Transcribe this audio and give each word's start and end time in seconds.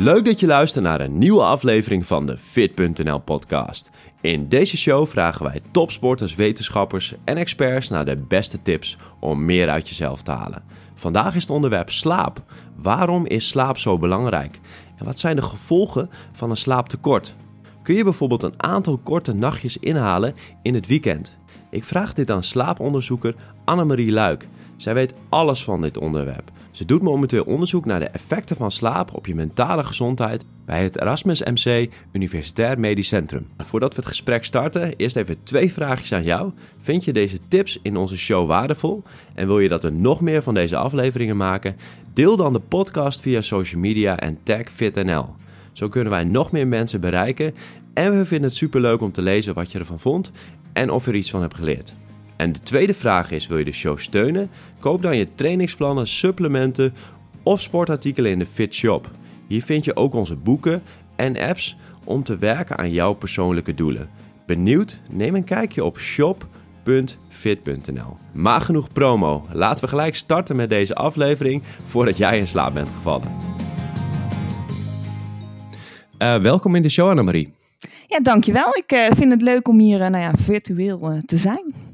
Leuk 0.00 0.24
dat 0.24 0.40
je 0.40 0.46
luistert 0.46 0.84
naar 0.84 1.00
een 1.00 1.18
nieuwe 1.18 1.42
aflevering 1.42 2.06
van 2.06 2.26
de 2.26 2.38
Fit.nl 2.38 3.18
podcast. 3.18 3.90
In 4.20 4.48
deze 4.48 4.76
show 4.76 5.06
vragen 5.06 5.44
wij 5.44 5.60
topsporters, 5.70 6.34
wetenschappers 6.34 7.14
en 7.24 7.36
experts 7.36 7.88
naar 7.88 8.04
de 8.04 8.16
beste 8.16 8.62
tips 8.62 8.96
om 9.20 9.44
meer 9.44 9.68
uit 9.68 9.88
jezelf 9.88 10.22
te 10.22 10.30
halen. 10.30 10.62
Vandaag 10.94 11.34
is 11.34 11.42
het 11.42 11.50
onderwerp 11.50 11.90
slaap. 11.90 12.42
Waarom 12.76 13.26
is 13.26 13.48
slaap 13.48 13.78
zo 13.78 13.98
belangrijk? 13.98 14.60
En 14.96 15.04
wat 15.04 15.18
zijn 15.18 15.36
de 15.36 15.42
gevolgen 15.42 16.10
van 16.32 16.50
een 16.50 16.56
slaaptekort? 16.56 17.34
Kun 17.82 17.94
je 17.94 18.04
bijvoorbeeld 18.04 18.42
een 18.42 18.62
aantal 18.62 18.98
korte 18.98 19.34
nachtjes 19.34 19.76
inhalen 19.76 20.34
in 20.62 20.74
het 20.74 20.86
weekend? 20.86 21.36
Ik 21.70 21.84
vraag 21.84 22.12
dit 22.12 22.30
aan 22.30 22.42
slaaponderzoeker 22.42 23.34
Annemarie 23.64 24.12
Luik. 24.12 24.48
Zij 24.76 24.94
weet 24.94 25.14
alles 25.28 25.64
van 25.64 25.80
dit 25.80 25.96
onderwerp. 25.96 26.50
Ze 26.78 26.84
doet 26.84 27.02
momenteel 27.02 27.44
onderzoek 27.44 27.84
naar 27.84 28.00
de 28.00 28.08
effecten 28.08 28.56
van 28.56 28.70
slaap 28.70 29.14
op 29.14 29.26
je 29.26 29.34
mentale 29.34 29.84
gezondheid 29.84 30.44
bij 30.64 30.82
het 30.82 31.00
Erasmus 31.00 31.42
MC 31.42 31.90
Universitair 32.12 32.80
Medisch 32.80 33.08
Centrum. 33.08 33.46
Voordat 33.56 33.90
we 33.94 34.00
het 34.00 34.08
gesprek 34.08 34.44
starten, 34.44 34.96
eerst 34.96 35.16
even 35.16 35.42
twee 35.42 35.72
vraagjes 35.72 36.12
aan 36.12 36.22
jou. 36.22 36.52
Vind 36.80 37.04
je 37.04 37.12
deze 37.12 37.38
tips 37.48 37.78
in 37.82 37.96
onze 37.96 38.16
show 38.16 38.46
waardevol 38.46 39.02
en 39.34 39.46
wil 39.46 39.58
je 39.58 39.68
dat 39.68 39.82
we 39.82 39.90
nog 39.90 40.20
meer 40.20 40.42
van 40.42 40.54
deze 40.54 40.76
afleveringen 40.76 41.36
maken? 41.36 41.76
Deel 42.12 42.36
dan 42.36 42.52
de 42.52 42.60
podcast 42.60 43.20
via 43.20 43.40
social 43.40 43.80
media 43.80 44.18
en 44.18 44.38
tag 44.42 44.70
FitNL. 44.70 45.34
Zo 45.72 45.88
kunnen 45.88 46.12
wij 46.12 46.24
nog 46.24 46.52
meer 46.52 46.66
mensen 46.66 47.00
bereiken 47.00 47.54
en 47.94 48.18
we 48.18 48.26
vinden 48.26 48.48
het 48.48 48.58
superleuk 48.58 49.00
om 49.00 49.12
te 49.12 49.22
lezen 49.22 49.54
wat 49.54 49.72
je 49.72 49.78
ervan 49.78 49.98
vond 49.98 50.30
en 50.72 50.90
of 50.90 51.04
je 51.04 51.10
er 51.10 51.16
iets 51.16 51.30
van 51.30 51.40
hebt 51.40 51.54
geleerd. 51.54 51.94
En 52.38 52.52
de 52.52 52.60
tweede 52.60 52.94
vraag 52.94 53.30
is: 53.30 53.46
wil 53.46 53.58
je 53.58 53.64
de 53.64 53.72
show 53.72 53.98
steunen? 53.98 54.50
Koop 54.80 55.02
dan 55.02 55.16
je 55.16 55.34
trainingsplannen, 55.34 56.06
supplementen 56.06 56.94
of 57.42 57.60
sportartikelen 57.60 58.30
in 58.30 58.38
de 58.38 58.46
Fit 58.46 58.74
Shop. 58.74 59.10
Hier 59.46 59.62
vind 59.62 59.84
je 59.84 59.96
ook 59.96 60.14
onze 60.14 60.36
boeken 60.36 60.82
en 61.16 61.38
apps 61.38 61.76
om 62.04 62.22
te 62.22 62.36
werken 62.36 62.78
aan 62.78 62.90
jouw 62.90 63.12
persoonlijke 63.12 63.74
doelen. 63.74 64.10
Benieuwd? 64.46 65.00
Neem 65.10 65.34
een 65.34 65.44
kijkje 65.44 65.84
op 65.84 65.98
shop.fit.nl. 65.98 66.46
Maar 68.32 68.60
genoeg 68.60 68.92
promo. 68.92 69.46
Laten 69.52 69.84
we 69.84 69.90
gelijk 69.90 70.14
starten 70.14 70.56
met 70.56 70.70
deze 70.70 70.94
aflevering 70.94 71.62
voordat 71.84 72.16
jij 72.16 72.38
in 72.38 72.46
slaap 72.46 72.74
bent 72.74 72.88
gevallen. 72.88 73.32
Uh, 76.18 76.36
welkom 76.36 76.74
in 76.74 76.82
de 76.82 76.88
show, 76.88 77.08
Annemarie. 77.08 77.52
Ja, 78.06 78.20
dankjewel. 78.20 78.76
Ik 78.76 78.92
uh, 78.92 79.06
vind 79.16 79.30
het 79.30 79.42
leuk 79.42 79.68
om 79.68 79.78
hier 79.78 80.00
uh, 80.00 80.08
nou 80.08 80.22
ja, 80.22 80.32
virtueel 80.36 81.20
te 81.26 81.36
zijn. 81.36 81.87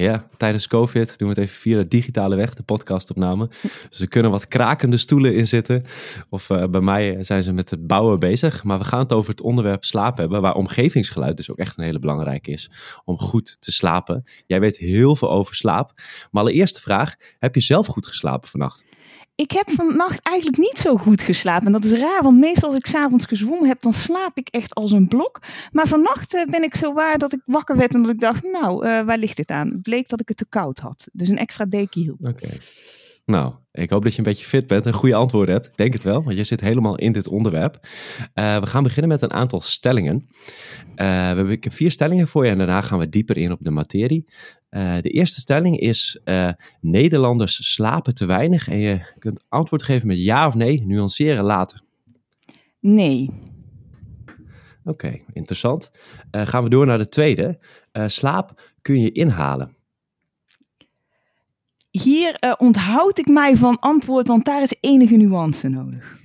Ja, 0.00 0.28
tijdens 0.36 0.66
COVID 0.66 1.18
doen 1.18 1.28
we 1.28 1.34
het 1.34 1.44
even 1.44 1.60
via 1.60 1.76
de 1.76 1.88
digitale 1.88 2.36
weg, 2.36 2.54
de 2.54 2.62
podcastopname. 2.62 3.48
Dus 3.88 4.00
er 4.00 4.08
kunnen 4.08 4.30
wat 4.30 4.48
krakende 4.48 4.96
stoelen 4.96 5.34
in 5.34 5.46
zitten. 5.46 5.84
Of 6.28 6.50
uh, 6.50 6.64
bij 6.64 6.80
mij 6.80 7.24
zijn 7.24 7.42
ze 7.42 7.52
met 7.52 7.70
het 7.70 7.86
bouwen 7.86 8.18
bezig. 8.18 8.64
Maar 8.64 8.78
we 8.78 8.84
gaan 8.84 8.98
het 8.98 9.12
over 9.12 9.30
het 9.30 9.40
onderwerp 9.40 9.84
slaap 9.84 10.18
hebben, 10.18 10.40
waar 10.40 10.54
omgevingsgeluid 10.54 11.36
dus 11.36 11.50
ook 11.50 11.58
echt 11.58 11.78
een 11.78 11.84
hele 11.84 11.98
belangrijke 11.98 12.50
is. 12.50 12.70
Om 13.04 13.18
goed 13.18 13.56
te 13.60 13.72
slapen. 13.72 14.24
Jij 14.46 14.60
weet 14.60 14.76
heel 14.76 15.16
veel 15.16 15.30
over 15.30 15.54
slaap. 15.54 15.92
Maar 16.30 16.42
allereerste 16.42 16.80
vraag, 16.80 17.14
heb 17.38 17.54
je 17.54 17.60
zelf 17.60 17.86
goed 17.86 18.06
geslapen 18.06 18.48
vannacht? 18.48 18.84
Ik 19.40 19.50
heb 19.50 19.70
vannacht 19.70 20.20
eigenlijk 20.22 20.58
niet 20.58 20.78
zo 20.78 20.96
goed 20.96 21.20
geslapen. 21.20 21.66
En 21.66 21.72
dat 21.72 21.84
is 21.84 21.92
raar, 21.92 22.22
want 22.22 22.38
meestal 22.38 22.68
als 22.68 22.78
ik 22.78 22.86
s'avonds 22.86 23.26
gezwommen 23.26 23.68
heb, 23.68 23.82
dan 23.82 23.92
slaap 23.92 24.36
ik 24.36 24.48
echt 24.48 24.74
als 24.74 24.92
een 24.92 25.08
blok. 25.08 25.38
Maar 25.72 25.86
vannacht 25.86 26.34
uh, 26.34 26.44
ben 26.44 26.62
ik 26.62 26.74
zo 26.74 26.92
waar 26.92 27.18
dat 27.18 27.32
ik 27.32 27.40
wakker 27.44 27.76
werd 27.76 27.94
en 27.94 28.02
dat 28.02 28.10
ik 28.10 28.20
dacht, 28.20 28.42
nou, 28.42 28.86
uh, 28.86 29.04
waar 29.04 29.18
ligt 29.18 29.36
dit 29.36 29.50
aan? 29.50 29.68
Het 29.68 29.82
bleek 29.82 30.08
dat 30.08 30.20
ik 30.20 30.28
het 30.28 30.36
te 30.36 30.46
koud 30.48 30.78
had. 30.78 31.08
Dus 31.12 31.28
een 31.28 31.38
extra 31.38 31.64
dekje 31.64 32.00
hielp. 32.00 32.26
Oké. 32.26 32.48
Nou, 33.24 33.54
ik 33.72 33.90
hoop 33.90 34.02
dat 34.02 34.12
je 34.12 34.18
een 34.18 34.24
beetje 34.24 34.46
fit 34.46 34.66
bent 34.66 34.86
en 34.86 34.92
goede 34.92 35.14
antwoorden 35.14 35.54
hebt. 35.54 35.76
Denk 35.76 35.92
het 35.92 36.02
wel, 36.02 36.22
want 36.22 36.36
je 36.36 36.44
zit 36.44 36.60
helemaal 36.60 36.96
in 36.96 37.12
dit 37.12 37.28
onderwerp. 37.28 37.78
Uh, 38.34 38.60
we 38.60 38.66
gaan 38.66 38.82
beginnen 38.82 39.10
met 39.10 39.22
een 39.22 39.32
aantal 39.32 39.60
stellingen. 39.60 40.28
we 40.94 41.04
hebben, 41.04 41.50
ik 41.50 41.64
heb 41.64 41.72
vier 41.72 41.90
stellingen 41.90 42.28
voor 42.28 42.44
je 42.44 42.50
en 42.50 42.58
daarna 42.58 42.80
gaan 42.80 42.98
we 42.98 43.08
dieper 43.08 43.36
in 43.36 43.52
op 43.52 43.58
de 43.60 43.70
materie. 43.70 44.28
Uh, 44.70 45.00
de 45.00 45.10
eerste 45.10 45.40
stelling 45.40 45.78
is: 45.78 46.20
uh, 46.24 46.50
Nederlanders 46.80 47.72
slapen 47.72 48.14
te 48.14 48.26
weinig. 48.26 48.68
En 48.68 48.78
je 48.78 49.00
kunt 49.18 49.44
antwoord 49.48 49.82
geven 49.82 50.06
met 50.06 50.22
ja 50.22 50.46
of 50.46 50.54
nee, 50.54 50.82
nuanceren 50.86 51.44
later. 51.44 51.80
Nee. 52.80 53.30
Oké, 54.84 55.06
okay, 55.06 55.24
interessant. 55.32 55.90
Uh, 56.32 56.46
gaan 56.46 56.62
we 56.62 56.70
door 56.70 56.86
naar 56.86 56.98
de 56.98 57.08
tweede. 57.08 57.58
slaap 58.06 58.72
kun 58.82 59.00
je 59.00 59.12
inhalen. 59.12 59.76
Hier 61.90 62.56
onthoud 62.58 63.18
ik 63.18 63.26
mij 63.26 63.56
van 63.56 63.78
antwoord, 63.78 64.26
want 64.26 64.44
daar 64.44 64.62
is 64.62 64.76
enige 64.80 65.16
nuance 65.16 65.68
nodig. 65.68 66.18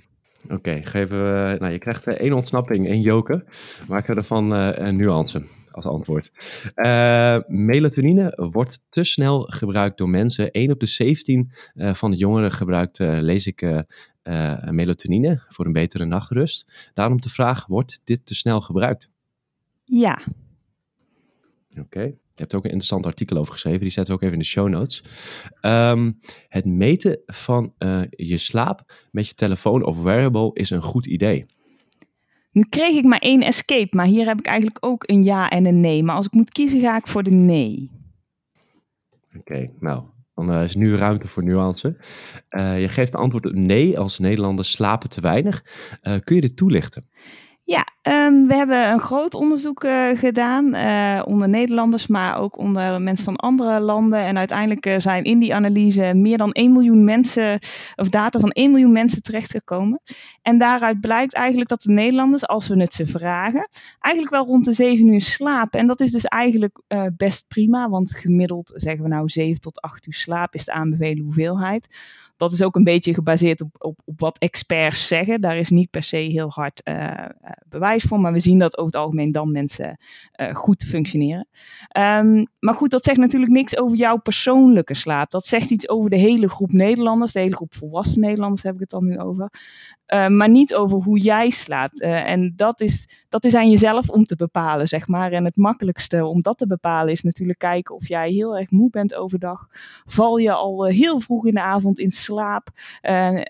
Oké, 0.43 0.53
okay, 0.53 0.83
geven 0.83 1.23
we. 1.23 1.55
Nou, 1.59 1.71
je 1.71 1.79
krijgt 1.79 2.07
één 2.07 2.33
ontsnapping, 2.33 2.87
één 2.87 3.01
joker. 3.01 3.43
Maken 3.87 4.13
we 4.13 4.19
ervan 4.19 4.51
een 4.51 4.95
nuance 4.95 5.45
als 5.75 5.85
antwoord. 5.85 6.31
Uh, 6.75 7.39
melatonine 7.47 8.49
wordt 8.51 8.85
te 8.89 9.03
snel 9.03 9.41
gebruikt 9.41 9.97
door 9.97 10.09
mensen. 10.09 10.51
1 10.51 10.71
op 10.71 10.79
de 10.79 10.85
17 10.85 11.51
uh, 11.75 11.93
van 11.93 12.11
de 12.11 12.17
jongeren 12.17 12.51
gebruikt, 12.51 12.99
uh, 12.99 13.17
lees 13.19 13.47
ik, 13.47 13.83
melatonine 14.69 15.43
voor 15.47 15.65
een 15.65 15.73
betere 15.73 16.05
nachtrust. 16.05 16.89
Daarom 16.93 17.21
de 17.21 17.29
vraag, 17.29 17.65
wordt 17.65 18.01
dit 18.03 18.25
te 18.25 18.35
snel 18.35 18.61
gebruikt? 18.61 19.11
Ja. 19.83 20.19
Oké. 21.69 21.79
Okay. 21.79 22.05
Je 22.07 22.41
hebt 22.41 22.51
er 22.51 22.57
ook 22.57 22.65
een 22.65 22.71
interessant 22.71 23.05
artikel 23.05 23.37
over 23.37 23.53
geschreven. 23.53 23.79
Die 23.79 23.89
zetten 23.89 24.13
we 24.13 24.19
ook 24.19 24.25
even 24.25 24.35
in 24.35 24.43
de 24.43 24.49
show 24.49 24.69
notes. 24.69 25.03
Um, 25.61 26.19
het 26.47 26.65
meten 26.65 27.19
van 27.25 27.73
je 28.09 28.37
slaap 28.37 29.07
met 29.11 29.27
je 29.27 29.33
telefoon 29.33 29.83
of 29.83 30.01
wearable 30.01 30.49
is 30.53 30.69
een 30.69 30.81
goed 30.81 31.05
idee. 31.05 31.45
Nu 32.55 32.65
kreeg 32.69 32.95
ik 32.95 33.03
maar 33.03 33.19
één 33.19 33.41
escape, 33.41 33.95
maar 33.95 34.05
hier 34.05 34.27
heb 34.27 34.39
ik 34.39 34.45
eigenlijk 34.45 34.85
ook 34.85 35.03
een 35.05 35.23
ja 35.23 35.49
en 35.49 35.65
een 35.65 35.79
nee. 35.79 36.03
Maar 36.03 36.15
als 36.15 36.25
ik 36.25 36.31
moet 36.31 36.51
kiezen, 36.51 36.81
ga 36.81 36.97
ik 36.97 37.07
voor 37.07 37.23
de 37.23 37.31
nee. 37.31 37.91
Oké, 39.37 39.71
nou, 39.79 40.03
dan 40.35 40.51
uh, 40.51 40.63
is 40.63 40.75
nu 40.75 40.95
ruimte 40.95 41.27
voor 41.27 41.43
nuance. 41.43 41.97
Uh, 42.49 42.81
je 42.81 42.87
geeft 42.87 43.11
het 43.11 43.21
antwoord 43.21 43.53
nee 43.53 43.99
als 43.99 44.19
Nederlanders 44.19 44.71
slapen 44.71 45.09
te 45.09 45.21
weinig. 45.21 45.63
Uh, 46.03 46.15
kun 46.23 46.35
je 46.35 46.41
dit 46.41 46.57
toelichten? 46.57 47.09
Ja, 47.67 47.83
um, 48.03 48.47
we 48.47 48.55
hebben 48.55 48.91
een 48.91 48.99
groot 48.99 49.33
onderzoek 49.33 49.83
uh, 49.83 50.17
gedaan 50.17 50.75
uh, 50.75 51.21
onder 51.25 51.49
Nederlanders, 51.49 52.07
maar 52.07 52.37
ook 52.37 52.57
onder 52.57 53.01
mensen 53.01 53.25
van 53.25 53.35
andere 53.35 53.79
landen. 53.79 54.19
En 54.19 54.37
uiteindelijk 54.37 54.85
uh, 54.85 54.95
zijn 54.99 55.23
in 55.23 55.39
die 55.39 55.55
analyse 55.55 56.13
meer 56.13 56.37
dan 56.37 56.51
1 56.51 56.71
miljoen 56.71 57.03
mensen, 57.03 57.59
of 57.95 58.09
data 58.09 58.39
van 58.39 58.51
1 58.51 58.71
miljoen 58.71 58.91
mensen 58.91 59.21
terechtgekomen. 59.21 60.01
En 60.41 60.57
daaruit 60.57 60.99
blijkt 60.99 61.33
eigenlijk 61.33 61.69
dat 61.69 61.81
de 61.81 61.91
Nederlanders, 61.91 62.47
als 62.47 62.67
we 62.67 62.79
het 62.79 62.93
ze 62.93 63.05
vragen, 63.05 63.69
eigenlijk 63.99 64.35
wel 64.35 64.45
rond 64.45 64.65
de 64.65 64.73
7 64.73 65.07
uur 65.07 65.21
slapen. 65.21 65.79
En 65.79 65.87
dat 65.87 66.01
is 66.01 66.11
dus 66.11 66.25
eigenlijk 66.25 66.81
best 67.17 67.47
prima, 67.47 67.89
want 67.89 68.15
gemiddeld 68.15 68.71
zeggen 68.75 69.03
we 69.03 69.09
nou 69.09 69.29
7 69.29 69.61
tot 69.61 69.81
8 69.81 70.07
uur 70.07 70.13
slaap 70.13 70.53
is 70.53 70.65
de 70.65 70.71
aanbevelen 70.71 71.23
hoeveelheid 71.23 71.87
dat 72.37 72.51
is 72.51 72.63
ook 72.63 72.75
een 72.75 72.83
beetje 72.83 73.13
gebaseerd 73.13 73.61
op, 73.61 73.75
op, 73.77 73.99
op, 74.05 74.19
wat 74.19 74.37
experts 74.37 75.07
zeggen. 75.07 75.41
Daar 75.41 75.57
is 75.57 75.69
niet 75.69 75.89
per 75.89 76.03
se 76.03 76.17
heel 76.17 76.49
hard 76.49 76.81
uh, 76.83 77.25
bewijs 77.67 78.03
voor, 78.03 78.19
maar 78.19 78.33
we 78.33 78.39
zien 78.39 78.59
dat 78.59 78.77
over 78.77 78.91
het 78.91 79.01
algemeen 79.01 79.31
dan 79.31 79.51
mensen 79.51 79.97
uh, 80.41 80.55
goed 80.55 80.83
functioneren. 80.83 81.47
Um, 81.97 82.47
maar 82.59 82.73
goed, 82.73 82.91
dat 82.91 83.03
zegt 83.03 83.17
natuurlijk 83.17 83.51
niks 83.51 83.77
over 83.77 83.97
jouw 83.97 84.17
persoonlijke 84.17 84.93
slaap. 84.93 85.31
Dat 85.31 85.45
zegt 85.45 85.69
iets 85.69 85.89
over 85.89 86.09
de 86.09 86.17
hele 86.17 86.49
groep 86.49 86.71
Nederlanders, 86.71 87.31
de 87.31 87.39
hele 87.39 87.55
groep 87.55 87.73
volwassen 87.73 88.21
Nederlanders 88.21 88.63
heb 88.63 88.73
ik 88.73 88.79
het 88.79 88.89
dan 88.89 89.05
nu 89.05 89.19
over. 89.19 89.49
Maar 90.07 90.49
niet 90.49 90.75
over 90.75 90.97
hoe 90.97 91.19
jij 91.19 91.49
slaapt. 91.49 92.01
En 92.01 92.53
dat 92.55 92.81
is, 92.81 93.09
dat 93.29 93.43
is 93.43 93.55
aan 93.55 93.69
jezelf 93.69 94.09
om 94.09 94.23
te 94.23 94.35
bepalen, 94.35 94.87
zeg 94.87 95.07
maar. 95.07 95.31
En 95.31 95.45
het 95.45 95.55
makkelijkste 95.55 96.25
om 96.25 96.41
dat 96.41 96.57
te 96.57 96.67
bepalen 96.67 97.11
is 97.11 97.21
natuurlijk 97.21 97.59
kijken 97.59 97.95
of 97.95 98.07
jij 98.07 98.31
heel 98.31 98.57
erg 98.57 98.71
moe 98.71 98.89
bent 98.89 99.15
overdag. 99.15 99.67
Val 100.05 100.37
je 100.37 100.51
al 100.51 100.85
heel 100.85 101.19
vroeg 101.19 101.45
in 101.45 101.53
de 101.53 101.61
avond 101.61 101.99
in? 101.99 102.11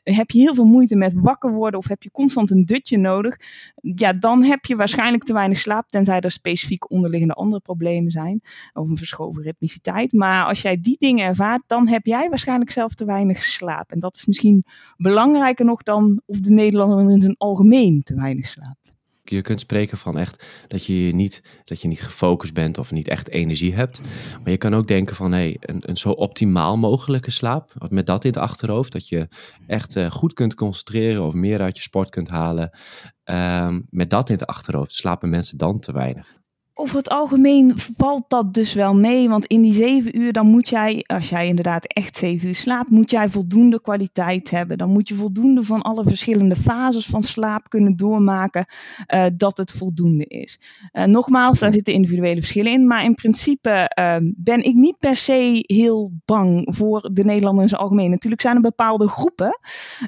Heb 0.03 0.31
je 0.31 0.39
heel 0.39 0.53
veel 0.53 0.65
moeite 0.65 0.95
met 0.95 1.13
wakker 1.15 1.51
worden 1.51 1.79
of 1.79 1.87
heb 1.87 2.03
je 2.03 2.11
constant 2.11 2.49
een 2.51 2.65
dutje 2.65 2.97
nodig? 2.97 3.37
Ja, 3.81 4.11
dan 4.11 4.43
heb 4.43 4.65
je 4.65 4.75
waarschijnlijk 4.75 5.23
te 5.23 5.33
weinig 5.33 5.57
slaap, 5.57 5.89
tenzij 5.89 6.19
er 6.19 6.31
specifiek 6.31 6.91
onderliggende 6.91 7.33
andere 7.33 7.61
problemen 7.61 8.11
zijn. 8.11 8.41
Of 8.73 8.89
een 8.89 8.97
verschoven 8.97 9.41
ritmiciteit. 9.41 10.13
Maar 10.13 10.45
als 10.45 10.61
jij 10.61 10.79
die 10.81 10.97
dingen 10.99 11.25
ervaart, 11.25 11.63
dan 11.67 11.87
heb 11.87 12.05
jij 12.05 12.29
waarschijnlijk 12.29 12.71
zelf 12.71 12.93
te 12.93 13.05
weinig 13.05 13.43
slaap. 13.43 13.91
En 13.91 13.99
dat 13.99 14.15
is 14.15 14.25
misschien 14.25 14.65
belangrijker 14.97 15.65
nog 15.65 15.83
dan 15.83 16.21
of 16.25 16.39
de 16.39 16.51
Nederlander 16.51 17.11
in 17.11 17.21
zijn 17.21 17.35
algemeen 17.37 18.03
te 18.03 18.15
weinig 18.15 18.47
slaapt. 18.47 18.94
Je 19.29 19.41
kunt 19.41 19.59
spreken 19.59 19.97
van 19.97 20.17
echt 20.17 20.45
dat 20.67 20.85
je 20.85 20.93
niet, 20.93 21.61
dat 21.63 21.81
je 21.81 21.87
niet 21.87 22.01
gefocust 22.01 22.53
bent 22.53 22.77
of 22.77 22.91
niet 22.91 23.07
echt 23.07 23.29
energie 23.29 23.73
hebt. 23.73 24.01
Maar 24.43 24.51
je 24.51 24.57
kan 24.57 24.75
ook 24.75 24.87
denken 24.87 25.15
van 25.15 25.31
hey, 25.31 25.57
een, 25.59 25.89
een 25.89 25.97
zo 25.97 26.09
optimaal 26.09 26.77
mogelijke 26.77 27.31
slaap. 27.31 27.73
Met 27.89 28.05
dat 28.05 28.23
in 28.23 28.29
het 28.29 28.39
achterhoofd. 28.39 28.91
Dat 28.91 29.07
je 29.07 29.27
echt 29.67 29.95
uh, 29.95 30.11
goed 30.11 30.33
kunt 30.33 30.53
concentreren 30.53 31.23
of 31.23 31.33
meer 31.33 31.61
uit 31.61 31.77
je 31.77 31.83
sport 31.83 32.09
kunt 32.09 32.29
halen. 32.29 32.77
Um, 33.23 33.87
met 33.89 34.09
dat 34.09 34.29
in 34.29 34.35
het 34.35 34.47
achterhoofd 34.47 34.93
slapen 34.93 35.29
mensen 35.29 35.57
dan 35.57 35.79
te 35.79 35.91
weinig. 35.91 36.43
Over 36.77 36.97
het 36.97 37.09
algemeen 37.09 37.73
valt 37.97 38.29
dat 38.29 38.53
dus 38.53 38.73
wel 38.73 38.95
mee. 38.95 39.29
Want 39.29 39.45
in 39.45 39.61
die 39.61 39.73
zeven 39.73 40.17
uur, 40.17 40.33
dan 40.33 40.47
moet 40.47 40.69
jij, 40.69 41.03
als 41.07 41.29
jij 41.29 41.47
inderdaad 41.47 41.85
echt 41.85 42.17
zeven 42.17 42.47
uur 42.47 42.55
slaapt, 42.55 42.89
moet 42.89 43.11
jij 43.11 43.29
voldoende 43.29 43.81
kwaliteit 43.81 44.49
hebben. 44.49 44.77
Dan 44.77 44.89
moet 44.89 45.07
je 45.07 45.15
voldoende 45.15 45.63
van 45.63 45.81
alle 45.81 46.03
verschillende 46.03 46.55
fases 46.55 47.05
van 47.05 47.23
slaap 47.23 47.69
kunnen 47.69 47.95
doormaken 47.95 48.65
uh, 49.13 49.25
dat 49.33 49.57
het 49.57 49.71
voldoende 49.71 50.25
is. 50.25 50.59
Uh, 50.93 51.03
nogmaals, 51.03 51.59
daar 51.59 51.73
zitten 51.73 51.93
individuele 51.93 52.39
verschillen 52.39 52.71
in. 52.71 52.87
Maar 52.87 53.03
in 53.03 53.15
principe 53.15 53.91
uh, 53.99 54.15
ben 54.21 54.63
ik 54.63 54.73
niet 54.73 54.99
per 54.99 55.15
se 55.15 55.63
heel 55.67 56.11
bang 56.25 56.75
voor 56.75 57.09
de 57.13 57.23
Nederlanders 57.23 57.71
in 57.71 57.77
algemeen. 57.77 58.09
Natuurlijk 58.09 58.41
zijn 58.41 58.55
er 58.55 58.61
bepaalde 58.61 59.07
groepen 59.07 59.59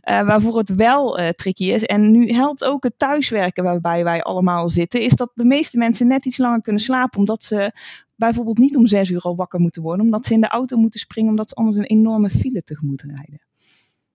waarvoor 0.04 0.58
het 0.58 0.76
wel 0.76 1.20
tricky 1.36 1.72
is. 1.72 1.84
En 1.84 2.12
nu 2.12 2.32
helpt 2.32 2.64
ook 2.64 2.84
het 2.84 2.94
thuiswerken 2.98 3.64
waarbij 3.64 4.04
wij 4.04 4.24
allemaal 4.24 4.70
zitten, 4.70 5.02
is 5.02 5.14
dat 5.14 5.32
de 5.34 5.46
meeste 5.46 5.78
mensen 5.78 6.08
net 6.08 6.26
iets 6.26 6.38
langer 6.38 6.57
kunnen 6.62 6.82
slapen. 6.82 7.20
Omdat 7.20 7.44
ze 7.44 7.72
bijvoorbeeld 8.16 8.58
niet 8.58 8.76
om 8.76 8.88
zes 8.88 9.10
uur 9.10 9.22
al 9.22 9.36
wakker 9.36 9.60
moeten 9.60 9.82
worden. 9.82 10.06
Omdat 10.06 10.26
ze 10.26 10.34
in 10.34 10.42
de 10.42 10.48
auto 10.48 10.78
moeten 10.78 11.00
springen. 11.00 11.30
Omdat 11.30 11.50
ze 11.50 11.56
anders 11.56 11.78
een 11.78 11.84
enorme 11.84 12.30
file 12.30 12.64
tegemoet 12.64 13.02
rijden. 13.02 13.42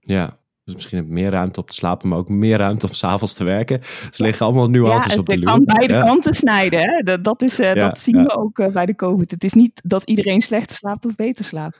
Ja, 0.00 0.40
dus 0.64 0.74
misschien 0.74 0.98
heb 0.98 1.06
meer 1.06 1.30
ruimte 1.30 1.60
op 1.60 1.68
te 1.68 1.74
slapen, 1.74 2.08
maar 2.08 2.18
ook 2.18 2.28
meer 2.28 2.58
ruimte 2.58 2.86
om 2.86 2.92
s'avonds 2.92 3.34
te 3.34 3.44
werken. 3.44 3.80
Ze 4.10 4.22
liggen 4.22 4.46
allemaal 4.46 4.70
nuances 4.70 5.14
ja, 5.14 5.20
op 5.20 5.26
de 5.26 5.38
loer. 5.38 5.48
Ja, 5.48 5.54
kan 5.54 5.64
beide 5.64 6.00
kanten 6.04 6.34
snijden. 6.34 6.80
Hè? 6.80 7.02
Dat, 7.02 7.24
dat, 7.24 7.42
is, 7.42 7.60
uh, 7.60 7.74
dat 7.74 7.98
zien 7.98 8.22
we 8.22 8.36
ook 8.36 8.58
uh, 8.58 8.66
bij 8.66 8.86
de 8.86 8.94
COVID. 8.94 9.30
Het 9.30 9.44
is 9.44 9.52
niet 9.52 9.80
dat 9.84 10.02
iedereen 10.02 10.40
slechter 10.40 10.76
slaapt 10.76 11.06
of 11.06 11.14
beter 11.14 11.44
slaapt. 11.44 11.78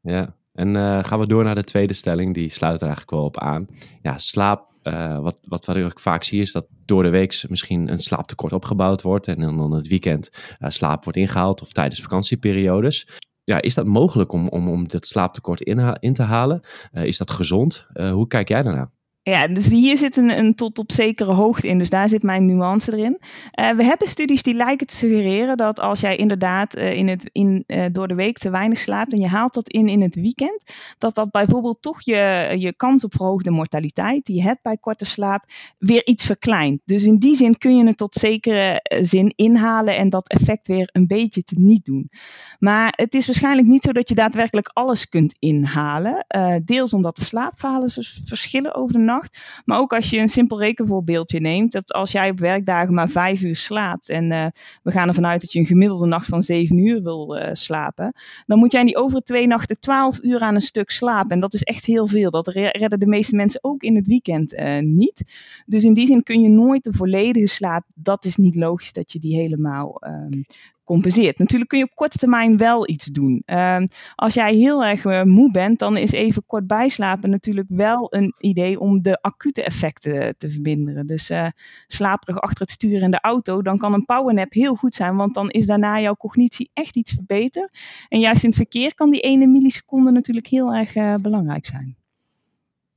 Ja, 0.00 0.34
en 0.52 0.74
uh, 0.74 1.04
gaan 1.04 1.18
we 1.18 1.26
door 1.26 1.44
naar 1.44 1.54
de 1.54 1.64
tweede 1.64 1.92
stelling. 1.92 2.34
Die 2.34 2.48
sluit 2.48 2.80
er 2.80 2.86
eigenlijk 2.86 3.10
wel 3.10 3.24
op 3.24 3.38
aan. 3.38 3.66
Ja, 4.02 4.18
slaap 4.18 4.69
uh, 4.82 5.18
wat, 5.18 5.38
wat, 5.44 5.64
wat 5.64 5.76
ik 5.76 6.00
vaak 6.00 6.24
zie 6.24 6.40
is 6.40 6.52
dat 6.52 6.66
door 6.84 7.02
de 7.02 7.10
week 7.10 7.44
misschien 7.48 7.88
een 7.88 7.98
slaaptekort 7.98 8.52
opgebouwd 8.52 9.02
wordt 9.02 9.28
en 9.28 9.38
dan 9.38 9.72
het 9.72 9.88
weekend 9.88 10.30
uh, 10.58 10.70
slaap 10.70 11.04
wordt 11.04 11.18
ingehaald 11.18 11.62
of 11.62 11.72
tijdens 11.72 12.00
vakantieperiodes. 12.00 13.08
Ja, 13.44 13.60
is 13.60 13.74
dat 13.74 13.86
mogelijk 13.86 14.32
om, 14.32 14.48
om, 14.48 14.68
om 14.68 14.88
dat 14.88 15.06
slaaptekort 15.06 15.60
in, 15.60 15.96
in 16.00 16.14
te 16.14 16.22
halen? 16.22 16.60
Uh, 16.92 17.04
is 17.04 17.18
dat 17.18 17.30
gezond? 17.30 17.86
hoe 18.12 18.26
kijk 18.26 18.48
jij 18.48 18.62
daarnaar? 18.62 18.90
Ja, 19.22 19.48
dus 19.48 19.68
hier 19.68 19.96
zit 19.96 20.16
een, 20.16 20.38
een, 20.38 20.54
tot 20.54 20.78
op 20.78 20.92
zekere 20.92 21.32
hoogte 21.32 21.68
in. 21.68 21.78
Dus 21.78 21.90
daar 21.90 22.08
zit 22.08 22.22
mijn 22.22 22.44
nuance 22.44 22.92
erin. 22.92 23.18
Uh, 23.60 23.70
we 23.70 23.84
hebben 23.84 24.08
studies 24.08 24.42
die 24.42 24.54
lijken 24.54 24.86
te 24.86 24.96
suggereren 24.96 25.56
dat 25.56 25.80
als 25.80 26.00
jij 26.00 26.16
inderdaad 26.16 26.76
uh, 26.76 26.92
in 26.92 27.08
het, 27.08 27.30
in, 27.32 27.64
uh, 27.66 27.84
door 27.92 28.08
de 28.08 28.14
week 28.14 28.38
te 28.38 28.50
weinig 28.50 28.78
slaapt 28.78 29.12
en 29.12 29.20
je 29.20 29.28
haalt 29.28 29.54
dat 29.54 29.68
in 29.68 29.88
in 29.88 30.02
het 30.02 30.14
weekend, 30.14 30.72
dat 30.98 31.14
dat 31.14 31.30
bijvoorbeeld 31.30 31.82
toch 31.82 32.02
je, 32.02 32.54
je 32.58 32.74
kans 32.76 33.04
op 33.04 33.14
verhoogde 33.14 33.50
mortaliteit 33.50 34.24
die 34.24 34.36
je 34.36 34.42
hebt 34.42 34.62
bij 34.62 34.76
korte 34.76 35.04
slaap 35.04 35.44
weer 35.78 36.06
iets 36.06 36.24
verkleint. 36.24 36.80
Dus 36.84 37.04
in 37.04 37.18
die 37.18 37.36
zin 37.36 37.58
kun 37.58 37.76
je 37.76 37.86
het 37.86 37.96
tot 37.96 38.14
zekere 38.14 38.80
zin 39.00 39.32
inhalen 39.36 39.96
en 39.96 40.08
dat 40.08 40.28
effect 40.28 40.66
weer 40.66 40.88
een 40.92 41.06
beetje 41.06 41.42
te 41.42 41.54
niet 41.58 41.84
doen. 41.84 42.10
Maar 42.58 42.92
het 42.96 43.14
is 43.14 43.26
waarschijnlijk 43.26 43.68
niet 43.68 43.82
zo 43.82 43.92
dat 43.92 44.08
je 44.08 44.14
daadwerkelijk 44.14 44.70
alles 44.72 45.08
kunt 45.08 45.36
inhalen. 45.38 46.26
deels 46.64 46.92
omdat 46.92 47.16
de 47.16 47.24
slaapfalen 47.24 47.90
verschillen 48.24 48.74
over 48.74 48.92
de 48.92 48.98
maar 49.64 49.78
ook 49.78 49.92
als 49.92 50.10
je 50.10 50.18
een 50.18 50.28
simpel 50.28 50.60
rekenvoorbeeldje 50.60 51.40
neemt, 51.40 51.72
dat 51.72 51.92
als 51.92 52.12
jij 52.12 52.30
op 52.30 52.38
werkdagen 52.38 52.94
maar 52.94 53.08
vijf 53.08 53.42
uur 53.42 53.56
slaapt 53.56 54.08
en 54.08 54.30
uh, 54.30 54.46
we 54.82 54.90
gaan 54.90 55.08
ervan 55.08 55.26
uit 55.26 55.40
dat 55.40 55.52
je 55.52 55.58
een 55.58 55.66
gemiddelde 55.66 56.06
nacht 56.06 56.26
van 56.26 56.42
zeven 56.42 56.76
uur 56.76 57.02
wil 57.02 57.36
uh, 57.36 57.48
slapen, 57.52 58.14
dan 58.46 58.58
moet 58.58 58.72
jij 58.72 58.80
in 58.80 58.86
die 58.86 58.96
over 58.96 59.20
twee 59.20 59.46
nachten 59.46 59.80
twaalf 59.80 60.18
uur 60.22 60.40
aan 60.40 60.54
een 60.54 60.60
stuk 60.60 60.90
slapen. 60.90 61.30
En 61.30 61.40
dat 61.40 61.54
is 61.54 61.62
echt 61.62 61.84
heel 61.84 62.08
veel. 62.08 62.30
Dat 62.30 62.48
redden 62.48 62.98
de 62.98 63.06
meeste 63.06 63.36
mensen 63.36 63.64
ook 63.64 63.82
in 63.82 63.96
het 63.96 64.06
weekend 64.06 64.52
uh, 64.52 64.78
niet. 64.78 65.22
Dus 65.66 65.84
in 65.84 65.94
die 65.94 66.06
zin 66.06 66.22
kun 66.22 66.40
je 66.40 66.48
nooit 66.48 66.84
de 66.84 66.92
volledige 66.92 67.46
slaap, 67.46 67.84
dat 67.94 68.24
is 68.24 68.36
niet 68.36 68.56
logisch 68.56 68.92
dat 68.92 69.12
je 69.12 69.18
die 69.18 69.36
helemaal 69.36 70.02
um, 70.06 70.44
compenseert. 70.90 71.38
Natuurlijk 71.38 71.70
kun 71.70 71.78
je 71.78 71.84
op 71.84 71.94
korte 71.94 72.18
termijn 72.18 72.56
wel 72.56 72.88
iets 72.88 73.04
doen. 73.04 73.42
Uh, 73.46 73.82
als 74.14 74.34
jij 74.34 74.54
heel 74.54 74.84
erg 74.84 75.04
uh, 75.04 75.22
moe 75.22 75.50
bent, 75.50 75.78
dan 75.78 75.96
is 75.96 76.12
even 76.12 76.46
kort 76.46 76.66
bijslapen 76.66 77.30
natuurlijk 77.30 77.66
wel 77.68 78.06
een 78.10 78.34
idee 78.38 78.80
om 78.80 79.02
de 79.02 79.20
acute 79.20 79.62
effecten 79.62 80.34
te 80.36 80.50
verminderen. 80.50 81.06
Dus 81.06 81.30
uh, 81.30 81.46
slaperig 81.86 82.40
achter 82.40 82.60
het 82.60 82.70
stuur 82.70 83.02
in 83.02 83.10
de 83.10 83.20
auto, 83.20 83.62
dan 83.62 83.78
kan 83.78 83.94
een 83.94 84.04
powernap 84.04 84.52
heel 84.52 84.74
goed 84.74 84.94
zijn, 84.94 85.16
want 85.16 85.34
dan 85.34 85.50
is 85.50 85.66
daarna 85.66 86.00
jouw 86.00 86.16
cognitie 86.16 86.70
echt 86.72 86.96
iets 86.96 87.12
verbeterd. 87.12 87.78
En 88.08 88.20
juist 88.20 88.42
in 88.42 88.48
het 88.48 88.58
verkeer 88.58 88.94
kan 88.94 89.10
die 89.10 89.20
ene 89.20 89.46
milliseconde 89.46 90.10
natuurlijk 90.10 90.46
heel 90.46 90.74
erg 90.74 91.20
belangrijk 91.22 91.66
zijn. 91.66 91.96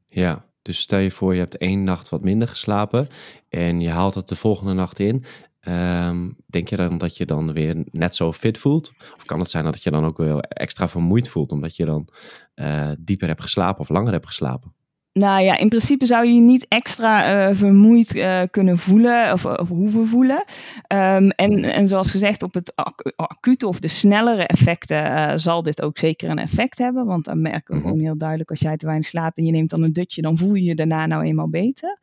Ja, 0.08 0.46
dus 0.62 0.80
stel 0.80 1.00
je 1.00 1.12
voor, 1.12 1.34
je 1.34 1.40
hebt 1.40 1.58
één 1.58 1.84
nacht 1.84 2.10
wat 2.10 2.24
minder 2.24 2.48
geslapen 2.48 3.08
en 3.50 3.82
je 3.82 3.90
haalt 3.90 4.16
het 4.16 4.30
de 4.30 4.36
volgende 4.36 4.74
nacht 4.74 5.00
in. 5.00 5.24
Um, 5.68 6.36
denk 6.46 6.68
je 6.68 6.76
dan 6.76 6.98
dat 6.98 7.18
je 7.18 7.26
dan 7.26 7.54
weer 7.54 7.76
net 7.92 8.16
zo 8.16 8.34
fit 8.34 8.58
voelt? 8.58 8.92
Of 9.16 9.26
kan 9.26 9.40
het 9.40 9.50
zijn 9.50 9.64
dat 9.64 9.84
je 9.84 9.92
dan 9.92 10.06
ook 10.06 10.18
wel 10.18 10.42
extra 10.42 10.88
vermoeid 10.88 11.30
voelt, 11.30 11.52
omdat 11.52 11.76
je 11.76 11.86
dan 11.86 12.08
uh, 12.56 12.92
dieper 13.00 13.28
hebt 13.28 13.42
geslapen 13.42 13.80
of 13.80 13.90
langer 13.90 14.12
hebt 14.12 14.26
geslapen? 14.26 14.74
Nou 15.14 15.44
ja, 15.44 15.58
in 15.58 15.70
principe 15.70 16.06
zou 16.06 16.26
je 16.26 16.34
je 16.34 16.42
niet 16.42 16.66
extra 16.68 17.48
uh, 17.50 17.56
vermoeid 17.56 18.16
uh, 18.16 18.42
kunnen 18.52 18.78
voelen 18.78 19.34
of, 19.34 19.46
of, 19.46 19.68
hoeven 19.68 20.08
voelen. 20.08 20.44
Um, 20.88 21.30
en, 21.30 21.64
en 21.64 21.88
zoals 21.88 22.12
gezegd, 22.12 22.44
op 22.44 22.54
het 22.54 22.76
ac 22.76 23.14
acute 23.16 23.68
of 23.68 23.80
de 23.80 23.88
snellere 23.88 24.48
effecten 24.48 25.06
uh, 25.06 25.34
zal 25.36 25.64
dit 25.64 25.82
ook 25.82 25.98
zeker 25.98 26.30
een 26.30 26.38
effect 26.38 26.78
hebben. 26.78 27.06
Want 27.06 27.26
dan 27.26 27.42
merken 27.42 27.76
we 27.76 27.82
gewoon 27.82 28.00
heel 28.00 28.18
duidelijk 28.18 28.50
als 28.50 28.60
jij 28.60 28.78
te 28.78 28.86
weinig 28.86 29.08
slaapt 29.08 29.38
en 29.38 29.46
je 29.46 29.52
neemt 29.52 29.70
dan 29.70 29.84
een 29.84 29.94
dutje, 29.94 30.22
dan 30.22 30.38
voel 30.38 30.54
je 30.54 30.64
je 30.64 30.76
daarna 30.76 31.06
nou 31.06 31.24
eenmaal 31.24 31.50
beter. 31.50 32.00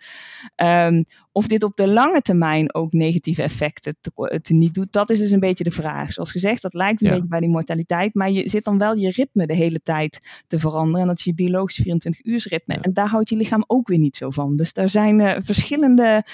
Um, 0.57 1.05
of 1.33 1.47
dit 1.47 1.63
op 1.63 1.77
de 1.77 1.89
lange 1.89 2.23
termijn 2.23 2.75
ook 2.75 2.93
negatieve 2.93 3.43
effecten 3.43 3.97
te, 4.01 4.41
te, 4.43 4.55
niet 4.55 4.75
doet, 4.75 4.93
dat 4.93 5.11
is 5.11 5.19
dus 5.19 5.31
een 5.31 5.41
beetje 5.41 5.65
de 5.65 5.71
vraag. 5.71 6.13
Zoals 6.13 6.31
gezegd, 6.31 6.63
dat 6.63 6.75
lijkt 6.75 7.01
een 7.01 7.07
ja. 7.07 7.13
beetje 7.13 7.29
bij 7.29 7.41
die 7.41 7.49
mortaliteit, 7.49 8.15
maar 8.15 8.31
je 8.31 8.49
zit 8.49 8.65
dan 8.65 8.79
wel 8.79 8.97
je 8.97 9.11
ritme 9.11 9.47
de 9.47 9.55
hele 9.55 9.81
tijd 9.83 10.43
te 10.47 10.59
veranderen. 10.59 11.01
En 11.01 11.07
dat 11.07 11.19
is 11.19 11.25
je 11.25 11.35
biologisch 11.35 11.77
24 11.77 12.25
uur 12.25 12.47
ritme. 12.49 12.75
Ja. 12.75 12.81
En 12.81 12.93
daar 12.93 13.09
houdt 13.09 13.29
je 13.29 13.37
lichaam 13.37 13.65
ook 13.67 13.89
weer 13.89 13.99
niet 13.99 14.17
zo 14.17 14.31
van. 14.31 14.57
Dus 14.57 14.71
er 14.73 14.89
zijn 14.89 15.21
uh, 15.21 15.37
verschillende 15.39 16.25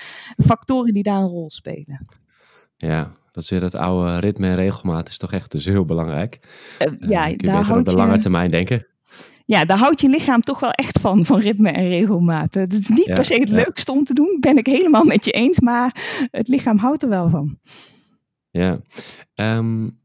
factoren 0.45 0.93
die 0.93 1.03
daar 1.03 1.21
een 1.21 1.29
rol 1.29 1.51
spelen. 1.51 2.07
Ja, 2.77 3.11
dat 3.33 3.43
is 3.43 3.51
weer 3.51 3.61
dat 3.61 3.75
oude 3.75 4.19
ritme 4.19 4.47
en 4.47 4.55
regelmaat 4.55 5.09
is 5.09 5.19
toch 5.19 5.33
echt 5.33 5.51
dus 5.51 5.65
heel 5.65 5.85
belangrijk. 5.85 6.39
Uh, 6.79 6.95
ja, 6.99 7.21
uh, 7.21 7.37
kun 7.37 7.37
je 7.37 7.37
daar 7.37 7.61
beter 7.61 7.79
op 7.79 7.85
de 7.85 7.91
je... 7.91 7.97
lange 7.97 8.19
termijn 8.19 8.51
denken 8.51 8.87
ja, 9.47 9.65
daar 9.65 9.79
houdt 9.79 10.01
je 10.01 10.09
lichaam 10.09 10.41
toch 10.41 10.61
wel 10.61 10.71
echt 10.71 11.01
van, 11.01 11.25
van 11.25 11.39
ritme 11.39 11.71
en 11.71 11.89
regelmaat. 11.89 12.55
Het 12.55 12.73
is 12.73 12.89
niet 12.89 13.07
ja, 13.07 13.15
per 13.15 13.25
se 13.25 13.35
het 13.35 13.49
ja. 13.49 13.55
leukste 13.55 13.93
om 13.93 14.05
te 14.05 14.15
doen, 14.15 14.37
ben 14.41 14.57
ik 14.57 14.67
helemaal 14.67 15.05
met 15.05 15.25
je 15.25 15.31
eens, 15.31 15.61
maar 15.61 15.95
het 16.31 16.49
lichaam 16.49 16.79
houdt 16.79 17.03
er 17.03 17.09
wel 17.09 17.29
van. 17.29 17.59
Ja, 18.51 18.81
um, 19.35 20.01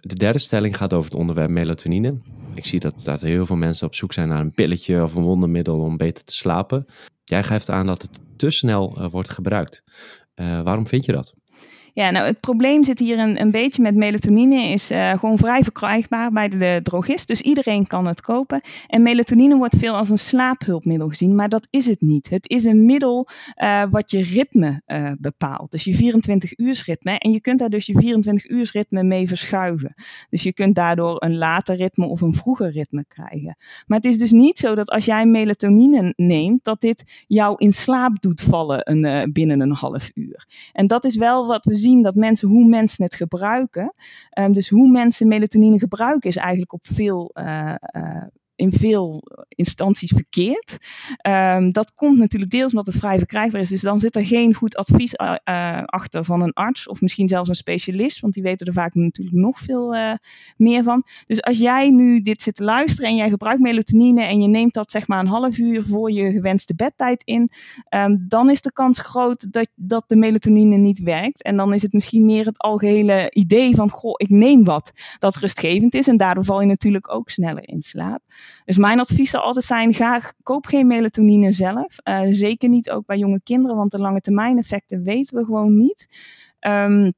de 0.00 0.14
derde 0.14 0.38
stelling 0.38 0.76
gaat 0.76 0.92
over 0.92 1.10
het 1.10 1.20
onderwerp 1.20 1.50
melatonine. 1.50 2.20
Ik 2.54 2.66
zie 2.66 2.80
dat, 2.80 2.94
dat 3.02 3.20
heel 3.20 3.46
veel 3.46 3.56
mensen 3.56 3.86
op 3.86 3.94
zoek 3.94 4.12
zijn 4.12 4.28
naar 4.28 4.40
een 4.40 4.54
pilletje 4.54 5.02
of 5.02 5.14
een 5.14 5.22
wondermiddel 5.22 5.80
om 5.80 5.96
beter 5.96 6.24
te 6.24 6.32
slapen. 6.32 6.86
Jij 7.24 7.42
geeft 7.42 7.70
aan 7.70 7.86
dat 7.86 8.02
het 8.02 8.20
te 8.36 8.50
snel 8.50 8.94
uh, 8.98 9.10
wordt 9.10 9.30
gebruikt. 9.30 9.82
Uh, 10.34 10.60
waarom 10.60 10.86
vind 10.86 11.04
je 11.04 11.12
dat? 11.12 11.34
Ja, 11.94 12.10
nou 12.10 12.26
het 12.26 12.40
probleem 12.40 12.84
zit 12.84 12.98
hier 12.98 13.18
een, 13.18 13.40
een 13.40 13.50
beetje 13.50 13.82
met 13.82 13.94
melatonine, 13.94 14.68
is 14.68 14.90
uh, 14.90 15.18
gewoon 15.18 15.38
vrij 15.38 15.62
verkrijgbaar 15.62 16.32
bij 16.32 16.48
de, 16.48 16.80
drogist. 16.82 17.28
Dus 17.28 17.40
iedereen 17.40 17.86
kan 17.86 18.08
het 18.08 18.20
kopen. 18.20 18.60
En 18.86 19.02
melatonine 19.02 19.56
wordt 19.56 19.76
veel 19.78 19.96
als 19.96 20.10
een 20.10 20.18
slaaphulpmiddel 20.18 21.08
gezien, 21.08 21.34
maar 21.34 21.48
dat 21.48 21.66
is 21.70 21.86
het 21.86 22.00
niet. 22.00 22.30
Het 22.30 22.50
is 22.50 22.64
een 22.64 22.84
middel 22.84 23.28
uh, 23.56 23.84
wat 23.90 24.10
je 24.10 24.22
ritme 24.22 24.82
uh, 24.86 25.12
bepaalt. 25.18 25.70
Dus 25.70 25.84
je 25.84 25.94
24 25.94 26.58
uursritme. 26.58 27.18
En 27.18 27.30
je 27.30 27.40
kunt 27.40 27.58
daar 27.58 27.68
dus 27.68 27.86
je 27.86 27.98
24 27.98 28.48
uursritme 28.48 29.02
mee 29.02 29.28
verschuiven. 29.28 29.94
Dus 30.30 30.42
je 30.42 30.52
kunt 30.52 30.74
daardoor 30.74 31.22
een 31.22 31.36
later 31.36 31.76
ritme 31.76 32.06
of 32.06 32.20
een 32.20 32.34
vroeger 32.34 32.70
ritme 32.70 33.04
krijgen. 33.08 33.56
Maar 33.86 33.98
het 33.98 34.06
is 34.06 34.18
dus 34.18 34.32
niet 34.32 34.58
zo 34.58 34.74
dat 34.74 34.90
als 34.90 35.04
jij 35.04 35.26
melatonine 35.26 36.12
neemt, 36.16 36.64
dat 36.64 36.80
dit 36.80 37.24
jou 37.26 37.54
in 37.58 37.72
slaap 37.72 38.20
doet 38.20 38.40
vallen 38.40 39.02
binnen 39.32 39.60
een 39.60 39.74
half 39.74 40.10
uur. 40.14 40.46
En 40.72 40.86
dat 40.86 41.04
is 41.04 41.16
wel 41.16 41.46
wat 41.46 41.64
we 41.64 41.74
zien 41.74 41.82
dat 42.02 42.14
mensen, 42.14 42.48
hoe 42.48 42.68
mensen 42.68 43.04
het 43.04 43.14
gebruiken. 43.14 43.94
Um, 44.38 44.52
dus 44.52 44.68
hoe 44.68 44.90
mensen 44.90 45.28
melatonine 45.28 45.78
gebruiken 45.78 46.28
is 46.28 46.36
eigenlijk 46.36 46.72
op 46.72 46.86
veel 46.86 47.30
uh, 47.34 47.74
uh, 47.96 48.22
in 48.56 48.72
veel 48.72 49.22
instanties 49.48 50.10
verkeerd. 50.10 50.78
Um, 51.26 51.72
dat 51.72 51.94
komt 51.94 52.18
natuurlijk 52.18 52.50
deels 52.50 52.70
omdat 52.70 52.86
het 52.86 52.96
vrij 52.96 53.18
verkrijgbaar 53.18 53.60
is. 53.60 53.68
Dus 53.68 53.80
dan 53.80 54.00
zit 54.00 54.16
er 54.16 54.26
geen 54.26 54.54
goed 54.54 54.76
advies 54.76 55.14
uh, 55.14 55.82
achter 55.84 56.24
van 56.24 56.42
een 56.42 56.52
arts 56.52 56.88
of 56.88 57.00
misschien 57.00 57.28
zelfs 57.28 57.48
een 57.48 57.54
specialist, 57.54 58.20
want 58.20 58.34
die 58.34 58.42
weten 58.42 58.66
er 58.66 58.72
vaak 58.72 58.94
natuurlijk 58.94 59.36
nog 59.36 59.58
veel 59.58 59.94
uh, 59.94 60.12
meer 60.56 60.82
van. 60.82 61.06
Dus 61.26 61.42
als 61.42 61.58
jij 61.58 61.90
nu 61.90 62.20
dit 62.20 62.42
zit 62.42 62.54
te 62.54 62.64
luisteren 62.64 63.10
en 63.10 63.16
jij 63.16 63.28
gebruikt 63.28 63.60
melatonine 63.60 64.24
en 64.24 64.42
je 64.42 64.48
neemt 64.48 64.74
dat 64.74 64.90
zeg 64.90 65.06
maar 65.06 65.20
een 65.20 65.26
half 65.26 65.58
uur 65.58 65.84
voor 65.84 66.12
je 66.12 66.32
gewenste 66.32 66.74
bedtijd 66.74 67.22
in, 67.24 67.50
um, 67.88 68.24
dan 68.28 68.50
is 68.50 68.60
de 68.60 68.72
kans 68.72 68.98
groot 68.98 69.52
dat, 69.52 69.68
dat 69.74 70.04
de 70.06 70.16
melatonine 70.16 70.76
niet 70.76 70.98
werkt. 70.98 71.42
En 71.42 71.56
dan 71.56 71.74
is 71.74 71.82
het 71.82 71.92
misschien 71.92 72.24
meer 72.24 72.46
het 72.46 72.58
algehele 72.58 73.30
idee 73.30 73.74
van, 73.74 73.90
goh, 73.90 74.14
ik 74.16 74.28
neem 74.28 74.64
wat 74.64 74.92
dat 75.18 75.36
rustgevend 75.36 75.94
is 75.94 76.08
en 76.08 76.16
daardoor 76.16 76.44
val 76.44 76.60
je 76.60 76.66
natuurlijk 76.66 77.12
ook 77.12 77.30
sneller 77.30 77.68
in 77.68 77.82
slaap. 77.82 78.22
Dus 78.64 78.76
mijn 78.76 79.00
advies 79.00 79.30
zal 79.30 79.40
altijd 79.40 79.64
zijn, 79.64 79.94
ga, 79.94 80.32
koop 80.42 80.66
geen 80.66 80.86
melatonine 80.86 81.52
zelf. 81.52 81.96
Uh, 82.04 82.20
zeker 82.30 82.68
niet 82.68 82.90
ook 82.90 83.06
bij 83.06 83.18
jonge 83.18 83.40
kinderen, 83.42 83.76
want 83.76 83.90
de 83.90 83.98
lange 83.98 84.20
termijn 84.20 84.58
effecten 84.58 85.02
weten 85.02 85.36
we 85.36 85.44
gewoon 85.44 85.78
niet. 85.78 86.08
Um, 86.60 87.12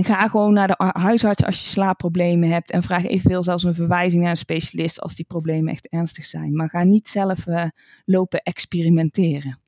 ga 0.00 0.18
gewoon 0.18 0.52
naar 0.52 0.66
de 0.66 0.92
huisarts 0.92 1.44
als 1.44 1.60
je 1.60 1.68
slaapproblemen 1.68 2.48
hebt 2.48 2.70
en 2.70 2.82
vraag 2.82 3.04
eventueel 3.04 3.42
zelfs 3.42 3.64
een 3.64 3.74
verwijzing 3.74 4.22
naar 4.22 4.30
een 4.30 4.36
specialist 4.36 5.00
als 5.00 5.14
die 5.14 5.24
problemen 5.24 5.72
echt 5.72 5.88
ernstig 5.88 6.26
zijn. 6.26 6.56
Maar 6.56 6.68
ga 6.68 6.82
niet 6.82 7.08
zelf 7.08 7.46
uh, 7.46 7.64
lopen 8.04 8.42
experimenteren. 8.42 9.58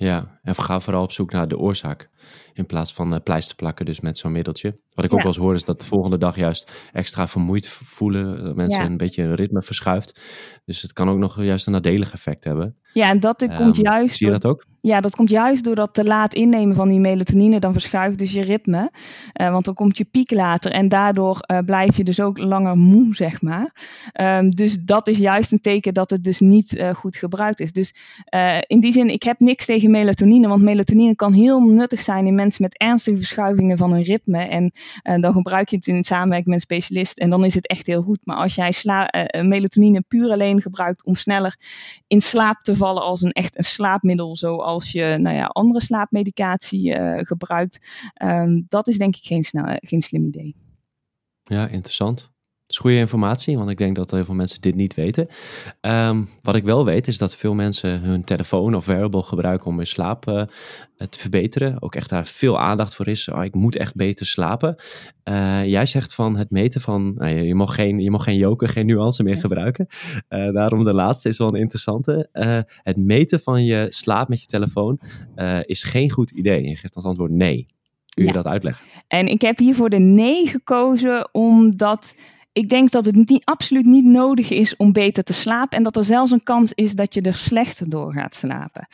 Ja, 0.00 0.38
en 0.42 0.54
ga 0.54 0.80
vooral 0.80 1.02
op 1.02 1.12
zoek 1.12 1.32
naar 1.32 1.48
de 1.48 1.58
oorzaak. 1.58 2.08
In 2.52 2.66
plaats 2.66 2.92
van 2.92 3.12
uh, 3.12 3.18
pleister 3.24 3.56
plakken, 3.56 3.84
dus 3.84 4.00
met 4.00 4.18
zo'n 4.18 4.32
middeltje. 4.32 4.80
Wat 4.94 5.04
ik 5.04 5.12
ook 5.12 5.18
wel 5.18 5.26
eens 5.26 5.36
hoor, 5.36 5.54
is 5.54 5.64
dat 5.64 5.80
de 5.80 5.86
volgende 5.86 6.18
dag 6.18 6.36
juist 6.36 6.72
extra 6.92 7.28
vermoeid 7.28 7.68
voelen. 7.68 8.44
Dat 8.44 8.56
mensen 8.56 8.80
een 8.80 8.96
beetje 8.96 9.22
hun 9.22 9.34
ritme 9.34 9.62
verschuift. 9.62 10.20
Dus 10.64 10.82
het 10.82 10.92
kan 10.92 11.08
ook 11.08 11.18
nog 11.18 11.42
juist 11.42 11.66
een 11.66 11.72
nadelig 11.72 12.12
effect 12.12 12.44
hebben. 12.44 12.76
Ja, 12.92 13.10
en 13.10 13.20
dat 13.20 13.46
komt 13.56 13.78
um, 13.78 13.84
juist. 13.84 14.16
Zie 14.16 14.26
je 14.26 14.32
dat 14.32 14.44
ook? 14.44 14.66
Ja, 14.82 15.00
dat 15.00 15.16
komt 15.16 15.30
juist 15.30 15.64
door 15.64 15.74
dat 15.74 15.94
te 15.94 16.04
laat 16.04 16.34
innemen 16.34 16.74
van 16.74 16.88
die 16.88 17.00
melatonine. 17.00 17.60
Dan 17.60 17.72
verschuift 17.72 18.18
dus 18.18 18.32
je 18.32 18.42
ritme. 18.42 18.90
Uh, 19.40 19.50
want 19.50 19.64
dan 19.64 19.74
komt 19.74 19.96
je 19.96 20.04
piek 20.04 20.30
later. 20.30 20.72
En 20.72 20.88
daardoor 20.88 21.38
uh, 21.46 21.58
blijf 21.58 21.96
je 21.96 22.04
dus 22.04 22.20
ook 22.20 22.38
langer 22.38 22.76
moe, 22.76 23.14
zeg 23.14 23.42
maar. 23.42 23.72
Um, 24.20 24.50
dus 24.50 24.84
dat 24.84 25.08
is 25.08 25.18
juist 25.18 25.52
een 25.52 25.60
teken 25.60 25.94
dat 25.94 26.10
het 26.10 26.24
dus 26.24 26.40
niet 26.40 26.74
uh, 26.74 26.94
goed 26.94 27.16
gebruikt 27.16 27.60
is. 27.60 27.72
Dus 27.72 27.94
in 28.66 28.80
die 28.80 28.92
zin, 28.92 29.08
ik 29.08 29.22
heb 29.22 29.40
niks 29.40 29.66
tegen 29.66 29.90
melatonine. 29.90 30.48
Want 30.48 30.62
melatonine 30.62 31.14
kan 31.14 31.32
heel 31.32 31.60
nuttig 31.60 32.00
zijn 32.00 32.26
in 32.26 32.34
mensen 32.34 32.62
met 32.62 32.78
ernstige 32.78 33.16
verschuivingen 33.16 33.78
van 33.78 33.92
hun 33.92 34.02
ritme. 34.02 34.38
En 34.38 34.72
dan 35.20 35.32
gebruik 35.32 35.68
je 35.68 35.76
het 35.76 35.86
in 35.86 36.04
samenwerking 36.04 36.48
met 36.48 36.54
een 36.54 36.76
specialist. 36.76 37.18
En 37.18 37.30
dan 37.30 37.44
is 37.44 37.54
het 37.54 37.66
echt 37.66 37.86
heel 37.86 38.02
goed. 38.02 38.20
Maar 38.24 38.36
als 38.36 38.54
jij 38.54 38.72
melatonine 39.42 40.00
puur 40.08 40.30
alleen 40.30 40.62
gebruikt 40.62 41.04
om 41.04 41.14
sneller 41.14 41.56
in 42.06 42.20
slaap 42.20 42.60
te 42.62 42.76
vallen 42.76 43.02
als 43.02 43.22
een 43.22 43.32
echt 43.32 43.58
een 43.58 43.64
slaapmiddel, 43.64 44.36
zoals 44.36 44.68
je 44.78 45.16
nou 45.18 45.36
ja, 45.36 45.44
andere 45.44 45.80
slaapmedicatie 45.80 46.98
uh, 46.98 47.18
gebruikt. 47.18 47.78
Um, 48.22 48.66
dat 48.68 48.88
is 48.88 48.98
denk 48.98 49.16
ik 49.16 49.24
geen, 49.24 49.42
snel, 49.42 49.78
geen 49.80 50.02
slim 50.02 50.26
idee. 50.26 50.56
Ja, 51.42 51.68
interessant. 51.68 52.30
Is 52.70 52.76
goede 52.76 52.96
informatie, 52.96 53.56
want 53.58 53.70
ik 53.70 53.78
denk 53.78 53.96
dat 53.96 54.10
heel 54.10 54.24
veel 54.24 54.34
mensen 54.34 54.60
dit 54.60 54.74
niet 54.74 54.94
weten. 54.94 55.28
Um, 55.80 56.28
wat 56.42 56.54
ik 56.54 56.64
wel 56.64 56.84
weet 56.84 57.08
is 57.08 57.18
dat 57.18 57.36
veel 57.36 57.54
mensen 57.54 58.00
hun 58.00 58.24
telefoon 58.24 58.74
of 58.74 58.86
wearable 58.86 59.22
gebruiken 59.22 59.66
om 59.66 59.76
hun 59.76 59.86
slaap 59.86 60.28
uh, 60.28 60.42
te 60.96 61.18
verbeteren. 61.18 61.82
Ook 61.82 61.94
echt 61.94 62.10
daar 62.10 62.26
veel 62.26 62.58
aandacht 62.58 62.94
voor 62.94 63.08
is. 63.08 63.28
Oh, 63.28 63.44
ik 63.44 63.54
moet 63.54 63.76
echt 63.76 63.94
beter 63.94 64.26
slapen. 64.26 64.76
Uh, 65.24 65.66
jij 65.66 65.86
zegt 65.86 66.14
van 66.14 66.36
het 66.36 66.50
meten 66.50 66.80
van, 66.80 67.14
nou, 67.14 67.34
je, 67.34 67.42
je, 67.42 67.54
mag 67.54 67.74
geen, 67.74 67.98
je 67.98 68.10
mag 68.10 68.24
geen 68.24 68.38
joker, 68.38 68.68
geen 68.68 68.86
nuance 68.86 69.22
meer 69.22 69.36
gebruiken. 69.36 69.86
Uh, 70.28 70.52
daarom 70.52 70.84
de 70.84 70.94
laatste 70.94 71.28
is 71.28 71.38
wel 71.38 71.48
een 71.48 71.60
interessante. 71.60 72.28
het 72.82 72.96
meten 72.96 73.40
van 73.40 73.64
je 73.64 73.86
slaap 73.88 74.28
met 74.28 74.40
je 74.40 74.46
telefoon 74.46 75.00
is 75.62 75.82
geen 75.82 76.10
goed 76.10 76.30
idee. 76.30 76.68
Je 76.68 76.76
geeft 76.76 76.96
als 76.96 77.04
antwoord 77.04 77.30
nee. 77.30 77.66
Kun 78.14 78.24
je 78.24 78.30
ja. 78.30 78.36
dat 78.36 78.46
uitleggen? 78.46 78.86
En 79.08 79.26
ik 79.26 79.40
heb 79.40 79.58
hier 79.58 79.74
voor 79.74 79.90
de 79.90 79.98
nee 79.98 80.46
gekozen 80.46 81.28
omdat 81.32 82.14
ik 82.52 82.68
denk 82.68 82.90
dat 82.90 83.04
het 83.04 83.14
niet, 83.14 83.44
absoluut 83.44 83.86
niet 83.86 84.04
nodig 84.04 84.50
is 84.50 84.76
om 84.76 84.92
beter 84.92 85.24
te 85.24 85.32
slapen. 85.32 85.78
En 85.78 85.84
dat 85.84 85.96
er 85.96 86.04
zelfs 86.04 86.30
een 86.30 86.42
kans 86.42 86.72
is 86.72 86.94
dat 86.94 87.14
je 87.14 87.20
er 87.20 87.34
slechter 87.34 87.88
door 87.88 88.12
gaat 88.12 88.34
slapen. 88.34 88.86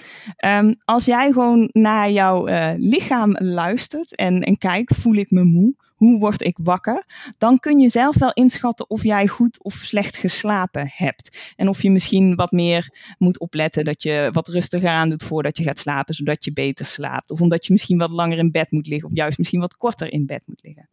Um, 0.56 0.74
als 0.84 1.04
jij 1.04 1.32
gewoon 1.32 1.68
naar 1.72 2.10
jouw 2.10 2.48
uh, 2.48 2.72
lichaam 2.76 3.36
luistert 3.38 4.14
en, 4.14 4.42
en 4.42 4.58
kijkt, 4.58 4.94
voel 4.94 5.14
ik 5.14 5.30
me 5.30 5.44
moe? 5.44 5.74
Hoe 5.96 6.18
word 6.18 6.42
ik 6.42 6.58
wakker? 6.62 7.04
Dan 7.38 7.58
kun 7.58 7.78
je 7.78 7.88
zelf 7.88 8.18
wel 8.18 8.32
inschatten 8.32 8.90
of 8.90 9.02
jij 9.02 9.26
goed 9.26 9.62
of 9.62 9.74
slecht 9.74 10.16
geslapen 10.16 10.90
hebt. 10.92 11.52
En 11.56 11.68
of 11.68 11.82
je 11.82 11.90
misschien 11.90 12.34
wat 12.34 12.50
meer 12.50 13.14
moet 13.18 13.38
opletten 13.38 13.84
dat 13.84 14.02
je 14.02 14.28
wat 14.32 14.48
rustiger 14.48 14.88
aan 14.88 15.10
doet 15.10 15.24
voordat 15.24 15.56
je 15.56 15.62
gaat 15.64 15.78
slapen, 15.78 16.14
zodat 16.14 16.44
je 16.44 16.52
beter 16.52 16.84
slaapt. 16.84 17.30
Of 17.30 17.40
omdat 17.40 17.66
je 17.66 17.72
misschien 17.72 17.98
wat 17.98 18.10
langer 18.10 18.38
in 18.38 18.50
bed 18.50 18.70
moet 18.70 18.86
liggen, 18.86 19.08
of 19.08 19.16
juist 19.16 19.38
misschien 19.38 19.60
wat 19.60 19.76
korter 19.76 20.12
in 20.12 20.26
bed 20.26 20.42
moet 20.46 20.62
liggen 20.62 20.88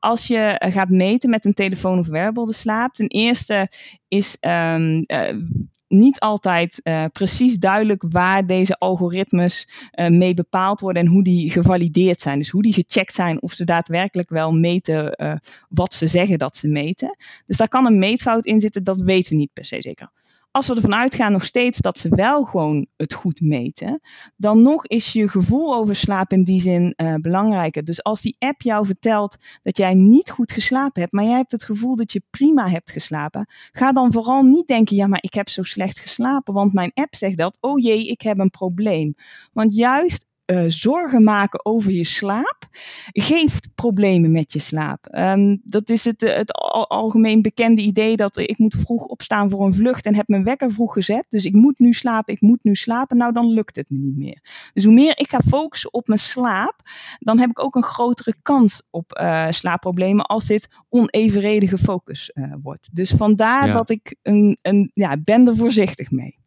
als 0.00 0.26
je 0.26 0.36
eh, 0.36 0.72
gaat 0.72 0.88
meten 0.88 1.30
met 1.30 1.44
een 1.44 1.54
telefoon 1.54 1.98
of 1.98 2.06
wearable 2.06 2.46
de 2.46 2.52
slaap. 2.52 2.94
Ten 2.94 3.06
eerste 3.06 3.68
is 4.08 4.36
um, 4.40 5.04
niet 5.88 6.20
altijd 6.20 6.80
uh, 6.82 7.04
precies 7.12 7.58
duidelijk 7.58 8.04
waar 8.08 8.46
deze 8.46 8.78
algoritmes 8.78 9.68
mee 10.08 10.34
bepaald 10.34 10.80
worden 10.80 11.02
en 11.02 11.08
hoe 11.08 11.22
die 11.22 11.50
gevalideerd 11.50 12.20
zijn. 12.20 12.38
Dus 12.38 12.50
hoe 12.50 12.62
die 12.62 12.72
gecheckt 12.72 13.14
zijn 13.14 13.42
of 13.42 13.52
ze 13.52 13.64
daadwerkelijk 13.64 14.30
wel 14.30 14.52
meten 14.52 15.16
wat 15.68 15.94
ze 15.94 16.06
zeggen 16.06 16.38
dat 16.38 16.56
ze 16.56 16.68
meten. 16.68 17.16
Dus 17.46 17.56
daar 17.56 17.68
kan 17.68 17.86
een 17.86 17.98
meetfout 17.98 18.44
in 18.44 18.60
zitten, 18.60 18.84
dat 18.84 19.00
weten 19.00 19.30
we 19.30 19.38
niet 19.38 19.52
per 19.52 19.64
se 19.64 19.80
zeker 19.80 20.10
als 20.58 20.68
we 20.68 20.74
ervan 20.74 20.94
uitgaan 20.94 21.32
nog 21.32 21.44
steeds 21.44 21.78
dat 21.78 21.98
ze 21.98 22.08
wel 22.08 22.44
gewoon 22.44 22.86
het 22.96 23.12
goed 23.12 23.40
meten, 23.40 24.00
dan 24.36 24.62
nog 24.62 24.86
is 24.86 25.12
je 25.12 25.28
gevoel 25.28 25.74
over 25.74 25.94
slaap 25.96 26.32
in 26.32 26.44
die 26.44 26.60
zin 26.60 26.94
uh, 26.96 27.14
belangrijker. 27.14 27.84
Dus 27.84 28.02
als 28.02 28.20
die 28.22 28.36
app 28.38 28.62
jou 28.62 28.86
vertelt 28.86 29.36
dat 29.62 29.76
jij 29.76 29.94
niet 29.94 30.30
goed 30.30 30.52
geslapen 30.52 31.00
hebt, 31.00 31.12
maar 31.12 31.24
jij 31.24 31.36
hebt 31.36 31.52
het 31.52 31.64
gevoel 31.64 31.96
dat 31.96 32.12
je 32.12 32.22
prima 32.30 32.68
hebt 32.68 32.90
geslapen, 32.90 33.46
ga 33.72 33.92
dan 33.92 34.12
vooral 34.12 34.42
niet 34.42 34.66
denken, 34.66 34.96
ja, 34.96 35.06
maar 35.06 35.22
ik 35.22 35.34
heb 35.34 35.48
zo 35.48 35.62
slecht 35.62 35.98
geslapen, 35.98 36.54
want 36.54 36.72
mijn 36.72 36.90
app 36.94 37.14
zegt 37.14 37.38
dat, 37.38 37.58
oh 37.60 37.78
jee, 37.78 38.08
ik 38.08 38.20
heb 38.20 38.38
een 38.38 38.50
probleem. 38.50 39.14
Want 39.52 39.74
juist 39.74 40.26
uh, 40.50 40.64
zorgen 40.66 41.22
maken 41.22 41.64
over 41.64 41.92
je 41.92 42.04
slaap 42.04 42.58
geeft 43.12 43.68
problemen 43.74 44.30
met 44.30 44.52
je 44.52 44.58
slaap. 44.58 45.08
Um, 45.10 45.60
dat 45.64 45.90
is 45.90 46.04
het, 46.04 46.20
het 46.20 46.52
algemeen 46.88 47.42
bekende 47.42 47.82
idee 47.82 48.16
dat 48.16 48.36
ik 48.36 48.58
moet 48.58 48.74
vroeg 48.74 49.04
opstaan 49.04 49.50
voor 49.50 49.66
een 49.66 49.74
vlucht 49.74 50.06
en 50.06 50.14
heb 50.14 50.28
mijn 50.28 50.44
wekker 50.44 50.72
vroeg 50.72 50.92
gezet. 50.92 51.24
Dus 51.28 51.44
ik 51.44 51.52
moet 51.52 51.78
nu 51.78 51.92
slapen, 51.92 52.34
ik 52.34 52.40
moet 52.40 52.62
nu 52.62 52.74
slapen. 52.74 53.16
Nou, 53.16 53.32
dan 53.32 53.46
lukt 53.46 53.76
het 53.76 53.90
me 53.90 53.98
niet 53.98 54.16
meer. 54.16 54.70
Dus 54.72 54.84
hoe 54.84 54.92
meer 54.92 55.18
ik 55.18 55.30
ga 55.30 55.40
focussen 55.48 55.92
op 55.92 56.06
mijn 56.06 56.18
slaap, 56.18 56.80
dan 57.18 57.38
heb 57.38 57.50
ik 57.50 57.62
ook 57.62 57.74
een 57.74 57.82
grotere 57.82 58.34
kans 58.42 58.82
op 58.90 59.18
uh, 59.20 59.46
slaapproblemen 59.50 60.26
als 60.26 60.46
dit 60.46 60.68
onevenredige 60.88 61.78
focus 61.78 62.30
uh, 62.34 62.54
wordt. 62.62 62.88
Dus 62.92 63.10
vandaar 63.10 63.66
ja. 63.66 63.72
dat 63.72 63.90
ik 63.90 64.16
een, 64.22 64.58
een, 64.62 64.90
ja, 64.94 65.16
ben 65.16 65.46
er 65.46 65.56
voorzichtig 65.56 66.10
mee. 66.10 66.38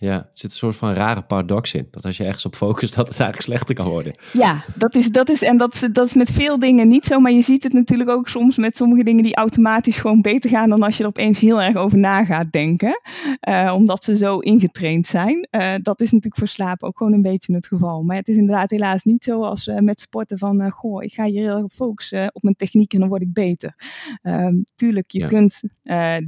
Ja, 0.00 0.14
er 0.14 0.26
zit 0.32 0.50
een 0.50 0.56
soort 0.56 0.76
van 0.76 0.92
rare 0.92 1.22
paradox 1.22 1.74
in. 1.74 1.88
Dat 1.90 2.04
als 2.04 2.16
je 2.16 2.24
ergens 2.24 2.46
op 2.46 2.54
focust, 2.54 2.94
dat 2.94 3.08
het 3.08 3.20
eigenlijk 3.20 3.48
slechter 3.48 3.74
kan 3.74 3.86
worden. 3.86 4.14
Ja, 4.32 4.64
dat 4.74 4.94
is, 4.94 5.08
dat 5.08 5.28
is, 5.28 5.42
en 5.42 5.56
dat 5.56 5.74
is, 5.74 5.88
dat 5.92 6.06
is 6.06 6.14
met 6.14 6.30
veel 6.30 6.58
dingen 6.58 6.88
niet 6.88 7.04
zo. 7.04 7.20
Maar 7.20 7.32
je 7.32 7.42
ziet 7.42 7.62
het 7.62 7.72
natuurlijk 7.72 8.10
ook 8.10 8.28
soms 8.28 8.56
met 8.56 8.76
sommige 8.76 9.04
dingen 9.04 9.22
die 9.22 9.36
automatisch 9.36 9.96
gewoon 9.98 10.20
beter 10.20 10.50
gaan 10.50 10.68
dan 10.68 10.82
als 10.82 10.96
je 10.96 11.02
er 11.02 11.08
opeens 11.08 11.38
heel 11.38 11.62
erg 11.62 11.76
over 11.76 11.98
na 11.98 12.24
gaat 12.24 12.52
denken. 12.52 13.00
Uh, 13.48 13.72
omdat 13.76 14.04
ze 14.04 14.16
zo 14.16 14.38
ingetraind 14.38 15.06
zijn. 15.06 15.48
Uh, 15.50 15.74
dat 15.82 16.00
is 16.00 16.10
natuurlijk 16.10 16.38
voor 16.38 16.48
slapen 16.48 16.88
ook 16.88 16.96
gewoon 16.96 17.12
een 17.12 17.22
beetje 17.22 17.54
het 17.54 17.66
geval. 17.66 18.02
Maar 18.02 18.16
het 18.16 18.28
is 18.28 18.36
inderdaad 18.36 18.70
helaas 18.70 19.02
niet 19.02 19.24
zo 19.24 19.42
als 19.42 19.66
uh, 19.66 19.78
met 19.78 20.00
sporten 20.00 20.38
van, 20.38 20.70
goh, 20.70 21.02
ik 21.02 21.12
ga 21.12 21.24
hier 21.24 21.42
heel 21.42 21.56
erg 21.56 21.72
focussen 21.74 22.30
op 22.34 22.42
mijn 22.42 22.56
techniek 22.56 22.92
en 22.92 23.00
dan 23.00 23.08
word 23.08 23.22
ik 23.22 23.32
beter. 23.32 23.74
Ehm, 24.22 24.54
tuurlijk, 24.74 25.10
je 25.10 25.18
ja. 25.18 25.28
kunt 25.28 25.60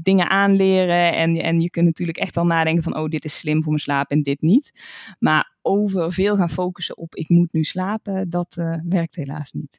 dingen 0.03 0.31
aanleren 0.31 1.13
en, 1.13 1.37
en 1.37 1.61
je 1.61 1.71
kunt 1.71 1.87
natuurlijk 1.87 2.19
echt 2.19 2.35
wel 2.35 2.47
nadenken 2.47 2.83
van, 2.83 2.97
oh, 2.97 3.09
dit 3.09 3.25
is 3.25 3.39
slim 3.39 3.62
voor 3.63 3.73
mijn 3.73 3.83
slaap 3.83 4.11
en 4.11 4.23
dit 4.23 4.41
niet. 4.41 4.73
Maar 5.19 5.53
over 5.63 6.13
veel 6.13 6.37
gaan 6.37 6.51
focussen 6.51 6.97
op 6.97 7.15
ik 7.15 7.29
moet 7.29 7.53
nu 7.53 7.65
slapen, 7.65 8.31
dat 8.31 8.57
uh, 8.59 8.77
werkt 8.85 9.15
helaas 9.15 9.53
niet. 9.53 9.79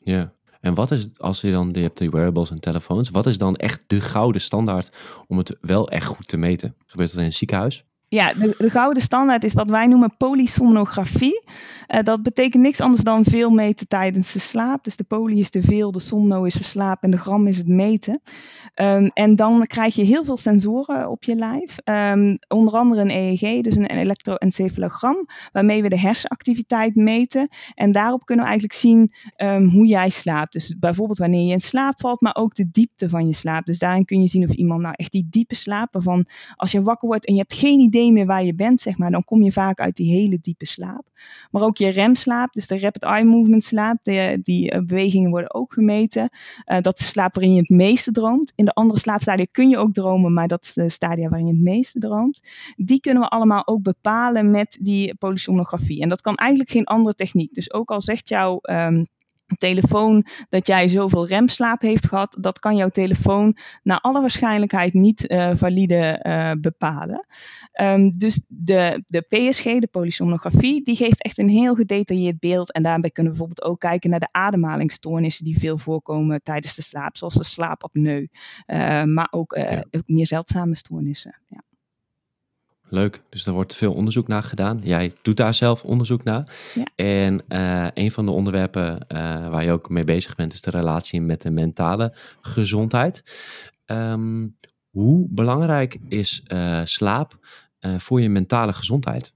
Ja, 0.00 0.32
en 0.60 0.74
wat 0.74 0.90
is, 0.90 1.18
als 1.18 1.40
je 1.40 1.50
dan, 1.50 1.68
je 1.72 1.80
hebt 1.80 1.98
de 1.98 2.08
wearables 2.08 2.50
en 2.50 2.60
telefoons, 2.60 3.10
wat 3.10 3.26
is 3.26 3.38
dan 3.38 3.56
echt 3.56 3.84
de 3.86 4.00
gouden 4.00 4.40
standaard 4.40 4.92
om 5.26 5.38
het 5.38 5.56
wel 5.60 5.90
echt 5.90 6.06
goed 6.06 6.28
te 6.28 6.36
meten? 6.36 6.74
Gebeurt 6.86 7.10
dat 7.10 7.20
in 7.20 7.26
een 7.26 7.32
ziekenhuis? 7.32 7.84
Ja, 8.12 8.32
de, 8.32 8.54
de, 8.58 8.70
gouden 8.70 9.02
standaard 9.02 9.44
is 9.44 9.52
wat 9.52 9.70
wij 9.70 9.86
noemen 9.86 10.16
polysomnografie. 10.16 11.42
Uh, 11.88 12.02
dat 12.02 12.22
betekent 12.22 12.62
niks 12.62 12.80
anders 12.80 13.02
dan 13.02 13.24
veel 13.24 13.50
meten 13.50 13.88
tijdens 13.88 14.32
de 14.32 14.38
slaap. 14.38 14.84
Dus 14.84 14.96
de 14.96 15.04
poly 15.04 15.38
is 15.38 15.50
de 15.50 15.62
veel, 15.62 15.92
de 15.92 16.00
somno 16.00 16.44
is 16.44 16.54
de 16.54 16.64
slaap 16.64 17.02
en 17.02 17.10
de 17.10 17.18
gram 17.18 17.46
is 17.46 17.56
het 17.56 17.68
meten. 17.68 18.20
Um, 18.74 19.06
en 19.06 19.36
dan 19.36 19.66
krijg 19.66 19.94
je 19.94 20.02
heel 20.02 20.24
veel 20.24 20.36
sensoren 20.36 21.10
op 21.10 21.24
je 21.24 21.34
lijf. 21.34 21.76
Um, 21.84 22.38
onder 22.48 22.74
andere 22.74 23.00
een 23.00 23.10
EEG, 23.10 23.62
dus 23.62 23.76
een 23.76 23.86
elektroencefalogram, 23.86 25.26
waarmee 25.52 25.82
we 25.82 25.88
de 25.88 25.98
hersenactiviteit 25.98 26.94
meten. 26.94 27.48
En 27.74 27.92
daarop 27.92 28.24
kunnen 28.24 28.44
we 28.44 28.50
eigenlijk 28.50 28.80
zien 28.80 29.12
um, 29.36 29.68
hoe 29.68 29.86
jij 29.86 30.08
slaapt. 30.08 30.52
Dus 30.52 30.78
bijvoorbeeld 30.78 31.18
wanneer 31.18 31.46
je 31.46 31.52
in 31.52 31.60
slaap 31.60 32.00
valt, 32.00 32.20
maar 32.20 32.36
ook 32.36 32.54
de 32.54 32.70
diepte 32.70 33.08
van 33.08 33.26
je 33.26 33.34
slaap. 33.34 33.66
Dus 33.66 33.78
daarin 33.78 34.04
kun 34.04 34.20
je 34.20 34.28
zien 34.28 34.48
of 34.48 34.54
iemand 34.54 34.80
nou 34.82 34.94
echt 34.96 35.12
die 35.12 35.26
diepe 35.30 35.54
slaap, 35.54 35.92
waarvan 35.92 36.26
als 36.56 36.72
je 36.72 36.82
wakker 36.82 37.08
wordt 37.08 37.26
en 37.26 37.34
je 37.34 37.40
hebt 37.40 37.54
geen 37.54 37.80
idee 37.80 37.98
meer 38.08 38.26
waar 38.26 38.44
je 38.44 38.54
bent, 38.54 38.80
zeg 38.80 38.98
maar, 38.98 39.10
dan 39.10 39.24
kom 39.24 39.42
je 39.42 39.52
vaak 39.52 39.80
uit 39.80 39.96
die 39.96 40.12
hele 40.12 40.38
diepe 40.40 40.66
slaap. 40.66 41.08
Maar 41.50 41.62
ook 41.62 41.76
je 41.76 41.88
remslaap, 41.88 42.52
dus 42.52 42.66
de 42.66 42.78
rapid 42.78 43.02
eye 43.02 43.24
movement 43.24 43.64
slaap, 43.64 43.98
die, 44.02 44.74
uh, 44.74 44.78
bewegingen 44.78 45.30
worden 45.30 45.54
ook 45.54 45.72
gemeten. 45.72 46.30
Uh, 46.66 46.80
dat 46.80 46.98
is 46.98 47.04
de 47.04 47.10
slaap 47.10 47.34
waarin 47.34 47.54
je 47.54 47.60
het 47.60 47.68
meeste 47.68 48.12
droomt. 48.12 48.52
In 48.54 48.64
de 48.64 48.72
andere 48.72 49.00
slaapstadia 49.00 49.46
kun 49.50 49.68
je 49.68 49.78
ook 49.78 49.92
dromen, 49.92 50.32
maar 50.32 50.48
dat 50.48 50.64
is 50.64 50.72
de 50.72 50.88
stadia 50.88 51.28
waarin 51.28 51.46
je 51.46 51.52
het 51.52 51.62
meeste 51.62 51.98
droomt. 51.98 52.40
Die 52.76 53.00
kunnen 53.00 53.22
we 53.22 53.28
allemaal 53.28 53.66
ook 53.66 53.82
bepalen 53.82 54.50
met 54.50 54.78
die 54.80 55.14
polysomnografie. 55.14 56.02
En 56.02 56.08
dat 56.08 56.20
kan 56.20 56.34
eigenlijk 56.34 56.70
geen 56.70 56.84
andere 56.84 57.14
techniek. 57.14 57.54
Dus 57.54 57.72
ook 57.72 57.90
al 57.90 58.00
zegt 58.00 58.28
jouw 58.28 58.58
um, 58.62 59.06
telefoon 59.56 60.26
dat 60.48 60.66
jij 60.66 60.88
zoveel 60.88 61.26
remslaap 61.26 61.80
heeft 61.80 62.06
gehad, 62.06 62.36
dat 62.40 62.58
kan 62.58 62.76
jouw 62.76 62.88
telefoon 62.88 63.56
naar 63.82 63.98
alle 63.98 64.20
waarschijnlijkheid 64.20 64.94
niet 64.94 65.30
uh, 65.30 65.50
valide 65.54 66.20
uh, 66.22 66.52
bepalen. 66.60 67.26
Um, 67.80 68.10
dus 68.10 68.40
de, 68.48 69.02
de 69.06 69.20
PSG, 69.20 69.62
de 69.62 69.88
polysomnografie, 69.90 70.82
die 70.82 70.96
geeft 70.96 71.22
echt 71.22 71.38
een 71.38 71.48
heel 71.48 71.74
gedetailleerd 71.74 72.38
beeld. 72.38 72.72
En 72.72 72.82
daarbij 72.82 73.10
kunnen 73.10 73.32
we 73.32 73.38
bijvoorbeeld 73.38 73.70
ook 73.70 73.80
kijken 73.80 74.10
naar 74.10 74.20
de 74.20 74.28
ademhalingsstoornissen 74.30 75.44
die 75.44 75.58
veel 75.58 75.78
voorkomen 75.78 76.42
tijdens 76.42 76.74
de 76.74 76.82
slaap, 76.82 77.16
zoals 77.16 77.34
de 77.34 77.44
slaapapneu, 77.44 78.26
uh, 78.66 79.04
maar 79.04 79.28
ook, 79.30 79.54
ja. 79.54 79.84
ook 79.90 80.02
meer 80.06 80.26
zeldzame 80.26 80.74
stoornissen. 80.74 81.36
Ja. 81.48 81.62
Leuk, 82.92 83.22
dus 83.28 83.46
er 83.46 83.52
wordt 83.52 83.76
veel 83.76 83.92
onderzoek 83.92 84.28
naar 84.28 84.42
gedaan. 84.42 84.80
Jij 84.82 85.12
doet 85.22 85.36
daar 85.36 85.54
zelf 85.54 85.84
onderzoek 85.84 86.24
naar. 86.24 86.56
Ja. 86.74 86.84
En 87.04 87.42
uh, 87.48 87.86
een 87.94 88.10
van 88.10 88.24
de 88.24 88.30
onderwerpen 88.30 88.92
uh, 89.08 89.48
waar 89.48 89.64
je 89.64 89.72
ook 89.72 89.88
mee 89.88 90.04
bezig 90.04 90.36
bent, 90.36 90.52
is 90.52 90.60
de 90.60 90.70
relatie 90.70 91.20
met 91.20 91.42
de 91.42 91.50
mentale 91.50 92.14
gezondheid. 92.40 93.24
Um, 93.86 94.56
hoe 94.90 95.26
belangrijk 95.30 95.98
is 96.08 96.42
uh, 96.48 96.80
slaap 96.84 97.38
voor 97.98 98.20
je 98.20 98.28
mentale 98.28 98.72
gezondheid? 98.72 99.34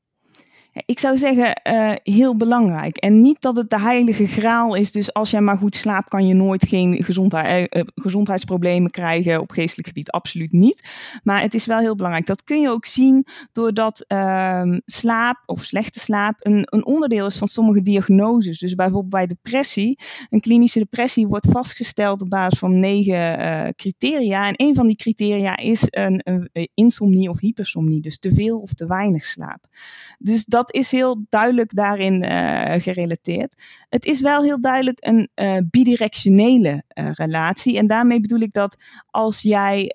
Ik 0.87 0.99
zou 0.99 1.16
zeggen, 1.16 1.61
uh, 1.64 1.93
heel 2.02 2.37
belangrijk. 2.37 2.97
En 2.97 3.21
niet 3.21 3.40
dat 3.40 3.57
het 3.57 3.71
de 3.71 3.81
heilige 3.81 4.26
graal 4.26 4.75
is. 4.75 4.93
Dus 4.93 5.12
als 5.12 5.31
jij 5.31 5.40
maar 5.40 5.57
goed 5.57 5.75
slaapt, 5.75 6.09
kan 6.09 6.26
je 6.26 6.35
nooit 6.35 6.69
geen 6.69 7.04
gezondheid, 7.04 7.75
uh, 7.75 7.83
gezondheidsproblemen 7.95 8.90
krijgen 8.90 9.40
op 9.40 9.50
geestelijk 9.50 9.88
gebied. 9.88 10.11
Absoluut 10.11 10.52
niet. 10.52 10.88
Maar 11.23 11.40
het 11.40 11.54
is 11.54 11.66
wel 11.66 11.78
heel 11.78 11.97
belangrijk. 11.97 12.26
Dat 12.26 12.45
kun 12.45 12.61
je 12.61 12.71
ook 12.71 12.87
zien 12.87 13.26
doordat 13.52 14.04
uh, 14.09 14.62
slaap 14.87 15.43
of 15.47 15.64
slechte 15.64 15.99
slaap 15.99 16.37
een, 16.38 16.66
een, 16.71 16.87
onderdeel 16.87 17.26
is 17.26 17.38
van 17.38 17.49
sommige 17.49 17.83
diagnoses. 17.83 18.59
Dus 18.59 18.75
bijvoorbeeld 18.75 19.11
bij 19.11 19.26
depressie. 19.26 19.99
Een 20.31 20.40
klinische 20.40 20.78
depressie 20.78 21.26
wordt 21.26 21.47
vastgesteld 21.50 22.23
op 22.23 22.28
basis 22.28 22.59
van 22.59 22.81
negen 22.81 23.75
criteria. 23.75 24.49
En 24.49 24.54
een 24.57 24.75
van 24.75 24.87
die 24.87 24.97
criteria 24.97 25.57
is 25.57 25.87
een, 25.90 26.21
een 26.25 26.69
insomnie 26.75 27.28
of 27.28 27.40
hypersomnie. 27.40 28.00
Dus 28.00 28.19
te 28.19 28.35
veel 28.35 28.59
of 28.59 28.73
te 28.73 28.87
weinig 28.87 29.25
slaap. 29.25 29.66
Dus 30.19 30.45
dat 30.45 30.63
dat 30.64 30.75
is 30.75 30.90
heel 30.90 31.25
duidelijk 31.28 31.75
daarin 31.75 32.25
uh, 32.25 32.75
gerelateerd. 32.83 33.54
Het 33.88 34.04
is 34.04 34.21
wel 34.21 34.42
heel 34.42 34.61
duidelijk 34.61 34.99
een 35.00 35.28
uh, 35.35 35.56
bidirectionele 35.71 36.83
uh, 36.95 37.11
relatie. 37.13 37.79
En 37.79 37.87
daarmee 37.87 38.21
bedoel 38.21 38.41
ik 38.41 38.53
dat 38.53 38.77
als 39.11 39.43
jij 39.43 39.93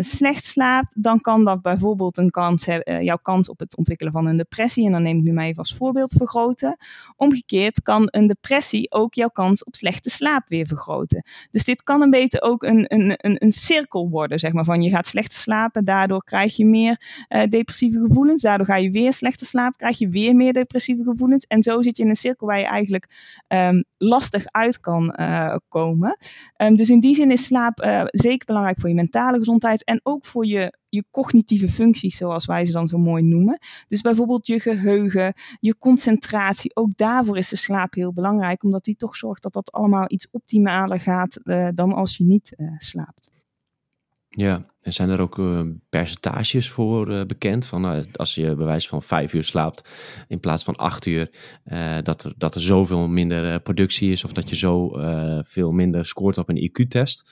slecht 0.00 0.44
slaapt, 0.44 1.02
dan 1.02 1.20
kan 1.20 1.44
dat 1.44 1.62
bijvoorbeeld 1.62 2.16
een 2.18 2.30
kans 2.30 2.66
hebben, 2.66 3.04
jouw 3.04 3.18
kans 3.22 3.48
op 3.48 3.58
het 3.58 3.76
ontwikkelen 3.76 4.12
van 4.12 4.26
een 4.26 4.36
depressie. 4.36 4.86
En 4.86 4.92
dan 4.92 5.02
neem 5.02 5.16
ik 5.16 5.22
nu 5.22 5.32
maar 5.32 5.44
even 5.44 5.58
als 5.58 5.74
voorbeeld 5.74 6.12
vergroten. 6.16 6.76
Omgekeerd 7.16 7.82
kan 7.82 8.08
een 8.10 8.26
depressie 8.26 8.92
ook 8.92 9.14
jouw 9.14 9.28
kans 9.28 9.64
op 9.64 9.74
slechte 9.74 10.10
slaap 10.10 10.48
weer 10.48 10.66
vergroten. 10.66 11.24
Dus 11.50 11.64
dit 11.64 11.82
kan 11.82 12.02
een 12.02 12.10
beetje 12.10 12.42
ook 12.42 12.62
een, 12.62 12.84
een, 12.94 13.14
een, 13.16 13.36
een 13.44 13.52
cirkel 13.52 14.08
worden, 14.08 14.38
zeg 14.38 14.52
maar. 14.52 14.64
Van 14.64 14.82
je 14.82 14.90
gaat 14.90 15.06
slechter 15.06 15.38
slapen, 15.38 15.84
daardoor 15.84 16.24
krijg 16.24 16.56
je 16.56 16.66
meer 16.66 17.00
depressieve 17.48 17.98
gevoelens. 17.98 18.42
Daardoor 18.42 18.66
ga 18.66 18.76
je 18.76 18.90
weer 18.90 19.12
slechter 19.12 19.46
slapen, 19.46 19.78
krijg 19.78 19.98
je 19.98 20.08
weer 20.08 20.34
meer 20.34 20.52
depressieve 20.52 21.02
gevoelens. 21.02 21.44
En 21.44 21.62
zo 21.62 21.82
zit 21.82 21.96
je 21.96 22.02
in 22.02 22.08
een 22.08 22.16
cirkel 22.16 22.46
waar 22.46 22.58
je 22.58 22.66
eigenlijk 22.66 23.06
um, 23.48 23.84
lastig 23.96 24.44
uit 24.46 24.80
kan 24.80 25.16
komen. 25.68 26.16
Um, 26.56 26.76
dus 26.76 26.90
in 26.90 27.00
die 27.00 27.14
zin 27.14 27.30
is 27.30 27.44
slaap 27.44 27.82
uh, 27.84 28.02
zeker 28.06 28.46
belangrijk 28.46 28.80
voor 28.80 28.88
je 28.88 28.94
mentale 28.94 29.38
gezondheid 29.38 29.84
en 29.84 30.00
ook 30.02 30.26
voor 30.26 30.46
je, 30.46 30.78
je 30.88 31.04
cognitieve 31.10 31.68
functies, 31.68 32.16
zoals 32.16 32.46
wij 32.46 32.66
ze 32.66 32.72
dan 32.72 32.88
zo 32.88 32.98
mooi 32.98 33.22
noemen. 33.22 33.58
Dus 33.86 34.00
bijvoorbeeld 34.00 34.46
je 34.46 34.60
geheugen, 34.60 35.34
je 35.60 35.78
concentratie. 35.78 36.76
Ook 36.76 36.96
daarvoor 36.96 37.36
is 37.36 37.48
de 37.48 37.56
slaap 37.56 37.94
heel 37.94 38.12
belangrijk, 38.12 38.62
omdat 38.62 38.84
die 38.84 38.96
toch 38.96 39.16
zorgt 39.16 39.42
dat 39.42 39.52
dat 39.52 39.72
allemaal 39.72 40.04
iets 40.06 40.30
optimaler 40.30 41.00
gaat 41.00 41.38
uh, 41.44 41.68
dan 41.74 41.92
als 41.92 42.16
je 42.16 42.24
niet 42.24 42.56
slaapt. 42.78 43.37
Ja, 44.38 44.62
en 44.82 44.92
zijn 44.92 45.08
er 45.08 45.20
ook 45.20 45.38
uh, 45.38 45.60
percentages 45.88 46.70
voor 46.70 47.10
uh, 47.10 47.24
bekend? 47.24 47.66
Van 47.66 47.96
uh, 47.96 48.02
als 48.12 48.34
je 48.34 48.54
bewijs 48.54 48.88
van 48.88 49.02
vijf 49.02 49.32
uur 49.32 49.44
slaapt 49.44 49.88
in 50.28 50.40
plaats 50.40 50.64
van 50.64 50.76
acht 50.76 51.06
uur, 51.06 51.30
dat, 52.02 52.24
er, 52.24 52.32
dat 52.36 52.54
er 52.54 52.60
zoveel 52.60 53.08
minder 53.08 53.60
productie 53.60 54.12
is 54.12 54.24
of 54.24 54.32
dat 54.32 54.48
je 54.48 54.56
zo 54.56 54.92
veel 55.42 55.72
minder 55.72 56.06
scoort 56.06 56.38
op 56.38 56.48
een 56.48 56.70
IQ-test? 56.70 57.30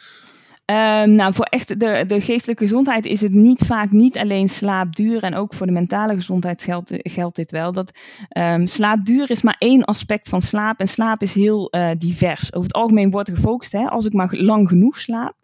Um, 0.70 1.10
nou, 1.10 1.34
voor 1.34 1.44
echt 1.44 1.80
de, 1.80 2.04
de 2.06 2.20
geestelijke 2.20 2.62
gezondheid 2.64 3.06
is 3.06 3.20
het 3.20 3.32
niet 3.32 3.62
vaak 3.66 3.90
niet 3.90 4.18
alleen 4.18 4.48
slaapduur. 4.48 5.22
En 5.22 5.34
ook 5.34 5.54
voor 5.54 5.66
de 5.66 5.72
mentale 5.72 6.14
gezondheid 6.14 6.62
geldt, 6.62 6.90
geldt 6.96 7.36
dit 7.36 7.50
wel. 7.50 7.72
Dat 7.72 7.92
um, 8.38 8.66
slaapduur 8.66 9.30
is 9.30 9.42
maar 9.42 9.56
één 9.58 9.84
aspect 9.84 10.28
van 10.28 10.40
slaap. 10.40 10.80
En 10.80 10.88
slaap 10.88 11.22
is 11.22 11.34
heel 11.34 11.74
uh, 11.74 11.90
divers. 11.98 12.52
Over 12.52 12.68
het 12.68 12.76
algemeen 12.76 13.10
wordt 13.10 13.30
gefocust 13.30 13.72
hè, 13.72 13.84
als 13.84 14.06
ik 14.06 14.12
maar 14.12 14.34
lang 14.36 14.68
genoeg 14.68 15.00
slaap. 15.00 15.34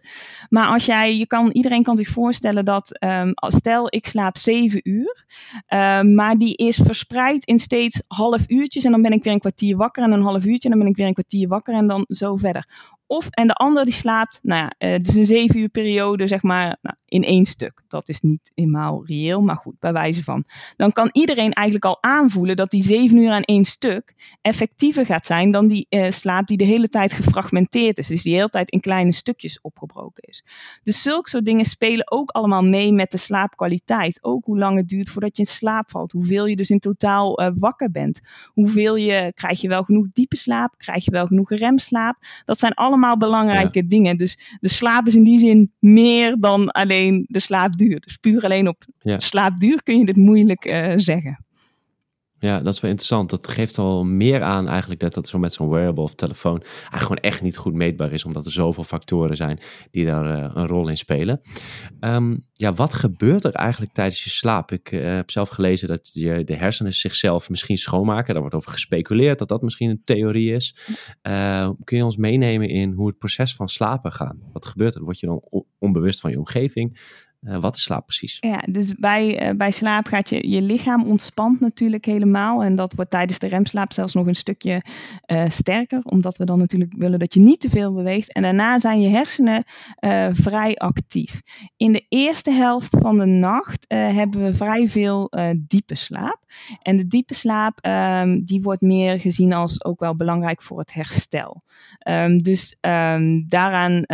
Maar 0.49 0.67
als 0.67 0.87
jij, 0.87 1.17
je 1.17 1.27
kan, 1.27 1.51
iedereen 1.51 1.83
kan 1.83 1.97
zich 1.97 2.09
voorstellen 2.09 2.65
dat, 2.65 3.03
um, 3.05 3.33
stel 3.35 3.87
ik 3.95 4.07
slaap 4.07 4.39
zeven 4.39 4.81
uur. 4.89 5.25
maar 6.15 6.37
die 6.37 6.57
is 6.57 6.77
verspreid 6.77 7.45
in 7.45 7.59
steeds 7.59 8.03
half 8.09 8.45
uurtjes. 8.49 8.85
En 8.85 8.91
dan 8.91 9.03
ben 9.03 9.13
ik 9.13 9.25
weer 9.25 9.33
een 9.33 9.39
kwartier 9.39 9.77
wakker 9.77 10.03
en 10.03 10.13
een 10.13 10.23
half 10.23 10.45
uurtje. 10.45 10.69
En 10.69 10.75
dan 10.75 10.85
ben 10.85 10.93
ik 10.93 10.97
weer 10.97 11.07
een 11.07 11.13
kwartier 11.13 11.49
wakker 11.49 11.75
en 11.75 11.87
dan 11.87 12.05
zo 12.09 12.37
verder. 12.37 12.67
Of, 13.13 13.29
en 13.31 13.47
de 13.47 13.55
ander 13.55 13.85
die 13.85 13.93
slaapt, 13.93 14.39
nou 14.43 14.63
ja, 14.63 14.89
het 14.89 15.09
is 15.09 15.15
een 15.15 15.27
zeven 15.27 15.59
uur 15.59 15.69
periode, 15.69 16.27
zeg 16.27 16.43
maar, 16.43 16.79
nou, 16.83 16.97
in 17.13 17.25
één 17.25 17.45
stuk. 17.45 17.83
Dat 17.89 18.09
is 18.09 18.21
niet 18.21 18.53
helemaal 18.55 19.07
reëel, 19.07 19.41
maar 19.41 19.57
goed, 19.57 19.79
bij 19.79 19.93
wijze 19.93 20.25
van. 20.25 20.45
Dan 20.77 20.93
kan 20.93 21.09
iedereen 21.13 21.53
eigenlijk 21.53 21.85
al 21.85 22.03
aanvoelen 22.03 22.57
dat 22.57 22.71
die 22.71 22.83
zeven 22.83 23.17
uur 23.17 23.31
aan 23.31 23.43
één 23.43 23.65
stuk 23.65 24.37
effectiever 24.41 25.07
gaat 25.07 25.27
zijn 25.27 25.51
dan 25.51 25.69
die 25.69 25.87
uh, 25.89 26.11
slaap 26.11 26.47
die 26.47 26.57
de 26.57 26.65
hele 26.65 26.89
tijd 26.89 27.13
gefragmenteerd 27.13 27.99
is. 27.99 28.07
Dus 28.07 28.23
die 28.23 28.33
de 28.33 28.39
hele 28.39 28.51
tijd 28.51 28.71
in 28.71 28.81
kleine 28.81 29.13
stukjes 29.13 29.61
opgebroken 29.61 30.23
is. 30.23 30.45
Dus 30.83 31.03
zulke 31.03 31.29
soort 31.29 31.45
dingen 31.45 31.65
spelen 31.65 32.11
ook 32.11 32.31
allemaal 32.31 32.63
mee 32.63 32.93
met 32.93 33.11
de 33.11 33.19
slaapkwaliteit. 33.19 34.19
Ook 34.23 34.45
hoe 34.45 34.59
lang 34.59 34.77
het 34.77 34.89
duurt 34.89 35.11
voordat 35.11 35.37
je 35.37 35.43
in 35.43 35.49
slaap 35.49 35.91
valt. 35.91 36.13
Hoeveel 36.13 36.47
je 36.47 36.57
dus 36.57 36.71
in 36.71 36.81
totaal 36.81 37.43
uh, 37.43 37.49
wakker 37.55 37.91
bent. 37.91 38.21
Hoeveel 38.47 38.97
je, 38.97 39.33
krijg 39.35 39.61
je 39.61 39.69
wel 39.69 39.83
genoeg 39.83 40.07
diepe 40.13 40.37
slaap? 40.37 40.75
Krijg 40.77 41.05
je 41.05 41.11
wel 41.11 41.27
genoeg 41.27 41.51
remslaap? 41.51 42.17
Dat 42.45 42.59
zijn 42.59 42.73
allemaal 42.73 43.01
belangrijke 43.11 43.79
ja. 43.79 43.89
dingen. 43.89 44.17
Dus 44.17 44.39
de 44.61 44.69
slaap 44.69 45.07
is 45.07 45.15
in 45.15 45.25
die 45.25 45.39
zin 45.39 45.73
meer 45.79 46.37
dan 46.39 46.71
alleen 46.71 47.25
de 47.29 47.41
slaapduur. 47.41 48.01
Dus 48.01 48.17
puur 48.17 48.45
alleen 48.45 48.69
op 48.69 48.85
ja. 48.99 49.21
slaapduur 49.21 49.83
kun 49.83 49.99
je 49.99 50.05
dit 50.05 50.17
moeilijk 50.17 50.65
uh, 50.65 50.93
zeggen. 50.97 51.45
Ja, 52.43 52.61
dat 52.61 52.75
is 52.75 52.81
wel 52.81 52.91
interessant. 52.91 53.31
Dat 53.31 53.49
geeft 53.49 53.79
al 53.79 54.05
meer 54.05 54.43
aan 54.43 54.69
eigenlijk 54.69 55.01
dat 55.01 55.15
dat 55.15 55.29
zo 55.29 55.39
met 55.39 55.53
zo'n 55.53 55.69
wearable 55.69 56.03
of 56.03 56.15
telefoon 56.15 56.63
eigenlijk 56.63 57.01
gewoon 57.01 57.17
echt 57.17 57.43
niet 57.43 57.57
goed 57.57 57.75
meetbaar 57.75 58.13
is, 58.13 58.25
omdat 58.25 58.47
er 58.47 58.53
zoveel 58.53 58.85
factoren 58.85 59.37
zijn 59.37 59.59
die 59.91 60.05
daar 60.05 60.39
uh, 60.39 60.51
een 60.55 60.67
rol 60.67 60.89
in 60.89 60.97
spelen. 60.97 61.41
Um, 62.01 62.47
ja, 62.53 62.73
wat 62.73 62.95
gebeurt 62.95 63.45
er 63.45 63.53
eigenlijk 63.53 63.93
tijdens 63.93 64.25
je 64.25 64.31
slaap? 64.31 64.73
Ik 64.73 64.93
uh, 64.93 65.05
heb 65.05 65.31
zelf 65.31 65.49
gelezen 65.49 65.89
dat 65.89 66.11
je, 66.13 66.45
de 66.45 66.57
hersenen 66.57 66.93
zichzelf 66.93 67.51
misschien 67.51 67.79
schoonmaken. 67.79 68.33
Daar 68.33 68.43
wordt 68.43 68.57
over 68.57 68.73
gespeculeerd 68.73 69.39
dat 69.39 69.49
dat 69.49 69.63
misschien 69.63 69.91
een 69.91 70.03
theorie 70.05 70.55
is. 70.55 70.77
Uh, 71.23 71.71
kun 71.85 71.97
je 71.97 72.05
ons 72.05 72.17
meenemen 72.17 72.69
in 72.69 72.93
hoe 72.93 73.07
het 73.07 73.19
proces 73.19 73.55
van 73.55 73.69
slapen 73.69 74.13
gaat? 74.13 74.37
Wat 74.53 74.67
gebeurt 74.67 74.95
er? 74.95 75.03
Word 75.03 75.21
je 75.21 75.27
dan 75.27 75.65
onbewust 75.79 76.21
van 76.21 76.31
je 76.31 76.39
omgeving? 76.39 76.99
Uh, 77.43 77.61
wat 77.61 77.77
is 77.77 77.83
slaap 77.83 78.07
precies? 78.07 78.37
Ja, 78.41 78.65
dus 78.71 78.95
bij, 78.95 79.49
uh, 79.49 79.57
bij 79.57 79.71
slaap 79.71 80.07
gaat 80.07 80.29
je, 80.29 80.49
je 80.49 80.63
lichaam 80.63 81.05
ontspant 81.05 81.61
natuurlijk 81.61 82.05
helemaal. 82.05 82.63
En 82.63 82.75
dat 82.75 82.95
wordt 82.95 83.11
tijdens 83.11 83.39
de 83.39 83.47
remslaap 83.47 83.93
zelfs 83.93 84.15
nog 84.15 84.27
een 84.27 84.35
stukje 84.35 84.85
uh, 85.27 85.45
sterker. 85.49 86.01
Omdat 86.03 86.37
we 86.37 86.45
dan 86.45 86.59
natuurlijk 86.59 86.95
willen 86.97 87.19
dat 87.19 87.35
je 87.35 87.41
niet 87.41 87.61
te 87.61 87.69
veel 87.69 87.93
beweegt. 87.93 88.33
En 88.33 88.43
daarna 88.43 88.81
zijn 88.81 89.01
je 89.01 89.09
hersenen 89.09 89.65
vrij 90.31 90.75
actief. 90.75 91.41
In 91.77 91.93
de 91.93 92.07
eerste 92.09 92.51
helft 92.51 92.97
van 93.01 93.17
de 93.17 93.27
nacht 93.27 93.85
hebben 93.89 94.45
we 94.45 94.55
vrij 94.55 94.89
veel 94.89 95.31
diepe 95.57 95.95
slaap. 95.95 96.41
En 96.83 96.97
de 96.97 97.07
diepe 97.07 97.35
slaap 97.35 97.87
um, 97.87 98.45
die 98.45 98.63
wordt 98.63 98.81
meer 98.81 99.21
gezien 99.21 99.53
als 99.53 99.85
ook 99.85 100.01
wel 100.01 100.17
belangrijk 100.17 100.63
voor 100.63 100.79
het 100.79 100.93
herstel. 100.93 101.63
Um, 102.09 102.43
dus 102.43 102.77
um, 102.81 103.49
daaraan, 103.49 104.05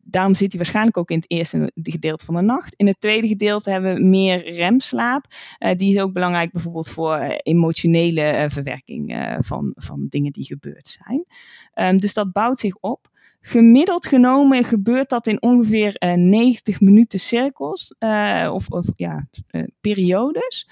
daarom 0.00 0.34
zit 0.34 0.48
hij 0.48 0.58
waarschijnlijk 0.58 0.96
ook 0.96 1.10
in 1.10 1.16
het 1.16 1.30
eerste 1.30 1.72
gedeelte 1.74 2.24
van 2.24 2.36
In 2.76 2.86
het 2.86 3.00
tweede 3.00 3.28
gedeelte 3.28 3.70
hebben 3.70 3.94
we 3.94 4.04
meer 4.04 4.50
remslaap. 4.50 5.24
Uh, 5.58 5.74
die 5.74 5.94
is 5.94 6.02
ook 6.02 6.12
belangrijk 6.12 6.52
bijvoorbeeld 6.52 6.90
voor 6.90 7.18
uh, 7.18 7.34
emotionele 7.42 8.32
uh, 8.32 8.44
verwerking 8.48 9.36
van, 9.40 9.72
van 9.76 10.06
dingen 10.08 10.32
die 10.32 10.44
gebeurd 10.44 10.98
zijn. 11.02 11.24
Um, 11.74 11.98
dus 11.98 12.14
dat 12.14 12.32
bouwt 12.32 12.58
zich 12.58 12.76
op. 12.76 13.08
Gemiddeld 13.40 14.06
genomen 14.06 14.64
gebeurt 14.64 15.08
dat 15.08 15.26
in 15.26 15.42
ongeveer 15.42 15.96
uh, 15.98 16.12
90 16.12 16.80
minuten 16.80 17.20
cirkels 17.20 17.94
uh, 17.98 18.50
of, 18.52 18.68
of 18.68 18.86
ja, 18.96 19.26
uh, 19.50 19.62
periodes. 19.80 20.68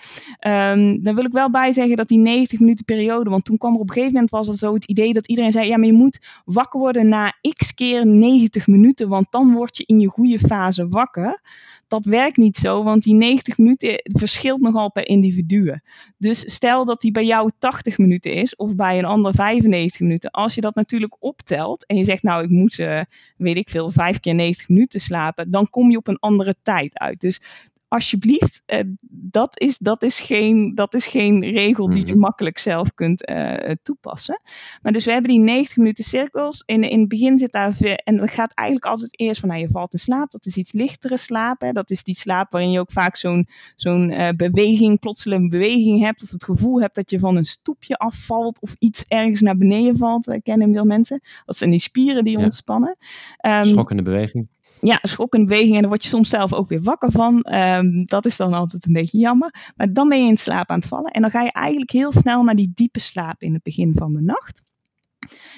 Um, 0.47 1.03
dan 1.03 1.15
wil 1.15 1.25
ik 1.25 1.33
wel 1.33 1.51
bij 1.51 1.73
zeggen 1.73 1.97
dat 1.97 2.09
die 2.09 2.19
90 2.19 2.61
minuten 2.61 2.85
periode, 2.85 3.31
want 3.31 3.45
toen 3.45 3.59
kwam 3.59 3.75
er 3.75 3.81
op 3.81 3.89
een 3.89 3.95
gegeven 3.95 4.15
moment 4.15 4.31
was 4.31 4.47
het 4.47 4.59
zo 4.59 4.75
het 4.75 4.85
idee 4.85 5.13
dat 5.13 5.27
iedereen 5.27 5.53
zei, 5.53 5.69
ja 5.69 5.77
maar 5.77 5.87
je 5.87 5.93
moet 5.93 6.43
wakker 6.45 6.81
worden 6.81 7.09
na 7.09 7.33
x 7.57 7.75
keer 7.75 8.07
90 8.07 8.67
minuten, 8.67 9.09
want 9.09 9.27
dan 9.31 9.53
word 9.53 9.77
je 9.77 9.85
in 9.87 10.01
je 10.01 10.09
goede 10.09 10.39
fase 10.39 10.89
wakker. 10.89 11.41
Dat 11.89 12.05
werkt 12.05 12.37
niet 12.37 12.57
zo, 12.57 12.83
want 12.83 13.03
die 13.03 13.15
90 13.15 13.59
minuten 13.59 14.01
verschilt 14.03 14.61
nogal 14.61 14.91
per 14.91 15.09
individu. 15.09 15.81
Dus 16.19 16.55
stel 16.55 16.85
dat 16.85 17.01
die 17.01 17.11
bij 17.11 17.25
jou 17.25 17.51
80 17.59 17.99
minuten 17.99 18.33
is 18.33 18.57
of 18.57 18.75
bij 18.75 18.99
een 18.99 19.05
ander 19.05 19.35
95 19.35 20.01
minuten. 20.01 20.31
Als 20.31 20.55
je 20.55 20.61
dat 20.61 20.75
natuurlijk 20.75 21.17
optelt 21.19 21.87
en 21.87 21.97
je 21.97 22.05
zegt 22.05 22.23
nou 22.23 22.45
ik 22.45 22.51
moet, 22.51 22.79
uh, 22.79 23.01
weet 23.37 23.57
ik 23.57 23.69
veel, 23.69 23.91
vijf 23.91 24.21
keer 24.21 24.35
90 24.35 24.69
minuten 24.69 25.01
slapen, 25.01 25.51
dan 25.51 25.71
kom 25.71 25.91
je 25.91 25.97
op 25.97 26.09
een 26.09 26.19
andere 26.19 26.55
tijd 26.63 26.99
uit. 26.99 27.21
Dus 27.21 27.41
alsjeblieft, 27.89 28.63
uh, 28.67 28.81
dat, 29.11 29.61
is, 29.61 29.79
dat, 29.79 30.03
is 30.03 30.21
geen, 30.21 30.75
dat 30.75 30.95
is 30.95 31.07
geen 31.07 31.45
regel 31.45 31.91
die 31.91 32.07
je 32.07 32.13
mhm. 32.13 32.21
makkelijk 32.21 32.59
zelf 32.59 32.95
kunt 32.95 33.29
uh, 33.31 33.71
toepassen. 33.83 34.41
Maar 34.83 34.93
dus 34.93 35.05
we 35.05 35.13
hebben 35.13 35.31
die 35.31 35.41
90 35.41 35.77
minuten 35.77 36.05
cirkels. 36.05 36.63
In, 36.67 36.83
in 36.83 37.01
het 37.01 37.09
begin 37.09 37.39
zit 37.39 37.53
daar, 37.53 37.77
en 38.05 38.17
dat 38.17 38.31
gaat 38.31 38.53
eigenlijk 38.55 38.89
altijd 38.89 39.21
eerst 39.21 39.41
van, 39.41 39.49
nou, 39.49 39.61
je 39.61 39.69
valt 39.69 39.93
in 39.93 39.99
slaap. 39.99 40.31
Dat 40.31 40.47
is 40.47 40.57
iets 40.57 40.73
lichtere 40.73 41.17
slaap. 41.17 41.61
Hè. 41.61 41.73
Dat 41.73 41.91
is 41.91 42.03
die 42.03 42.17
slaap 42.17 42.53
waarin 42.53 42.71
je 42.71 42.81
ook 42.81 42.93
vaak 42.93 43.17
zo'n 43.17 43.49
zo'n 43.75 44.11
uh, 44.11 44.29
beweging, 44.37 44.99
plotseling 44.99 45.51
beweging 45.51 46.01
hebt. 46.01 46.23
Of 46.23 46.31
het 46.31 46.45
gevoel 46.45 46.81
hebt 46.81 46.95
dat 46.95 47.11
je 47.11 47.19
van 47.19 47.37
een 47.37 47.45
stoepje 47.45 47.97
afvalt 47.97 48.61
of 48.61 48.75
iets 48.79 49.05
ergens 49.09 49.41
naar 49.41 49.57
beneden 49.57 49.97
valt. 49.97 50.25
Dat 50.25 50.43
kennen 50.43 50.73
veel 50.73 50.85
mensen. 50.85 51.21
Dat 51.45 51.57
zijn 51.57 51.71
die 51.71 51.81
spieren 51.81 52.25
die 52.25 52.39
ontspannen. 52.39 52.97
Um, 53.41 53.65
Schokkende 53.65 54.03
beweging 54.03 54.49
ja, 54.81 54.99
schokkende 55.03 55.47
beweging 55.47 55.75
en 55.75 55.81
daar 55.81 55.89
word 55.89 56.03
je 56.03 56.09
soms 56.09 56.29
zelf 56.29 56.53
ook 56.53 56.69
weer 56.69 56.83
wakker 56.83 57.11
van. 57.11 57.55
Um, 57.55 58.07
dat 58.07 58.27
is 58.27 58.37
dan 58.37 58.53
altijd 58.53 58.87
een 58.87 58.93
beetje 58.93 59.19
jammer. 59.19 59.73
Maar 59.77 59.93
dan 59.93 60.09
ben 60.09 60.23
je 60.23 60.29
in 60.29 60.37
slaap 60.37 60.71
aan 60.71 60.79
het 60.79 60.89
vallen 60.89 61.11
en 61.11 61.21
dan 61.21 61.31
ga 61.31 61.43
je 61.43 61.53
eigenlijk 61.53 61.91
heel 61.91 62.13
snel 62.13 62.43
naar 62.43 62.55
die 62.55 62.73
diepe 62.75 63.01
slaap 63.01 63.43
in 63.43 63.53
het 63.53 63.63
begin 63.63 63.93
van 63.97 64.13
de 64.13 64.23
nacht. 64.23 64.63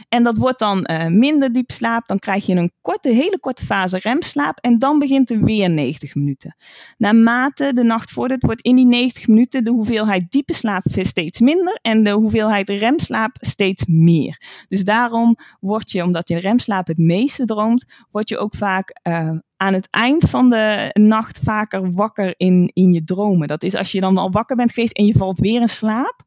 En 0.08 0.22
dat 0.22 0.36
wordt 0.36 0.58
dan 0.58 0.88
uh, 0.90 1.06
minder 1.06 1.52
diep 1.52 1.70
slaap. 1.70 2.06
Dan 2.06 2.18
krijg 2.18 2.46
je 2.46 2.54
een 2.54 2.72
korte, 2.80 3.08
hele 3.08 3.38
korte 3.40 3.64
fase 3.64 3.98
remslaap. 3.98 4.58
En 4.58 4.78
dan 4.78 4.98
begint 4.98 5.30
er 5.30 5.44
weer 5.44 5.70
90 5.70 6.14
minuten. 6.14 6.56
Naarmate 6.96 7.72
de 7.74 7.82
nacht 7.82 8.10
vordert, 8.10 8.42
wordt 8.42 8.60
in 8.62 8.76
die 8.76 8.86
90 8.86 9.26
minuten 9.28 9.64
de 9.64 9.70
hoeveelheid 9.70 10.30
diepe 10.30 10.54
slaap 10.54 10.84
steeds 10.92 11.40
minder. 11.40 11.78
En 11.82 12.02
de 12.02 12.10
hoeveelheid 12.10 12.68
remslaap 12.68 13.36
steeds 13.40 13.84
meer. 13.86 14.40
Dus 14.68 14.84
daarom 14.84 15.36
word 15.60 15.90
je, 15.90 16.02
omdat 16.02 16.28
je 16.28 16.38
remslaap 16.38 16.86
het 16.86 16.98
meeste 16.98 17.44
droomt, 17.44 17.84
word 18.10 18.28
je 18.28 18.38
ook 18.38 18.54
vaak 18.54 19.00
uh, 19.02 19.30
aan 19.56 19.74
het 19.74 19.88
eind 19.90 20.30
van 20.30 20.50
de 20.50 20.90
nacht 20.92 21.38
vaker 21.42 21.92
wakker 21.92 22.34
in, 22.36 22.70
in 22.72 22.92
je 22.92 23.04
dromen. 23.04 23.48
Dat 23.48 23.62
is 23.62 23.74
als 23.74 23.92
je 23.92 24.00
dan 24.00 24.16
al 24.16 24.30
wakker 24.30 24.56
bent 24.56 24.72
geweest 24.72 24.96
en 24.96 25.04
je 25.04 25.12
valt 25.12 25.38
weer 25.38 25.60
in 25.60 25.68
slaap 25.68 26.24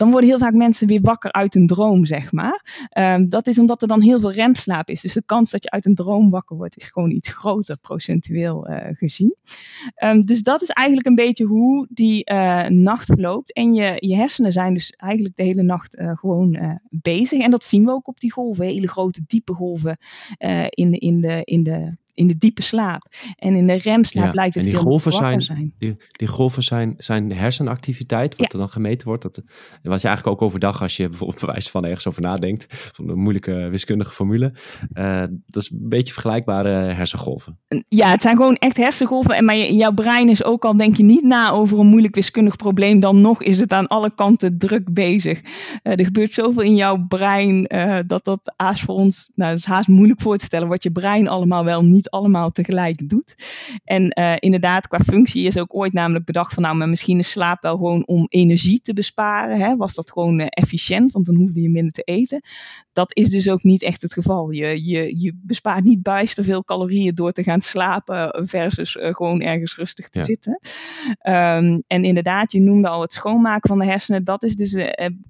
dan 0.00 0.10
worden 0.10 0.28
heel 0.28 0.38
vaak 0.38 0.54
mensen 0.54 0.86
weer 0.86 1.00
wakker 1.00 1.32
uit 1.32 1.54
een 1.54 1.66
droom, 1.66 2.04
zeg 2.04 2.32
maar. 2.32 2.88
Um, 2.98 3.28
dat 3.28 3.46
is 3.46 3.58
omdat 3.58 3.82
er 3.82 3.88
dan 3.88 4.02
heel 4.02 4.20
veel 4.20 4.32
remslaap 4.32 4.88
is. 4.88 5.00
Dus 5.00 5.12
de 5.12 5.22
kans 5.26 5.50
dat 5.50 5.62
je 5.62 5.70
uit 5.70 5.86
een 5.86 5.94
droom 5.94 6.30
wakker 6.30 6.56
wordt 6.56 6.76
is 6.76 6.86
gewoon 6.86 7.10
iets 7.10 7.28
groter, 7.28 7.76
procentueel 7.76 8.70
uh, 8.70 8.76
gezien. 8.92 9.36
Um, 10.04 10.20
dus 10.20 10.42
dat 10.42 10.62
is 10.62 10.68
eigenlijk 10.68 11.06
een 11.06 11.14
beetje 11.14 11.44
hoe 11.44 11.86
die 11.90 12.30
uh, 12.32 12.66
nacht 12.66 13.06
verloopt. 13.06 13.52
En 13.52 13.74
je, 13.74 13.92
je 13.96 14.16
hersenen 14.16 14.52
zijn 14.52 14.74
dus 14.74 14.90
eigenlijk 14.90 15.36
de 15.36 15.42
hele 15.42 15.62
nacht 15.62 15.98
uh, 15.98 16.16
gewoon 16.16 16.78
bezig. 16.90 17.40
En 17.40 17.50
dat 17.50 17.64
zien 17.64 17.84
we 17.84 17.90
ook 17.90 18.08
op 18.08 18.20
die 18.20 18.32
golven, 18.32 18.64
hele 18.64 18.88
grote, 18.88 19.22
diepe 19.26 19.52
golven 19.52 19.98
in, 20.68 20.92
in, 20.92 21.20
de, 21.20 21.40
in 21.44 21.62
de 21.62 21.96
in 22.20 22.26
de 22.26 22.36
diepe 22.36 22.62
slaap. 22.62 23.06
En 23.36 23.54
in 23.54 23.66
de 23.66 23.74
remslaap 23.74 24.26
ja, 24.26 24.32
lijkt 24.32 24.54
het 24.54 24.64
die 24.64 24.72
veel 24.72 24.82
golven 24.82 25.12
zijn, 25.12 25.42
zijn. 25.42 25.74
Die, 25.78 25.96
die, 26.10 26.28
golven 26.28 26.62
zijn, 26.62 26.94
zijn 26.98 27.32
hersenactiviteit, 27.32 28.36
wat 28.36 28.52
er 28.52 28.58
dan 28.58 28.68
gemeten 28.68 29.08
wordt. 29.08 29.22
Dat, 29.22 29.42
wat 29.82 30.00
je 30.00 30.08
eigenlijk 30.08 30.26
ook 30.26 30.42
overdag, 30.42 30.82
als 30.82 30.96
je 30.96 31.08
bijvoorbeeld 31.08 31.40
bewijs 31.46 31.70
van 31.70 31.84
ergens 31.84 32.06
over 32.06 32.22
nadenkt, 32.22 32.66
van 32.68 33.08
een 33.08 33.18
moeilijke 33.18 33.68
wiskundige 33.70 34.10
formule, 34.10 34.54
uh, 34.92 35.20
dat 35.46 35.62
is 35.62 35.70
een 35.70 35.88
beetje 35.88 36.12
vergelijkbare 36.12 36.68
hersengolven. 36.68 37.58
Ja, 37.88 38.10
het 38.10 38.22
zijn 38.22 38.36
gewoon 38.36 38.56
echt 38.56 38.76
hersengolven. 38.76 39.34
En 39.34 39.44
maar 39.44 39.56
jouw 39.56 39.92
brein 39.92 40.28
is 40.28 40.44
ook 40.44 40.64
al, 40.64 40.76
denk 40.76 40.96
je 40.96 41.02
niet 41.02 41.24
na 41.24 41.50
over 41.50 41.78
een 41.78 41.86
moeilijk 41.86 42.14
wiskundig 42.14 42.56
probleem, 42.56 43.00
dan 43.00 43.20
nog 43.20 43.42
is 43.42 43.60
het 43.60 43.72
aan 43.72 43.86
alle 43.86 44.14
kanten 44.14 44.58
druk 44.58 44.92
bezig. 44.92 45.40
Uh, 45.40 45.98
er 45.98 46.04
gebeurt 46.04 46.32
zoveel 46.32 46.62
in 46.62 46.76
jouw 46.76 47.06
brein 47.08 47.74
uh, 47.74 47.98
dat 48.06 48.24
dat 48.24 48.52
haast 48.56 48.82
voor 48.82 48.94
ons, 48.94 49.30
nou, 49.34 49.50
dat 49.50 49.58
is 49.58 49.64
haast 49.64 49.88
moeilijk 49.88 50.20
voor 50.20 50.36
te 50.36 50.44
stellen, 50.44 50.68
wat 50.68 50.82
je 50.82 50.92
brein 50.92 51.28
allemaal 51.28 51.64
wel 51.64 51.84
niet 51.84 52.09
allemaal 52.10 52.50
tegelijk 52.50 53.08
doet. 53.08 53.34
En 53.84 54.18
uh, 54.18 54.34
inderdaad, 54.38 54.88
qua 54.88 54.98
functie 54.98 55.46
is 55.46 55.58
ook 55.58 55.74
ooit 55.74 55.92
namelijk 55.92 56.24
bedacht 56.24 56.54
van 56.54 56.62
nou, 56.62 56.76
maar 56.76 56.88
misschien 56.88 57.18
is 57.18 57.30
slaap 57.30 57.62
wel 57.62 57.76
gewoon 57.76 58.06
om 58.06 58.26
energie 58.28 58.80
te 58.80 58.92
besparen. 58.92 59.60
Hè? 59.60 59.76
Was 59.76 59.94
dat 59.94 60.10
gewoon 60.10 60.40
uh, 60.40 60.46
efficiënt, 60.48 61.12
want 61.12 61.26
dan 61.26 61.34
hoefde 61.34 61.60
je 61.60 61.70
minder 61.70 61.92
te 61.92 62.02
eten. 62.02 62.42
Dat 62.92 63.16
is 63.16 63.28
dus 63.28 63.48
ook 63.48 63.62
niet 63.62 63.82
echt 63.82 64.02
het 64.02 64.12
geval. 64.12 64.50
Je, 64.50 64.84
je, 64.84 65.20
je 65.20 65.38
bespaart 65.42 65.84
niet 65.84 66.02
bijster 66.02 66.44
veel 66.44 66.64
calorieën 66.64 67.14
door 67.14 67.32
te 67.32 67.42
gaan 67.42 67.60
slapen 67.60 68.48
versus 68.48 68.96
uh, 68.96 69.14
gewoon 69.14 69.40
ergens 69.40 69.76
rustig 69.76 70.08
te 70.08 70.18
ja. 70.18 70.24
zitten. 70.24 70.60
Um, 71.22 71.82
en 71.86 72.04
inderdaad, 72.04 72.52
je 72.52 72.60
noemde 72.60 72.88
al 72.88 73.00
het 73.00 73.12
schoonmaken 73.12 73.68
van 73.68 73.78
de 73.78 73.84
hersenen. 73.84 74.24
Dat 74.24 74.42
is 74.42 74.56
dus 74.56 74.76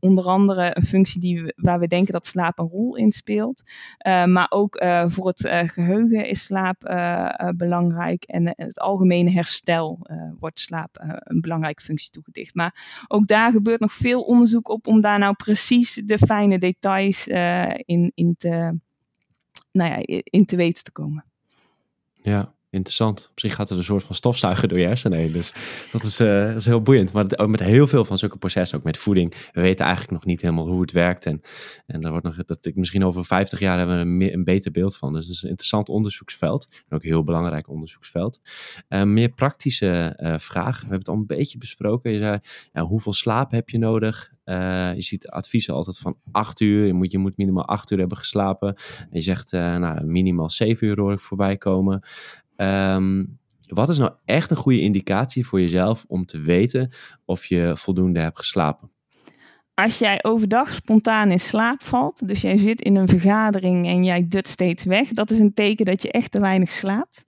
onder 0.01 0.25
andere 0.25 0.77
een 0.77 0.83
functie 0.83 1.21
die, 1.21 1.53
waar 1.57 1.79
we 1.79 1.87
denken 1.87 2.12
dat 2.12 2.27
slaap 2.27 2.59
een 2.59 2.69
rol 2.69 2.97
in 2.97 3.12
speelt. 3.12 3.62
maar 4.05 4.47
ook 4.49 4.85
voor 5.07 5.27
het 5.27 5.49
geheugen 5.66 6.27
is 6.27 6.45
slaap 6.45 6.69
uh, 6.85 7.28
uh, 7.40 7.48
belangrijk 7.56 8.24
en 8.24 8.42
uh, 8.42 8.50
het 8.56 8.78
algemene 8.78 9.30
herstel 9.30 10.06
wordt 10.38 10.61
slaap 10.61 10.96
een 11.18 11.40
belangrijke 11.40 11.83
functie 11.83 12.11
toegedicht. 12.11 12.54
Maar 12.54 13.04
ook 13.09 13.26
daar 13.26 13.50
gebeurt 13.50 13.80
nog 13.80 13.92
veel 13.92 14.22
onderzoek 14.22 14.68
op 14.68 14.87
om 14.87 15.00
daar 15.00 15.18
nou 15.18 15.35
precies 15.35 15.94
de 15.94 16.18
fijne 16.18 16.59
details 16.59 17.26
in, 17.85 18.12
in, 18.14 18.35
te, 18.38 18.78
nou 19.72 19.90
ja, 19.90 20.22
in 20.24 20.44
te 20.44 20.56
weten 20.56 20.85
te 20.85 20.92
komen. 20.92 21.24
Ja, 22.22 22.54
interessant. 22.70 23.30
Misschien 23.33 23.50
gaat 23.50 23.70
er 23.70 23.76
een 23.76 23.85
soort 23.85 24.02
van 24.02 24.14
stofzuiger 24.14 24.68
door 24.68 24.78
je 24.78 24.87
hersenen. 24.87 25.33
Dus 25.33 25.52
dat 25.92 26.02
is, 26.02 26.20
uh, 26.20 26.46
dat 26.46 26.56
is 26.56 26.66
heel 26.66 26.83
boeiend. 26.83 27.12
Maar 27.12 27.24
ook 27.37 27.48
met 27.48 27.61
heel 27.61 27.87
veel 27.87 28.04
van 28.04 28.18
zulke 28.18 28.38
processen, 28.38 28.78
ook 28.78 28.85
met 28.85 28.96
voeding, 28.96 29.35
we 29.52 29.61
weten 29.61 29.85
eigenlijk 29.85 30.12
nog 30.12 30.24
niet 30.24 30.40
helemaal 30.40 30.66
hoe 30.66 30.80
het 30.80 30.92
werkt. 30.92 31.26
En, 31.26 31.40
en 31.87 32.00
daar 32.00 32.11
wordt 32.11 32.26
nog, 32.26 32.37
dat 32.37 32.66
ik 32.66 32.76
misschien 32.76 33.04
over 33.04 33.24
50 33.24 33.59
jaar 33.59 33.78
hebben 33.78 34.18
we 34.18 34.33
een, 34.33 34.44
beter 34.44 34.70
beeld 34.70 34.96
van. 34.96 35.12
Dus 35.12 35.26
het 35.26 35.35
is 35.35 35.42
een 35.42 35.48
interessant 35.48 35.88
onderzoeksveld. 35.88 36.68
En 36.88 36.96
ook 36.96 37.02
een 37.02 37.11
heel 37.11 37.24
belangrijk 37.24 37.68
onderzoeksveld. 37.68 38.40
Uh, 38.88 39.02
meer 39.02 39.28
praktische 39.28 40.16
uh, 40.20 40.38
vraag. 40.38 40.74
We 40.74 40.80
hebben 40.80 40.98
het 40.98 41.09
al 41.09 41.14
een 41.14 41.26
beetje 41.26 41.59
besproken. 41.59 42.12
Je 42.12 42.18
zei, 42.18 42.38
ja, 42.72 42.83
hoeveel 42.83 43.12
slaap 43.12 43.50
heb 43.50 43.68
je 43.68 43.78
nodig? 43.78 44.33
Je 44.94 45.02
ziet 45.02 45.28
adviezen 45.28 45.74
altijd 45.74 45.98
van 45.98 46.16
8 46.33 46.61
uur. 46.61 46.87
Je 46.87 46.92
moet, 46.92 47.12
je 47.12 47.18
moet 47.18 47.37
minimaal 47.37 47.66
8 47.66 47.90
uur 47.90 47.98
hebben 47.98 48.16
geslapen. 48.16 48.74
En 48.98 49.09
je 49.11 49.20
zegt 49.20 49.52
nou, 49.52 50.04
minimaal 50.06 50.50
7 50.50 50.87
uur 50.87 51.00
hoor 51.00 51.12
ik 51.12 51.20
voorbij 51.20 51.56
komen. 51.56 52.02
Um, 52.61 53.38
wat 53.66 53.88
is 53.88 53.99
nou 53.99 54.12
echt 54.25 54.51
een 54.51 54.57
goede 54.57 54.81
indicatie 54.81 55.46
voor 55.46 55.61
jezelf 55.61 56.05
om 56.09 56.27
te 56.27 56.40
weten 56.40 56.90
of 57.25 57.44
je 57.44 57.73
voldoende 57.75 58.20
hebt 58.20 58.38
geslapen? 58.38 58.90
Als 59.75 59.99
jij 59.99 60.18
overdag 60.23 60.73
spontaan 60.73 61.31
in 61.31 61.38
slaap 61.38 61.83
valt, 61.83 62.29
dus 62.29 62.40
jij 62.40 62.57
zit 62.57 62.81
in 62.81 62.96
een 62.96 63.09
vergadering 63.09 63.87
en 63.87 64.05
jij 64.05 64.27
dut 64.29 64.49
steeds 64.49 64.85
weg, 64.85 65.09
dat 65.09 65.31
is 65.31 65.38
een 65.38 65.55
teken 65.55 65.85
dat 65.85 66.03
je 66.03 66.11
echt 66.11 66.31
te 66.31 66.40
weinig 66.40 66.70
slaapt. 66.70 67.25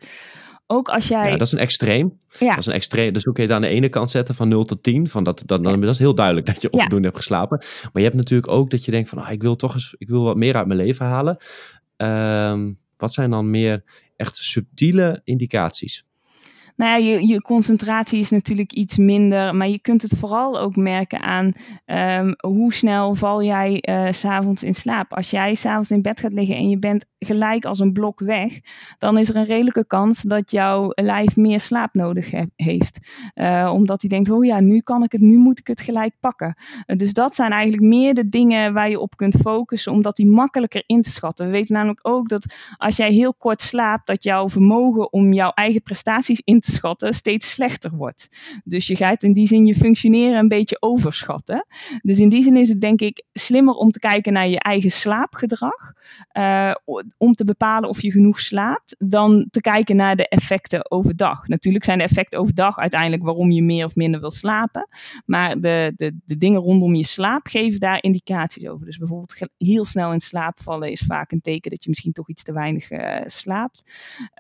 Ook 0.67 0.89
als 0.89 1.09
jij... 1.09 1.31
Ja, 1.31 1.37
dat 1.37 1.47
is 1.47 1.53
een 1.53 1.59
extreem. 1.59 2.19
Ja. 2.39 2.49
Dat 2.49 2.59
is 2.59 2.67
een 2.67 2.73
extreem. 2.73 3.13
Dus 3.13 3.25
hoe 3.25 3.35
kun 3.35 3.43
je 3.43 3.49
het 3.49 3.59
aan 3.59 3.69
de 3.69 3.75
ene 3.75 3.89
kant 3.89 4.11
zetten 4.11 4.35
van 4.35 4.49
0 4.49 4.65
tot 4.65 4.83
10? 4.83 5.09
Van 5.09 5.25
dat, 5.25 5.43
dat, 5.47 5.65
dan, 5.65 5.81
dat 5.81 5.91
is 5.91 5.99
heel 5.99 6.15
duidelijk 6.15 6.47
dat 6.47 6.63
je 6.63 6.71
onvoldoende 6.71 7.07
ja. 7.07 7.13
hebt 7.13 7.25
geslapen. 7.25 7.59
Maar 7.59 8.03
je 8.03 8.09
hebt 8.09 8.15
natuurlijk 8.15 8.51
ook 8.53 8.71
dat 8.71 8.85
je 8.85 8.91
denkt 8.91 9.09
van, 9.09 9.19
oh, 9.19 9.31
ik 9.31 9.43
wil 9.43 9.57
toch 9.57 9.75
eens, 9.75 9.95
ik 9.99 10.09
wil 10.09 10.23
wat 10.23 10.37
meer 10.37 10.57
uit 10.57 10.67
mijn 10.67 10.79
leven 10.79 11.07
halen. 11.07 11.37
Um, 11.97 12.79
wat 12.97 13.13
zijn 13.13 13.31
dan 13.31 13.51
meer 13.51 13.85
echt 14.23 14.37
subtiele 14.37 15.21
indicaties? 15.25 16.07
Nou 16.83 17.03
je, 17.03 17.27
je 17.27 17.43
concentratie 17.43 18.19
is 18.19 18.31
natuurlijk 18.31 18.73
iets 18.73 18.97
minder, 18.97 19.55
maar 19.55 19.69
je 19.69 19.81
kunt 19.81 20.03
het 20.03 20.15
vooral 20.19 20.59
ook 20.59 20.77
merken 20.77 21.21
aan 21.21 21.53
um, 21.87 22.35
hoe 22.39 22.73
snel 22.73 23.15
val 23.15 23.43
jij 23.43 23.85
uh, 23.89 24.07
s'avonds 24.11 24.63
in 24.63 24.75
slaap. 24.75 25.13
Als 25.13 25.31
jij 25.31 25.55
s'avonds 25.55 25.91
in 25.91 26.03
bed 26.03 26.21
gaat 26.21 26.33
liggen 26.33 26.57
en 26.57 26.69
je 26.69 26.79
bent 26.79 27.05
gelijk 27.19 27.65
als 27.65 27.79
een 27.79 27.93
blok 27.93 28.21
weg, 28.21 28.61
dan 28.99 29.19
is 29.19 29.29
er 29.29 29.37
een 29.37 29.45
redelijke 29.45 29.87
kans 29.87 30.23
dat 30.23 30.51
jouw 30.51 30.89
lijf 30.89 31.37
meer 31.37 31.61
slaap 31.61 31.95
nodig 31.95 32.31
he 32.31 32.45
heeft. 32.57 32.99
Uh, 33.35 33.71
omdat 33.75 34.01
hij 34.01 34.11
denkt, 34.11 34.31
oh 34.31 34.45
ja, 34.45 34.61
nu 34.61 34.81
kan 34.81 35.03
ik 35.03 35.13
het, 35.13 35.21
nu 35.21 35.37
moet 35.37 35.59
ik 35.59 35.67
het 35.67 35.81
gelijk 35.81 36.15
pakken. 36.21 36.57
Uh, 36.87 36.97
dus 36.97 37.13
dat 37.13 37.35
zijn 37.35 37.51
eigenlijk 37.51 37.83
meer 37.83 38.15
de 38.15 38.29
dingen 38.29 38.73
waar 38.73 38.91
je 38.91 39.01
op 39.01 39.17
kunt 39.17 39.37
focussen, 39.37 39.93
omdat 39.93 40.17
die 40.17 40.27
makkelijker 40.27 40.83
in 40.87 41.03
te 41.03 41.11
schatten. 41.11 41.47
We 41.47 41.53
weten 41.53 41.75
namelijk 41.75 42.01
ook 42.03 42.29
dat 42.29 42.55
als 42.77 42.97
jij 42.97 43.13
heel 43.13 43.35
kort 43.35 43.61
slaapt, 43.61 44.07
dat 44.07 44.23
jouw 44.23 44.49
vermogen 44.49 45.13
om 45.13 45.33
jouw 45.33 45.51
eigen 45.51 45.83
prestaties 45.83 46.43
in 46.45 46.61
te 46.61 46.72
schatten 46.73 47.15
steeds 47.15 47.51
slechter 47.51 47.91
wordt. 47.97 48.29
Dus 48.65 48.87
je 48.87 48.97
gaat 48.97 49.23
in 49.23 49.33
die 49.33 49.47
zin 49.47 49.65
je 49.65 49.75
functioneren 49.75 50.39
een 50.39 50.49
beetje 50.49 50.77
overschatten. 50.81 51.67
Dus 52.03 52.19
in 52.19 52.29
die 52.29 52.43
zin 52.43 52.57
is 52.57 52.69
het 52.69 52.81
denk 52.81 53.01
ik 53.01 53.25
slimmer 53.33 53.75
om 53.75 53.91
te 53.91 53.99
kijken 53.99 54.33
naar 54.33 54.49
je 54.49 54.59
eigen 54.59 54.91
slaapgedrag. 54.91 55.93
Uh, 56.33 56.75
om 57.19 57.33
te 57.33 57.45
bepalen 57.45 57.89
of 57.89 58.03
je 58.03 58.11
genoeg 58.11 58.41
slaapt, 58.41 58.97
dan 58.99 59.47
te 59.51 59.61
kijken 59.61 59.97
naar 59.97 60.17
de 60.17 60.29
effecten 60.29 60.91
overdag. 60.91 61.49
Natuurlijk 61.49 61.85
zijn 61.85 61.99
de 61.99 62.05
effecten 62.05 62.39
overdag 62.39 62.79
uiteindelijk 62.79 63.23
waarom 63.23 63.51
je 63.51 63.63
meer 63.63 63.85
of 63.85 63.95
minder 63.95 64.21
wil 64.21 64.31
slapen. 64.31 64.89
Maar 65.27 65.61
de, 65.61 65.93
de, 65.97 66.21
de 66.25 66.37
dingen 66.37 66.61
rondom 66.61 66.95
je 66.95 67.05
slaap 67.05 67.47
geven 67.47 67.81
daar 67.81 68.03
indicaties 68.03 68.69
over. 68.69 68.87
Dus 68.87 68.97
bijvoorbeeld 68.97 69.39
heel 69.59 69.85
snel 69.85 70.13
in 70.13 70.21
slaap 70.21 70.61
vallen 70.61 70.91
is 70.91 71.03
vaak 71.07 71.33
een 71.33 71.41
teken 71.41 71.71
dat 71.71 71.83
je 71.83 71.89
misschien 71.89 72.13
toch 72.13 72.29
iets 72.29 72.43
te 72.43 72.53
weinig 72.53 72.91
uh, 72.91 73.21
slaapt. 73.27 73.83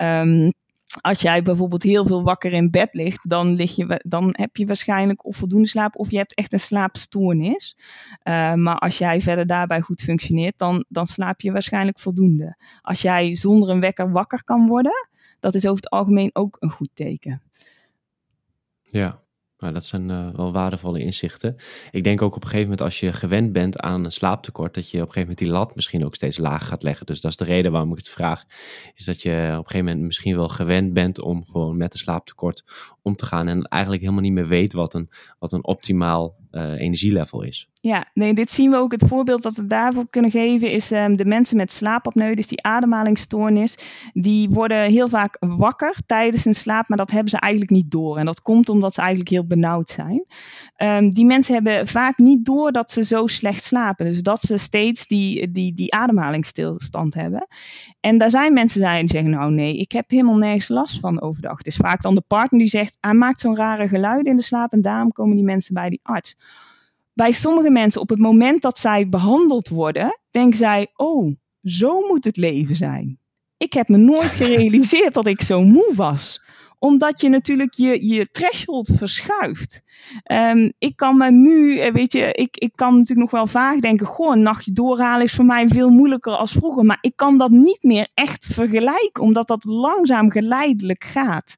Um, 0.02 0.52
als 1.00 1.20
jij 1.20 1.42
bijvoorbeeld 1.42 1.82
heel 1.82 2.06
veel 2.06 2.22
wakker 2.22 2.52
in 2.52 2.70
bed 2.70 2.94
ligt, 2.94 3.28
dan, 3.28 3.54
lig 3.54 3.76
je, 3.76 4.02
dan 4.04 4.28
heb 4.32 4.56
je 4.56 4.66
waarschijnlijk 4.66 5.24
of 5.26 5.36
voldoende 5.36 5.68
slaap 5.68 5.96
of 5.96 6.10
je 6.10 6.16
hebt 6.16 6.34
echt 6.34 6.52
een 6.52 6.60
slaapstoornis. 6.60 7.76
Uh, 8.22 8.54
maar 8.54 8.78
als 8.78 8.98
jij 8.98 9.20
verder 9.20 9.46
daarbij 9.46 9.80
goed 9.80 10.02
functioneert, 10.02 10.58
dan, 10.58 10.84
dan 10.88 11.06
slaap 11.06 11.40
je 11.40 11.52
waarschijnlijk 11.52 12.00
voldoende. 12.00 12.56
Als 12.80 13.02
jij 13.02 13.36
zonder 13.36 13.68
een 13.68 13.80
wekker 13.80 14.12
wakker 14.12 14.44
kan 14.44 14.66
worden, 14.66 15.08
dat 15.40 15.54
is 15.54 15.64
over 15.64 15.76
het 15.76 15.90
algemeen 15.90 16.30
ook 16.32 16.56
een 16.60 16.70
goed 16.70 16.90
teken. 16.94 17.42
Ja, 18.82 19.21
nou, 19.62 19.74
dat 19.74 19.86
zijn 19.86 20.08
uh, 20.08 20.28
wel 20.34 20.52
waardevolle 20.52 21.00
inzichten. 21.00 21.56
Ik 21.90 22.04
denk 22.04 22.22
ook 22.22 22.36
op 22.36 22.42
een 22.42 22.48
gegeven 22.48 22.68
moment 22.68 22.82
als 22.82 23.00
je 23.00 23.12
gewend 23.12 23.52
bent 23.52 23.80
aan 23.80 24.04
een 24.04 24.12
slaaptekort, 24.12 24.74
dat 24.74 24.90
je 24.90 24.96
op 24.96 25.06
een 25.06 25.12
gegeven 25.12 25.28
moment 25.28 25.38
die 25.38 25.50
lat 25.50 25.74
misschien 25.74 26.04
ook 26.04 26.14
steeds 26.14 26.38
lager 26.38 26.66
gaat 26.66 26.82
leggen. 26.82 27.06
Dus 27.06 27.20
dat 27.20 27.30
is 27.30 27.36
de 27.36 27.44
reden 27.44 27.72
waarom 27.72 27.90
ik 27.90 27.96
het 27.96 28.08
vraag. 28.08 28.44
Is 28.94 29.04
dat 29.04 29.22
je 29.22 29.30
op 29.30 29.58
een 29.58 29.70
gegeven 29.70 29.84
moment 29.84 30.00
misschien 30.00 30.36
wel 30.36 30.48
gewend 30.48 30.92
bent 30.92 31.20
om 31.20 31.44
gewoon 31.44 31.76
met 31.76 31.92
een 31.92 31.98
slaaptekort 31.98 32.64
om 33.02 33.16
te 33.16 33.26
gaan. 33.26 33.48
En 33.48 33.62
eigenlijk 33.62 34.02
helemaal 34.02 34.22
niet 34.22 34.32
meer 34.32 34.48
weet 34.48 34.72
wat 34.72 34.94
een, 34.94 35.10
wat 35.38 35.52
een 35.52 35.64
optimaal 35.64 36.36
uh, 36.50 36.80
energielevel 36.80 37.42
is. 37.42 37.71
Ja, 37.82 38.10
nee, 38.14 38.34
dit 38.34 38.50
zien 38.50 38.70
we 38.70 38.76
ook. 38.76 38.92
Het 38.92 39.04
voorbeeld 39.06 39.42
dat 39.42 39.56
we 39.56 39.64
daarvoor 39.64 40.06
kunnen 40.10 40.30
geven 40.30 40.70
is 40.70 40.90
um, 40.90 41.16
de 41.16 41.24
mensen 41.24 41.56
met 41.56 41.72
slaapapneu, 41.72 42.34
dus 42.34 42.46
die 42.46 42.62
ademhalingsstoornis. 42.62 43.76
Die 44.12 44.48
worden 44.48 44.90
heel 44.90 45.08
vaak 45.08 45.36
wakker 45.40 45.96
tijdens 46.06 46.44
hun 46.44 46.54
slaap, 46.54 46.88
maar 46.88 46.98
dat 46.98 47.10
hebben 47.10 47.30
ze 47.30 47.38
eigenlijk 47.38 47.72
niet 47.72 47.90
door. 47.90 48.18
En 48.18 48.24
dat 48.24 48.42
komt 48.42 48.68
omdat 48.68 48.94
ze 48.94 49.00
eigenlijk 49.00 49.30
heel 49.30 49.46
benauwd 49.46 49.88
zijn. 49.88 50.24
Um, 50.76 51.10
die 51.10 51.24
mensen 51.24 51.54
hebben 51.54 51.88
vaak 51.88 52.18
niet 52.18 52.44
door 52.44 52.72
dat 52.72 52.90
ze 52.90 53.04
zo 53.04 53.26
slecht 53.26 53.64
slapen. 53.64 54.04
Dus 54.04 54.22
dat 54.22 54.40
ze 54.40 54.56
steeds 54.56 55.06
die, 55.06 55.50
die, 55.50 55.74
die 55.74 55.94
ademhalingsstilstand 55.94 57.14
hebben. 57.14 57.46
En 58.00 58.18
daar 58.18 58.30
zijn 58.30 58.52
mensen 58.52 58.98
die 58.98 59.08
zeggen, 59.08 59.30
nou 59.30 59.52
nee, 59.52 59.76
ik 59.76 59.92
heb 59.92 60.10
helemaal 60.10 60.36
nergens 60.36 60.68
last 60.68 61.00
van 61.00 61.20
overdag. 61.20 61.58
Het 61.58 61.66
is 61.66 61.76
vaak 61.76 62.02
dan 62.02 62.14
de 62.14 62.24
partner 62.26 62.60
die 62.60 62.68
zegt, 62.68 62.96
hij 63.00 63.14
maakt 63.14 63.40
zo'n 63.40 63.56
rare 63.56 63.88
geluid 63.88 64.26
in 64.26 64.36
de 64.36 64.42
slaap 64.42 64.72
en 64.72 64.82
daarom 64.82 65.12
komen 65.12 65.36
die 65.36 65.44
mensen 65.44 65.74
bij 65.74 65.88
die 65.88 66.00
arts 66.02 66.36
bij 67.14 67.32
sommige 67.32 67.70
mensen 67.70 68.00
op 68.00 68.08
het 68.08 68.18
moment 68.18 68.62
dat 68.62 68.78
zij 68.78 69.08
behandeld 69.08 69.68
worden, 69.68 70.20
denken 70.30 70.58
zij: 70.58 70.90
Oh, 70.94 71.36
zo 71.62 72.06
moet 72.06 72.24
het 72.24 72.36
leven 72.36 72.76
zijn. 72.76 73.18
Ik 73.56 73.72
heb 73.72 73.88
me 73.88 73.96
nooit 73.96 74.30
gerealiseerd 74.30 75.14
dat 75.14 75.26
ik 75.26 75.42
zo 75.42 75.62
moe 75.62 75.92
was 75.94 76.40
omdat 76.82 77.20
je 77.20 77.28
natuurlijk 77.28 77.74
je, 77.74 78.06
je 78.06 78.30
threshold 78.30 78.90
verschuift. 78.96 79.82
Um, 80.32 80.72
ik 80.78 80.96
kan 80.96 81.16
me 81.16 81.30
nu, 81.30 81.78
eh, 81.78 81.92
weet 81.92 82.12
je, 82.12 82.32
ik, 82.32 82.56
ik 82.56 82.72
kan 82.74 82.92
natuurlijk 82.92 83.20
nog 83.20 83.30
wel 83.30 83.46
vaag 83.46 83.80
denken: 83.80 84.06
goh, 84.06 84.34
een 84.34 84.42
nachtje 84.42 84.72
doorhalen 84.72 85.22
is 85.22 85.34
voor 85.34 85.44
mij 85.44 85.68
veel 85.68 85.90
moeilijker 85.90 86.36
als 86.36 86.52
vroeger. 86.52 86.84
Maar 86.84 86.98
ik 87.00 87.16
kan 87.16 87.38
dat 87.38 87.50
niet 87.50 87.82
meer 87.82 88.08
echt 88.14 88.46
vergelijken, 88.46 89.22
omdat 89.22 89.48
dat 89.48 89.64
langzaam 89.64 90.30
geleidelijk 90.30 91.04
gaat. 91.04 91.56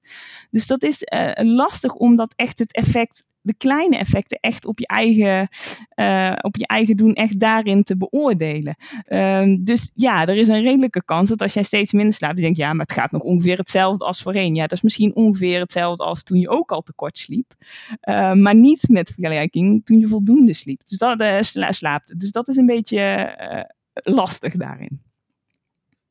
Dus 0.50 0.66
dat 0.66 0.82
is 0.82 1.02
uh, 1.02 1.30
lastig 1.34 1.94
om 1.94 2.16
dat 2.16 2.34
echt 2.36 2.58
het 2.58 2.72
effect 2.72 3.26
de 3.44 3.54
kleine 3.54 3.96
effecten 3.96 4.38
echt 4.40 4.66
op 4.66 4.78
je 4.78 4.86
eigen, 4.86 5.48
uh, 5.96 6.32
op 6.40 6.56
je 6.56 6.66
eigen 6.66 6.96
doen, 6.96 7.12
echt 7.12 7.40
daarin 7.40 7.82
te 7.82 7.96
beoordelen. 7.96 8.76
Um, 9.08 9.64
dus 9.64 9.90
ja, 9.94 10.26
er 10.26 10.36
is 10.36 10.48
een 10.48 10.62
redelijke 10.62 11.04
kans 11.04 11.28
dat 11.28 11.42
als 11.42 11.52
jij 11.54 11.62
steeds 11.62 11.92
minder 11.92 12.12
slaapt, 12.12 12.36
je 12.36 12.42
denkt, 12.42 12.58
ja, 12.58 12.72
maar 12.72 12.86
het 12.86 12.92
gaat 12.92 13.10
nog 13.10 13.22
ongeveer 13.22 13.56
hetzelfde 13.56 14.04
als 14.04 14.22
voorheen. 14.22 14.54
Ja, 14.54 14.62
dat 14.62 14.72
is 14.72 14.82
misschien 14.82 15.14
ongeveer 15.14 15.60
hetzelfde 15.60 16.04
als 16.04 16.22
toen 16.22 16.38
je 16.38 16.48
ook 16.48 16.72
al 16.72 16.82
te 16.82 16.92
kort 16.92 17.18
sliep. 17.18 17.54
Uh, 17.90 18.32
maar 18.32 18.54
niet 18.54 18.88
met 18.88 19.10
vergelijking 19.10 19.84
toen 19.84 19.98
je 19.98 20.06
voldoende 20.06 20.54
sliep. 20.54 20.80
Dus 20.84 20.98
dat 20.98 21.20
uh, 21.20 21.40
sla 21.40 21.72
slaapt. 21.72 22.20
Dus 22.20 22.30
dat 22.30 22.48
is 22.48 22.56
een 22.56 22.66
beetje 22.66 23.34
lastig 23.92 24.56
daarin. 24.56 25.02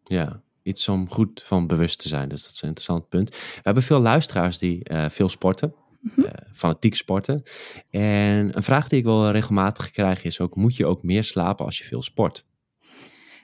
Ja, 0.04 0.42
iets 0.64 0.90
om 0.90 1.10
goed 1.10 1.44
van 1.44 1.68
bewust 1.68 2.00
te 2.00 2.08
zijn. 2.08 2.30
Dus 2.30 2.44
dat 2.44 2.52
is 2.52 2.62
een 2.62 2.68
interessant 2.68 3.10
punt. 3.10 3.30
We 3.30 3.62
hebben 3.62 3.84
veel 3.84 4.00
luisteraars 4.00 4.58
die 4.58 4.82
veel 5.10 5.30
sporten. 5.30 5.74
Mm 6.16 6.32
fanatiek 6.54 6.96
sporten. 6.96 7.44
En 7.90 8.58
een 8.58 8.64
vraag 8.64 8.88
die 8.88 9.00
ik 9.00 9.06
wel 9.06 9.32
regelmatig 9.32 9.92
krijg 9.92 10.24
is 10.24 10.40
ook, 10.40 10.56
moet 10.56 10.76
je 10.76 10.86
ook 10.86 11.04
meer 11.04 11.24
slapen 11.24 11.66
als 11.66 11.78
je 11.78 11.84
veel 11.84 12.02
sport? 12.02 12.46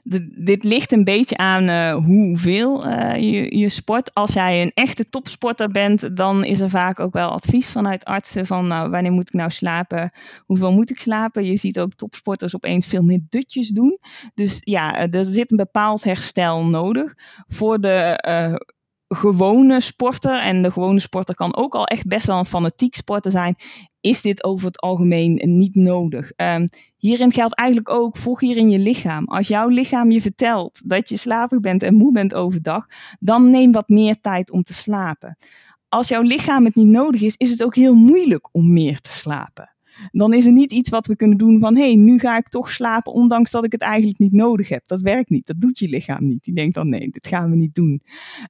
De, 0.04 0.44
dit 0.44 0.64
ligt 0.64 0.92
een 0.92 1.04
beetje 1.04 1.38
aan 1.38 1.70
uh, 1.70 2.06
hoeveel 2.06 2.88
uh, 2.88 3.16
je, 3.16 3.58
je 3.58 3.70
sport. 3.70 4.14
Als 4.14 4.34
jij 4.34 4.62
een 4.62 4.72
echte 4.74 5.10
topsporter 5.10 5.72
bent, 5.72 6.18
dan 6.18 6.44
is 6.44 6.60
er 6.60 6.70
vaak 6.70 7.00
ook 7.00 7.14
wel 7.14 7.30
advies 7.30 7.72
vanuit 7.72 8.06
artsen 8.06 8.46
van 8.46 8.68
nou, 8.68 8.90
wanneer 8.90 9.12
moet 9.12 9.28
ik 9.28 9.34
nou 9.34 9.50
slapen, 9.50 10.12
hoeveel 10.46 10.72
moet 10.72 10.90
ik 10.90 11.00
slapen. 11.00 11.46
Je 11.46 11.58
ziet 11.58 11.80
ook 11.80 11.94
topsporters 11.94 12.56
opeens 12.56 12.88
veel 12.88 13.04
meer 13.04 13.22
dutjes 13.30 13.70
doen. 13.70 13.98
Dus 14.34 14.58
ja, 14.60 15.08
er 15.10 15.24
zit 15.26 15.52
een 15.52 15.58
bepaald 15.58 16.04
herstel 16.04 16.66
nodig. 16.66 17.14
Voor 17.48 17.80
de 17.82 18.24
uh, 18.28 18.56
gewone 19.16 19.82
sporter, 19.82 20.40
en 20.40 20.62
de 20.62 20.72
gewone 20.72 21.00
sporter 21.00 21.36
kan 21.36 21.56
ook 21.56 21.74
al 21.74 21.86
echt 21.86 22.08
best 22.08 22.26
wel 22.26 22.38
een 22.38 22.46
fanatiek 22.46 22.96
sporter 22.96 23.32
zijn, 23.32 23.56
is 24.02 24.22
dit 24.22 24.44
over 24.44 24.66
het 24.66 24.80
algemeen 24.80 25.42
niet 25.44 25.76
nodig. 25.76 26.32
Um, 26.36 26.68
hierin 26.98 27.32
geldt 27.32 27.56
eigenlijk 27.56 27.90
ook, 27.90 28.18
volg 28.18 28.40
hierin 28.40 28.70
je 28.70 28.80
lichaam. 28.80 29.26
Als 29.26 29.48
jouw 29.48 29.68
lichaam 29.68 30.12
je 30.12 30.22
vertelt 30.22 30.90
dat 30.90 31.10
je 31.10 31.18
slapig 31.18 31.60
bent 31.60 31.84
en 31.84 31.96
moe 31.96 32.12
bent 32.12 32.34
overdag, 32.34 32.86
dan 33.20 33.50
neem 33.50 33.72
wat 33.72 33.90
meer 33.90 34.20
tijd 34.22 34.52
om 34.52 34.64
te 34.64 34.74
slapen. 34.74 35.38
Als 35.88 36.08
jouw 36.08 36.22
lichaam 36.22 36.66
het 36.66 36.76
niet 36.76 36.88
nodig 36.88 37.22
is, 37.22 37.36
is 37.36 37.50
het 37.50 37.64
ook 37.64 37.76
heel 37.76 37.96
moeilijk 37.96 38.50
om 38.52 38.74
meer 38.74 39.00
te 39.00 39.12
slapen 39.12 39.74
dan 40.12 40.34
is 40.34 40.46
er 40.46 40.52
niet 40.52 40.72
iets 40.72 40.90
wat 40.90 41.08
we 41.08 41.16
kunnen 41.16 41.38
doen 41.38 41.60
van 41.60 41.76
hé, 41.76 41.84
hey, 41.84 41.96
nu 41.96 42.20
ga 42.20 42.38
ik 42.38 42.48
toch 42.48 42.70
slapen, 42.72 43.14
ondanks 43.14 43.52
dat 43.52 43.66
ik 43.66 43.72
het 43.72 43.82
eigenlijk 43.82 44.20
niet 44.20 44.34
nodig 44.34 44.70
heb. 44.70 44.84
Dat 44.86 45.02
werkt 45.02 45.30
niet, 45.30 45.48
dat 45.48 45.62
doet 45.62 45.80
je 45.80 45.88
lichaam 45.88 46.28
niet. 46.28 46.44
Die 46.44 46.54
denkt 46.54 46.76
dan 46.76 46.90
nee, 46.90 47.10
dit 47.10 47.28
gaan 47.28 47.50
we 47.50 47.56
niet 47.56 47.76
doen. 47.76 48.02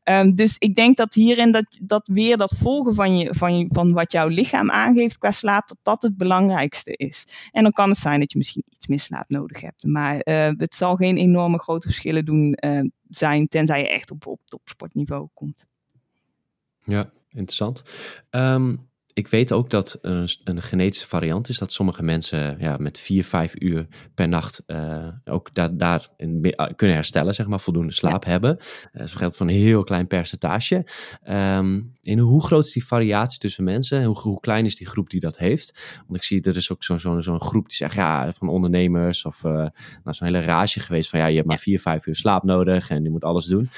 Um, 0.03 0.35
dus 0.35 0.55
ik 0.57 0.75
denk 0.75 0.97
dat 0.97 1.13
hierin 1.13 1.51
dat, 1.51 1.79
dat 1.81 2.07
weer 2.07 2.37
dat 2.37 2.55
volgen 2.57 2.95
van, 2.95 3.17
je, 3.17 3.33
van, 3.33 3.57
je, 3.57 3.65
van 3.69 3.93
wat 3.93 4.11
jouw 4.11 4.27
lichaam 4.27 4.71
aangeeft 4.71 5.17
qua 5.17 5.31
slaap, 5.31 5.67
dat 5.67 5.77
dat 6.01 6.01
het 6.01 6.17
belangrijkste 6.17 6.95
is. 6.95 7.27
En 7.51 7.63
dan 7.63 7.71
kan 7.71 7.89
het 7.89 7.97
zijn 7.97 8.19
dat 8.19 8.31
je 8.31 8.37
misschien 8.37 8.63
iets 8.69 8.87
meer 8.87 8.99
slaap 8.99 9.29
nodig 9.29 9.61
hebt. 9.61 9.85
Maar 9.85 10.15
uh, 10.23 10.49
het 10.57 10.75
zal 10.75 10.95
geen 10.95 11.17
enorme 11.17 11.59
grote 11.59 11.87
verschillen 11.87 12.25
doen 12.25 12.57
uh, 12.65 12.81
zijn, 13.09 13.47
tenzij 13.47 13.79
je 13.79 13.89
echt 13.89 14.11
op, 14.11 14.27
op 14.27 14.39
topsportniveau 14.45 15.27
komt. 15.33 15.65
Ja, 16.83 17.09
interessant. 17.29 17.83
Um, 18.29 18.88
ik 19.19 19.27
weet 19.27 19.51
ook 19.51 19.69
dat 19.69 19.97
een, 20.01 20.27
een, 20.43 20.61
genetische 20.61 21.07
variant 21.07 21.49
is 21.49 21.57
dat 21.57 21.71
sommige 21.71 22.03
mensen 22.03 22.57
ja, 22.59 22.77
met 22.77 22.99
vier, 22.99 23.23
vijf 23.23 23.53
uur 23.61 23.87
per 24.13 24.27
nacht 24.27 24.63
uh, 24.67 25.07
ook 25.25 25.53
daar, 25.53 25.77
daar 25.77 26.07
in, 26.17 26.39
uh, 26.41 26.67
kunnen 26.75 26.95
herstellen, 26.95 27.33
zeg 27.33 27.47
maar, 27.47 27.59
voldoende 27.59 27.93
slaap 27.93 28.23
ja. 28.23 28.29
hebben. 28.29 28.57
Uh, 28.59 29.01
dat 29.01 29.11
geldt 29.11 29.37
voor 29.37 29.47
een 29.47 29.53
heel 29.53 29.83
klein 29.83 30.07
percentage. 30.07 30.85
Um, 31.29 31.93
in 32.01 32.19
hoe 32.19 32.43
groot 32.43 32.65
is 32.65 32.73
die 32.73 32.85
variatie 32.85 33.39
tussen 33.39 33.63
mensen? 33.63 34.03
Hoe, 34.03 34.19
hoe 34.19 34.39
klein 34.39 34.65
is 34.65 34.75
die 34.75 34.87
groep 34.87 35.09
die 35.09 35.19
dat 35.19 35.37
heeft? 35.37 36.01
Want 36.07 36.15
ik 36.15 36.23
zie, 36.23 36.41
er 36.41 36.55
is 36.55 36.71
ook 36.71 36.83
zo'n 36.83 36.99
zo, 36.99 37.19
zo 37.19 37.39
groep 37.39 37.67
die 37.67 37.75
zegt, 37.75 37.93
ja, 37.93 38.33
van 38.33 38.49
ondernemers 38.49 39.25
of 39.25 39.43
nou, 39.43 39.71
zo'n 40.03 40.27
hele 40.27 40.41
rage 40.41 40.79
geweest 40.79 41.09
van, 41.09 41.19
ja, 41.19 41.25
je 41.25 41.35
hebt 41.35 41.47
maar 41.47 41.59
vier, 41.59 41.79
vijf 41.79 42.05
uur 42.05 42.15
slaap 42.15 42.43
nodig 42.43 42.89
en 42.89 43.03
je 43.03 43.09
moet 43.09 43.23
alles 43.23 43.45
doen. 43.45 43.69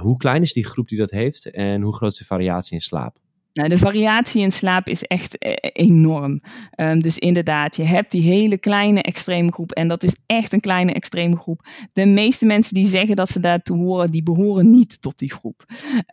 hoe 0.00 0.16
klein 0.16 0.42
is 0.42 0.52
die 0.52 0.66
groep 0.66 0.88
die 0.88 0.98
dat 0.98 1.10
heeft 1.10 1.50
en 1.50 1.82
hoe 1.82 1.94
groot 1.94 2.10
is 2.10 2.18
de 2.18 2.24
variatie 2.24 2.74
in 2.74 2.80
slaap? 2.80 3.20
Nou, 3.52 3.68
de 3.68 3.78
variatie 3.78 4.42
in 4.42 4.50
slaap 4.50 4.88
is 4.88 5.02
echt 5.02 5.38
eh, 5.38 5.70
enorm. 5.72 6.40
Um, 6.76 7.02
dus 7.02 7.18
inderdaad, 7.18 7.76
je 7.76 7.84
hebt 7.84 8.10
die 8.10 8.22
hele 8.22 8.58
kleine 8.58 9.02
extreme 9.02 9.52
groep. 9.52 9.72
En 9.72 9.88
dat 9.88 10.02
is 10.02 10.16
echt 10.26 10.52
een 10.52 10.60
kleine 10.60 10.92
extreme 10.92 11.36
groep. 11.36 11.66
De 11.92 12.06
meeste 12.06 12.46
mensen 12.46 12.74
die 12.74 12.86
zeggen 12.86 13.16
dat 13.16 13.28
ze 13.28 13.40
daartoe 13.40 13.76
horen, 13.76 14.10
die 14.10 14.22
behoren 14.22 14.70
niet 14.70 15.00
tot 15.00 15.18
die 15.18 15.32
groep. 15.32 15.64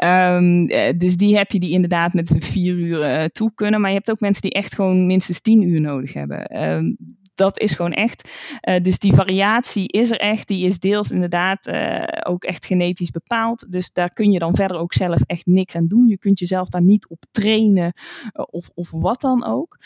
Um, 0.03 0.67
dus 0.97 1.17
die 1.17 1.37
heb 1.37 1.51
je 1.51 1.59
die 1.59 1.71
inderdaad 1.71 2.13
met 2.13 2.31
vier 2.39 2.73
uur 2.73 3.19
uh, 3.19 3.25
toe 3.25 3.51
kunnen. 3.53 3.81
Maar 3.81 3.89
je 3.89 3.95
hebt 3.95 4.11
ook 4.11 4.19
mensen 4.19 4.41
die 4.41 4.51
echt 4.51 4.75
gewoon 4.75 5.05
minstens 5.05 5.41
tien 5.41 5.61
uur 5.61 5.81
nodig 5.81 6.13
hebben. 6.13 6.63
Um, 6.63 6.97
dat 7.39 7.59
is 7.59 7.73
gewoon 7.73 7.93
echt. 7.93 8.29
Uh, 8.61 8.81
dus 8.81 8.99
die 8.99 9.13
variatie 9.13 9.87
is 9.87 10.11
er 10.11 10.19
echt. 10.19 10.47
Die 10.47 10.65
is 10.65 10.79
deels 10.79 11.11
inderdaad 11.11 11.67
uh, 11.67 12.03
ook 12.23 12.43
echt 12.43 12.65
genetisch 12.65 13.11
bepaald. 13.11 13.71
Dus 13.71 13.91
daar 13.91 14.13
kun 14.13 14.31
je 14.31 14.39
dan 14.39 14.55
verder 14.55 14.77
ook 14.77 14.93
zelf 14.93 15.21
echt 15.25 15.45
niks 15.45 15.75
aan 15.75 15.87
doen. 15.87 16.07
Je 16.07 16.17
kunt 16.17 16.39
jezelf 16.39 16.67
daar 16.67 16.81
niet 16.81 17.07
op 17.09 17.23
trainen 17.31 17.93
uh, 17.93 18.45
of, 18.49 18.69
of 18.73 18.89
wat 18.91 19.21
dan 19.21 19.45
ook. 19.45 19.77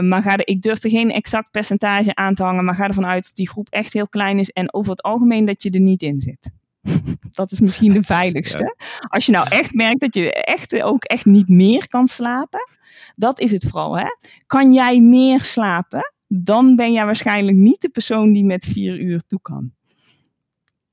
maar 0.00 0.22
ga 0.22 0.36
er, 0.36 0.46
ik 0.46 0.62
durf 0.62 0.84
er 0.84 0.90
geen 0.90 1.10
exact 1.10 1.50
percentage 1.50 2.14
aan 2.14 2.34
te 2.34 2.42
hangen. 2.42 2.64
Maar 2.64 2.74
ga 2.74 2.86
ervan 2.86 3.06
uit 3.06 3.24
dat 3.24 3.34
die 3.34 3.48
groep 3.48 3.68
echt 3.68 3.92
heel 3.92 4.08
klein 4.08 4.38
is. 4.38 4.50
En 4.50 4.74
over 4.74 4.90
het 4.90 5.02
algemeen 5.02 5.44
dat 5.44 5.62
je 5.62 5.70
er 5.70 5.80
niet 5.80 6.02
in 6.02 6.20
zit. 6.20 6.50
dat 7.40 7.52
is 7.52 7.60
misschien 7.60 7.92
de 7.92 8.02
veiligste. 8.16 8.62
Ja. 8.62 8.86
Als 9.08 9.26
je 9.26 9.32
nou 9.32 9.46
echt 9.48 9.74
merkt 9.74 10.00
dat 10.00 10.14
je 10.14 10.32
echt 10.32 10.82
ook 10.82 11.04
echt 11.04 11.24
niet 11.24 11.48
meer 11.48 11.88
kan 11.88 12.06
slapen. 12.06 12.68
Dat 13.16 13.40
is 13.40 13.50
het 13.50 13.64
vooral. 13.64 13.98
Hè? 13.98 14.06
Kan 14.46 14.72
jij 14.72 15.00
meer 15.00 15.40
slapen? 15.40 16.12
Dan 16.32 16.76
ben 16.76 16.92
jij 16.92 17.04
waarschijnlijk 17.04 17.56
niet 17.56 17.80
de 17.80 17.88
persoon 17.88 18.32
die 18.32 18.44
met 18.44 18.64
vier 18.64 19.00
uur 19.00 19.20
toe 19.26 19.40
kan. 19.42 19.72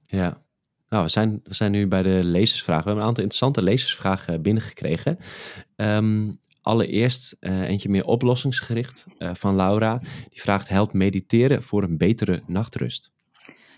Ja, 0.06 0.42
nou, 0.90 1.04
we 1.04 1.10
zijn, 1.10 1.40
we 1.44 1.54
zijn 1.54 1.72
nu 1.72 1.88
bij 1.88 2.04
de 2.04 2.22
lezersvragen. 2.24 2.84
We 2.84 2.88
hebben 2.90 3.04
een 3.04 3.10
aantal 3.10 3.24
interessante 3.24 3.64
lezersvragen 3.64 4.42
binnengekregen. 4.42 5.18
Um, 5.76 6.40
allereerst 6.62 7.38
uh, 7.40 7.62
eentje 7.62 7.90
meer 7.90 8.06
oplossingsgericht 8.06 9.06
uh, 9.20 9.34
van 9.34 9.56
Laura. 9.56 9.98
Die 10.30 10.42
vraagt: 10.42 10.70
helpt 10.70 10.94
mediteren 10.94 11.64
voor 11.64 11.84
een 11.84 11.98
betere 11.98 12.44
nachtrust? 12.48 13.12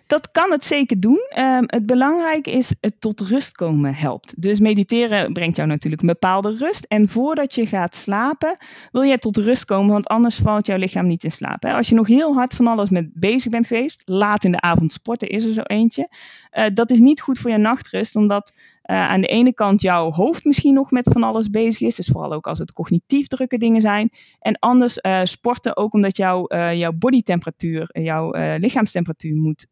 Dat 0.10 0.32
kan 0.32 0.52
het 0.52 0.66
zeker 0.66 1.00
doen. 1.00 1.20
Um, 1.38 1.64
het 1.66 1.86
belangrijke 1.86 2.52
is 2.52 2.74
het 2.82 3.02
tot 3.02 3.20
rust 3.20 3.56
komen 3.56 3.96
helpt. 3.96 4.42
Dus 4.42 4.60
mediteren 4.60 5.34
brengt 5.34 5.56
jou 5.56 5.68
natuurlijk 5.68 6.02
een 6.02 6.08
bepaalde 6.08 6.56
rust. 6.56 6.86
En 6.86 7.10
voordat 7.10 7.56
je 7.56 7.68
gaat 7.68 7.96
slapen, 7.96 8.58
wil 8.92 9.04
jij 9.04 9.18
tot 9.18 9.38
rust 9.38 9.66
komen, 9.66 9.92
want 9.92 10.08
anders 10.08 10.36
valt 10.36 10.66
jouw 10.66 10.78
lichaam 10.78 11.08
niet 11.08 11.24
in 11.24 11.32
slaap. 11.32 11.64
Hè? 11.64 11.74
Als 11.74 11.90
je 11.90 11.96
nog 11.96 12.08
heel 12.08 12.34
hard 12.34 12.54
van 12.54 12.68
alles 12.68 12.90
met 12.90 13.14
bezig 13.14 13.52
bent 13.52 13.68
geweest, 13.68 14.02
laat 14.06 14.44
in 14.44 14.52
de 14.52 14.62
avond 14.62 14.92
sporten 14.92 15.30
is 15.30 15.46
er 15.46 15.54
zo 15.54 15.62
eentje. 15.62 16.10
Uh, 16.54 16.66
dat 16.74 16.92
is 16.92 17.00
niet 17.00 17.22
goed 17.22 17.40
voor 17.40 17.52
je 17.52 17.58
nachtrust, 17.58 18.16
omdat 18.16 18.54
uh, 18.90 19.08
aan 19.08 19.22
de 19.22 19.28
ene 19.28 19.54
kant 19.54 19.82
jouw 19.82 20.12
hoofd 20.12 20.44
misschien 20.44 20.74
nog 20.74 20.92
met 20.92 21.10
van 21.12 21.24
alles 21.24 21.50
bezig 21.50 21.88
is. 21.88 21.96
Dus 21.96 22.08
vooral 22.08 22.34
ook 22.34 22.48
als 22.48 22.60
het 22.60 22.72
cognitief 22.72 23.28
drukke 23.28 23.58
dingen 23.58 23.82
zijn. 23.82 24.12
En 24.40 24.60
anders 24.60 25.00
uh, 25.02 25.20
sporten 25.24 25.78
ook 25.78 25.94
omdat 25.94 26.18
jouw, 26.18 26.46
uh, 26.48 26.74
jouw 26.74 26.92
bodytemperatuur, 26.92 27.90
jouw 27.92 28.32
lichaamstemperatuur 28.58 29.36
moet 29.36 29.68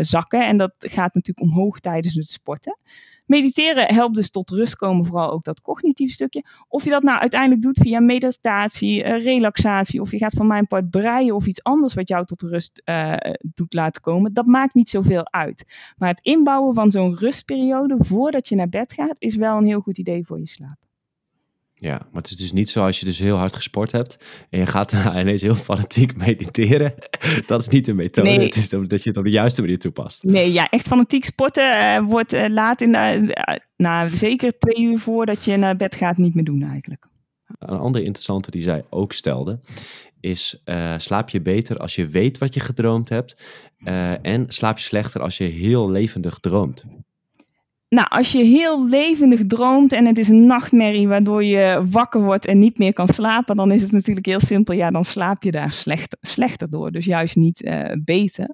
zakken. 0.00 0.46
En 0.46 0.56
dat 0.56 0.72
gaat 0.78 1.14
natuurlijk 1.14 1.50
omhoog 1.50 1.78
tijdens 1.78 2.14
het 2.14 2.30
sporten. 2.30 2.78
Mediteren 3.26 3.94
helpt 3.94 4.14
dus 4.14 4.30
tot 4.30 4.50
rust 4.50 4.76
komen, 4.76 5.06
vooral 5.06 5.30
ook 5.30 5.44
dat 5.44 5.60
cognitieve 5.60 6.12
stukje. 6.12 6.44
Of 6.68 6.84
je 6.84 6.90
dat 6.90 7.02
nou 7.02 7.18
uiteindelijk 7.18 7.62
doet 7.62 7.78
via 7.78 8.00
meditatie, 8.00 9.04
uh, 9.04 9.20
relaxatie, 9.20 10.00
of 10.00 10.10
je 10.10 10.18
gaat 10.18 10.34
van 10.34 10.46
mijn 10.46 10.66
part 10.66 10.90
breien 10.90 11.34
of 11.34 11.46
iets 11.46 11.62
anders 11.62 11.94
wat 11.94 12.08
jou 12.08 12.24
tot 12.24 12.42
rust 12.42 12.82
uh, 12.84 13.16
doet 13.54 13.74
laten 13.74 14.02
komen, 14.02 14.32
dat 14.32 14.46
maakt 14.46 14.74
niet 14.74 14.88
zoveel 14.88 15.32
uit. 15.32 15.64
Maar 15.96 16.08
het 16.08 16.20
inbouwen 16.20 16.74
van 16.74 16.90
zo'n 16.90 17.16
rustperiode 17.16 17.96
voordat 17.98 18.48
je 18.48 18.54
naar 18.54 18.68
bed 18.68 18.92
gaat, 18.92 19.20
is 19.20 19.36
wel 19.36 19.56
een 19.56 19.66
heel 19.66 19.80
goed 19.80 19.98
idee 19.98 20.26
voor 20.26 20.38
je 20.38 20.46
slaap. 20.46 20.91
Ja, 21.82 21.98
maar 22.12 22.22
het 22.22 22.30
is 22.30 22.36
dus 22.36 22.52
niet 22.52 22.70
zo 22.70 22.84
als 22.84 23.00
je 23.00 23.04
dus 23.04 23.18
heel 23.18 23.36
hard 23.36 23.54
gesport 23.54 23.92
hebt 23.92 24.24
en 24.50 24.58
je 24.58 24.66
gaat 24.66 24.92
ineens 25.20 25.42
heel 25.42 25.54
fanatiek 25.54 26.16
mediteren. 26.16 26.94
Dat 27.46 27.60
is 27.60 27.68
niet 27.68 27.84
de 27.84 27.94
methode. 27.94 28.28
Nee. 28.28 28.46
Het 28.46 28.56
is 28.56 28.68
dat 28.68 29.02
je 29.02 29.08
het 29.08 29.16
op 29.16 29.24
de 29.24 29.30
juiste 29.30 29.60
manier 29.60 29.78
toepast. 29.78 30.22
Nee, 30.22 30.52
ja, 30.52 30.70
echt 30.70 30.86
fanatiek 30.86 31.24
sporten 31.24 31.80
uh, 31.80 32.08
wordt 32.08 32.32
uh, 32.32 32.44
laat 32.48 32.80
in 32.80 32.92
de, 32.92 33.34
uh, 33.48 33.56
nou, 33.76 34.16
zeker 34.16 34.58
twee 34.58 34.84
uur 34.84 34.98
voordat 34.98 35.44
je 35.44 35.56
naar 35.56 35.76
bed 35.76 35.94
gaat 35.94 36.16
niet 36.16 36.34
meer 36.34 36.44
doen 36.44 36.62
eigenlijk. 36.62 37.06
Een 37.58 37.78
andere 37.78 38.04
interessante 38.04 38.50
die 38.50 38.62
zij 38.62 38.84
ook 38.90 39.12
stelde 39.12 39.60
is 40.20 40.62
slaap 40.96 41.28
je 41.28 41.40
beter 41.40 41.76
als 41.76 41.94
je 41.94 42.06
weet 42.06 42.38
wat 42.38 42.54
je 42.54 42.60
gedroomd 42.60 43.08
hebt 43.08 43.34
en 44.22 44.44
slaap 44.48 44.78
je 44.78 44.84
slechter 44.84 45.20
als 45.20 45.38
je 45.38 45.44
heel 45.44 45.90
levendig 45.90 46.38
droomt. 46.38 46.84
Nou, 47.92 48.06
als 48.10 48.32
je 48.32 48.44
heel 48.44 48.88
levendig 48.88 49.46
droomt 49.46 49.92
en 49.92 50.06
het 50.06 50.18
is 50.18 50.28
een 50.28 50.46
nachtmerrie 50.46 51.08
waardoor 51.08 51.44
je 51.44 51.86
wakker 51.90 52.22
wordt 52.22 52.46
en 52.46 52.58
niet 52.58 52.78
meer 52.78 52.92
kan 52.92 53.08
slapen, 53.08 53.56
dan 53.56 53.70
is 53.70 53.82
het 53.82 53.92
natuurlijk 53.92 54.26
heel 54.26 54.40
simpel. 54.40 54.74
Ja, 54.74 54.90
dan 54.90 55.04
slaap 55.04 55.42
je 55.42 55.50
daar 55.50 55.72
slechter, 55.72 56.18
slechter 56.20 56.70
door. 56.70 56.90
Dus 56.90 57.04
juist 57.04 57.36
niet 57.36 57.62
uh, 57.62 57.84
beter. 58.04 58.50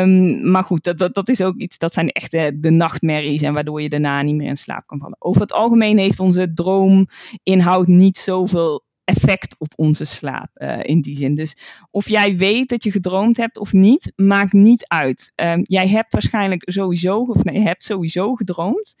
Um, 0.00 0.50
maar 0.50 0.64
goed, 0.64 0.84
dat, 0.84 0.98
dat, 0.98 1.14
dat, 1.14 1.28
is 1.28 1.40
ook 1.40 1.56
iets, 1.56 1.78
dat 1.78 1.92
zijn 1.94 2.08
echt 2.08 2.30
de, 2.30 2.56
de 2.60 2.70
nachtmerries 2.70 3.42
en 3.42 3.54
waardoor 3.54 3.82
je 3.82 3.88
daarna 3.88 4.22
niet 4.22 4.36
meer 4.36 4.48
in 4.48 4.56
slaap 4.56 4.86
kan 4.86 4.98
vallen. 4.98 5.16
Over 5.18 5.40
het 5.40 5.52
algemeen 5.52 5.98
heeft 5.98 6.20
onze 6.20 6.52
droominhoud 6.52 7.86
niet 7.86 8.18
zoveel 8.18 8.85
effect 9.06 9.54
op 9.58 9.72
onze 9.76 10.04
slaap 10.04 10.50
uh, 10.54 10.78
in 10.82 11.00
die 11.00 11.16
zin. 11.16 11.34
Dus 11.34 11.56
of 11.90 12.08
jij 12.08 12.36
weet 12.36 12.68
dat 12.68 12.82
je 12.84 12.90
gedroomd 12.90 13.36
hebt 13.36 13.58
of 13.58 13.72
niet, 13.72 14.12
maakt 14.16 14.52
niet 14.52 14.84
uit. 14.86 15.32
Um, 15.34 15.60
jij 15.62 15.88
hebt 15.88 16.12
waarschijnlijk 16.12 16.62
sowieso, 16.70 17.18
of 17.18 17.44
nee, 17.44 17.60
hebt 17.60 17.84
sowieso 17.84 18.34
gedroomd. 18.34 18.94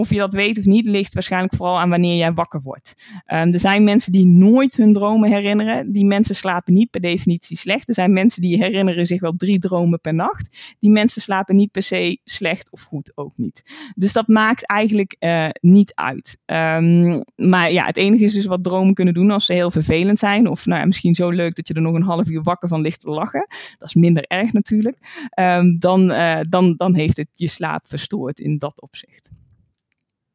Of 0.00 0.10
je 0.10 0.16
dat 0.16 0.32
weet 0.32 0.58
of 0.58 0.64
niet, 0.64 0.84
ligt 0.84 1.14
waarschijnlijk 1.14 1.54
vooral 1.54 1.78
aan 1.78 1.90
wanneer 1.90 2.16
jij 2.16 2.32
wakker 2.32 2.60
wordt. 2.62 2.94
Um, 3.26 3.52
er 3.52 3.58
zijn 3.58 3.84
mensen 3.84 4.12
die 4.12 4.26
nooit 4.26 4.76
hun 4.76 4.92
dromen 4.92 5.30
herinneren. 5.30 5.92
Die 5.92 6.04
mensen 6.04 6.34
slapen 6.34 6.72
niet 6.72 6.90
per 6.90 7.00
definitie 7.00 7.56
slecht. 7.56 7.88
Er 7.88 7.94
zijn 7.94 8.12
mensen 8.12 8.42
die 8.42 8.56
herinneren 8.56 9.06
zich 9.06 9.20
wel 9.20 9.36
drie 9.36 9.58
dromen 9.58 10.00
per 10.00 10.14
nacht. 10.14 10.56
Die 10.78 10.90
mensen 10.90 11.22
slapen 11.22 11.56
niet 11.56 11.70
per 11.70 11.82
se 11.82 12.20
slecht 12.24 12.70
of 12.70 12.82
goed 12.82 13.12
ook 13.14 13.32
niet. 13.36 13.62
Dus 13.94 14.12
dat 14.12 14.28
maakt 14.28 14.66
eigenlijk 14.66 15.16
uh, 15.18 15.48
niet 15.60 15.92
uit. 15.94 16.38
Um, 16.46 17.24
maar 17.36 17.72
ja, 17.72 17.84
het 17.84 17.96
enige 17.96 18.24
is 18.24 18.34
dus 18.34 18.46
wat 18.46 18.64
dromen 18.64 18.94
kunnen 18.94 19.14
doen 19.14 19.30
als 19.30 19.46
ze 19.46 19.52
heel 19.52 19.70
vervelend 19.70 20.18
zijn. 20.18 20.48
Of 20.48 20.66
nou 20.66 20.80
ja, 20.80 20.86
misschien 20.86 21.14
zo 21.14 21.30
leuk 21.30 21.54
dat 21.54 21.68
je 21.68 21.74
er 21.74 21.82
nog 21.82 21.94
een 21.94 22.02
half 22.02 22.28
uur 22.28 22.42
wakker 22.42 22.68
van 22.68 22.80
ligt 22.80 23.00
te 23.00 23.10
lachen. 23.10 23.46
Dat 23.78 23.88
is 23.88 23.94
minder 23.94 24.22
erg 24.22 24.52
natuurlijk. 24.52 25.28
Um, 25.40 25.78
dan, 25.78 26.10
uh, 26.10 26.40
dan, 26.48 26.74
dan 26.76 26.94
heeft 26.94 27.16
het 27.16 27.28
je 27.32 27.48
slaap 27.48 27.88
verstoord 27.88 28.40
in 28.40 28.58
dat 28.58 28.80
opzicht. 28.80 29.30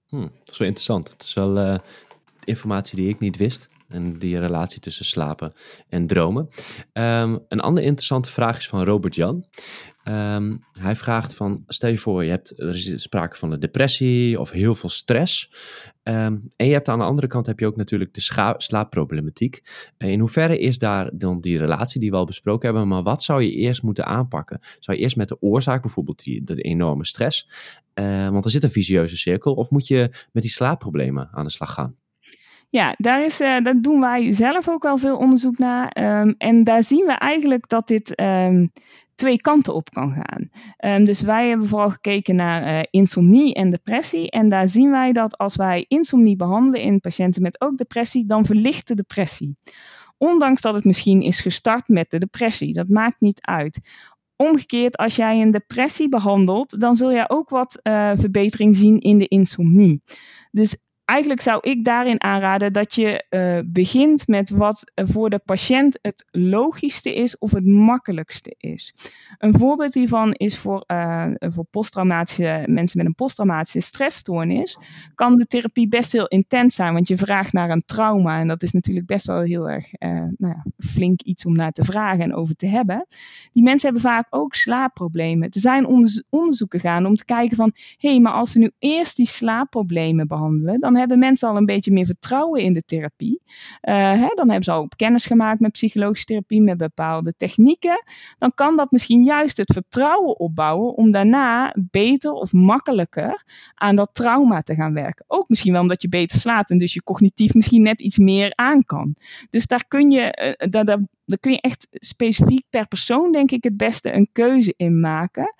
Hmm, 0.09 0.31
dat 0.39 0.51
is 0.51 0.57
wel 0.57 0.67
interessant. 0.67 1.09
Het 1.09 1.21
is 1.21 1.33
wel 1.33 1.57
uh, 1.57 1.77
informatie 2.43 2.95
die 2.95 3.09
ik 3.09 3.19
niet 3.19 3.37
wist. 3.37 3.69
En 3.87 4.19
die 4.19 4.39
relatie 4.39 4.79
tussen 4.79 5.05
slapen 5.05 5.53
en 5.89 6.07
dromen. 6.07 6.49
Um, 6.93 7.45
een 7.47 7.59
andere 7.59 7.85
interessante 7.85 8.31
vraag 8.31 8.57
is 8.57 8.67
van 8.67 8.83
Robert 8.83 9.15
Jan. 9.15 9.45
Um, 10.07 10.63
hij 10.79 10.95
vraagt 10.95 11.33
van, 11.33 11.63
stel 11.67 11.89
je 11.89 11.97
voor, 11.97 12.23
je 12.23 12.29
hebt, 12.29 12.59
er 12.59 12.69
is 12.69 13.01
sprake 13.01 13.37
van 13.37 13.51
een 13.51 13.59
depressie 13.59 14.39
of 14.39 14.51
heel 14.51 14.75
veel 14.75 14.89
stress. 14.89 15.51
Um, 16.03 16.47
en 16.55 16.67
je 16.67 16.73
hebt 16.73 16.87
aan 16.87 16.99
de 16.99 17.05
andere 17.05 17.27
kant 17.27 17.45
heb 17.45 17.59
je 17.59 17.65
ook 17.65 17.75
natuurlijk 17.75 18.13
de 18.13 18.53
slaapproblematiek. 18.57 19.61
In 19.97 20.19
hoeverre 20.19 20.59
is 20.59 20.77
daar 20.77 21.09
dan 21.13 21.41
die 21.41 21.57
relatie 21.57 21.99
die 21.99 22.11
we 22.11 22.17
al 22.17 22.25
besproken 22.25 22.69
hebben, 22.69 22.87
maar 22.87 23.03
wat 23.03 23.23
zou 23.23 23.41
je 23.41 23.51
eerst 23.51 23.83
moeten 23.83 24.05
aanpakken? 24.05 24.59
Zou 24.79 24.97
je 24.97 25.03
eerst 25.03 25.15
met 25.15 25.27
de 25.27 25.41
oorzaak, 25.41 25.81
bijvoorbeeld 25.81 26.23
die, 26.23 26.43
de 26.43 26.61
enorme 26.61 27.05
stress, 27.05 27.49
uh, 27.95 28.29
want 28.29 28.45
er 28.45 28.51
zit 28.51 28.63
een 28.63 28.69
visieuze 28.69 29.17
cirkel, 29.17 29.53
of 29.53 29.69
moet 29.69 29.87
je 29.87 30.09
met 30.31 30.43
die 30.43 30.51
slaapproblemen 30.51 31.29
aan 31.31 31.45
de 31.45 31.51
slag 31.51 31.73
gaan? 31.73 31.95
Ja, 32.69 32.95
daar, 32.97 33.25
is, 33.25 33.41
uh, 33.41 33.61
daar 33.63 33.81
doen 33.81 33.99
wij 33.99 34.33
zelf 34.33 34.69
ook 34.69 34.83
wel 34.83 34.97
veel 34.97 35.17
onderzoek 35.17 35.57
naar. 35.57 35.97
Um, 36.21 36.35
en 36.37 36.63
daar 36.63 36.83
zien 36.83 37.05
we 37.05 37.11
eigenlijk 37.11 37.69
dat 37.69 37.87
dit 37.87 38.21
twee 39.15 39.41
kanten 39.41 39.73
op 39.73 39.89
kan 39.89 40.13
gaan. 40.13 40.49
Um, 40.95 41.05
dus 41.05 41.21
wij 41.21 41.47
hebben 41.47 41.67
vooral 41.67 41.89
gekeken 41.89 42.35
naar 42.35 42.63
uh, 42.63 42.83
insomnie 42.89 43.53
en 43.53 43.69
depressie. 43.69 44.29
En 44.29 44.49
daar 44.49 44.67
zien 44.67 44.91
wij 44.91 45.11
dat 45.11 45.37
als 45.37 45.55
wij 45.55 45.85
insomnie 45.87 46.35
behandelen 46.35 46.81
in 46.81 46.99
patiënten 46.99 47.41
met 47.41 47.61
ook 47.61 47.77
depressie, 47.77 48.25
dan 48.25 48.45
verlicht 48.45 48.87
de 48.87 48.95
depressie. 48.95 49.57
Ondanks 50.17 50.61
dat 50.61 50.73
het 50.73 50.83
misschien 50.83 51.21
is 51.21 51.41
gestart 51.41 51.87
met 51.87 52.09
de 52.09 52.19
depressie. 52.19 52.73
Dat 52.73 52.87
maakt 52.87 53.19
niet 53.19 53.41
uit. 53.41 53.79
Omgekeerd, 54.35 54.97
als 54.97 55.15
jij 55.15 55.41
een 55.41 55.51
depressie 55.51 56.09
behandelt, 56.09 56.79
dan 56.79 56.95
zul 56.95 57.11
je 57.11 57.29
ook 57.29 57.49
wat 57.49 57.79
uh, 57.83 58.11
verbetering 58.15 58.75
zien 58.75 58.99
in 58.99 59.17
de 59.17 59.27
insomnie. 59.27 60.01
Dus 60.51 60.84
eigenlijk 61.05 61.41
zou 61.41 61.57
ik 61.61 61.83
daarin 61.83 62.23
aanraden 62.23 62.73
dat 62.73 62.95
je 62.95 63.25
uh, 63.29 63.59
begint 63.65 64.27
met 64.27 64.49
wat 64.49 64.91
voor 64.95 65.29
de 65.29 65.39
patiënt 65.45 65.99
het 66.01 66.25
logischste 66.31 67.15
is 67.15 67.37
of 67.37 67.51
het 67.51 67.65
makkelijkste 67.65 68.55
is. 68.57 68.93
Een 69.37 69.57
voorbeeld 69.57 69.93
hiervan 69.93 70.33
is 70.33 70.57
voor, 70.57 70.83
uh, 70.87 71.27
voor 71.39 71.65
posttraumatische 71.71 72.63
mensen 72.65 72.97
met 72.97 73.07
een 73.07 73.15
posttraumatische 73.15 73.79
stressstoornis. 73.79 74.77
Kan 75.15 75.35
de 75.35 75.45
therapie 75.45 75.87
best 75.87 76.11
heel 76.11 76.27
intens 76.27 76.75
zijn, 76.75 76.93
want 76.93 77.07
je 77.07 77.17
vraagt 77.17 77.53
naar 77.53 77.69
een 77.69 77.85
trauma. 77.85 78.39
En 78.39 78.47
dat 78.47 78.63
is 78.63 78.71
natuurlijk 78.71 79.05
best 79.05 79.25
wel 79.25 79.41
heel 79.41 79.69
erg 79.69 79.91
nou 79.99 80.33
ja, 80.37 80.65
flink 80.77 81.21
iets 81.21 81.45
om 81.45 81.55
naar 81.55 81.71
te 81.71 81.83
vragen 81.83 82.23
en 82.23 82.35
over 82.35 82.55
te 82.55 82.67
hebben. 82.67 83.07
Die 83.51 83.63
mensen 83.63 83.91
hebben 83.91 84.11
vaak 84.11 84.27
ook 84.29 84.55
slaapproblemen. 84.55 85.49
Er 85.49 85.59
zijn 85.59 85.85
onderzoeken 86.29 86.79
gaan 86.79 87.05
om 87.05 87.15
te 87.15 87.25
kijken 87.25 87.57
van, 87.57 87.71
hé, 87.97 88.09
hey, 88.09 88.19
maar 88.19 88.33
als 88.33 88.53
we 88.53 88.59
nu 88.59 88.71
eerst 88.79 89.15
die 89.15 89.27
slaapproblemen 89.27 90.27
behandelen, 90.27 90.79
dan 90.79 90.94
hebben 90.95 91.19
mensen 91.19 91.49
al 91.49 91.57
een 91.57 91.65
beetje 91.65 91.91
meer 91.91 92.05
vertrouwen 92.05 92.61
in 92.61 92.73
de 92.73 92.83
therapie. 92.85 93.41
Uh, 93.45 93.95
hè, 93.95 94.27
dan 94.35 94.47
hebben 94.47 94.63
ze 94.63 94.71
al 94.71 94.87
kennis 94.95 95.25
gemaakt 95.25 95.59
met 95.59 95.71
psychologische 95.71 96.25
therapie, 96.25 96.61
met 96.61 96.77
bepaalde 96.77 97.33
technieken. 97.37 98.03
Dan 98.37 98.53
kan 98.53 98.75
dat 98.75 98.91
misschien 98.91 99.23
juist 99.23 99.57
het 99.57 99.73
vertrouwen 99.73 100.39
opbouwen 100.39 100.95
om 100.95 101.11
daarna 101.11 101.75
beter 101.91 102.31
of 102.31 102.53
makkelijker 102.53 103.43
aan 103.75 103.95
dat 103.95 104.09
trauma 104.13 104.61
te 104.61 104.75
gaan 104.75 104.93
werken. 104.93 105.25
Ook 105.27 105.49
misschien 105.49 105.71
wel 105.71 105.81
omdat 105.81 106.01
je 106.01 106.09
beter 106.09 106.39
slaapt 106.39 106.69
en 106.69 106.77
dus 106.77 106.93
je 106.93 107.03
cognitief 107.03 107.53
misschien 107.53 107.81
net 107.81 108.01
iets 108.01 108.17
meer 108.17 108.51
aan 108.55 108.85
kan. 108.85 109.15
Dus 109.49 109.65
daar 109.65 109.85
kun 109.87 110.11
je, 110.11 110.55
daar, 110.69 110.85
daar, 110.85 110.99
daar 111.25 111.39
kun 111.39 111.51
je 111.51 111.61
echt 111.61 111.87
specifiek 111.91 112.65
per 112.69 112.87
persoon, 112.87 113.31
denk 113.31 113.51
ik, 113.51 113.63
het 113.63 113.77
beste 113.77 114.13
een 114.13 114.29
keuze 114.31 114.73
in 114.77 114.99
maken 114.99 115.53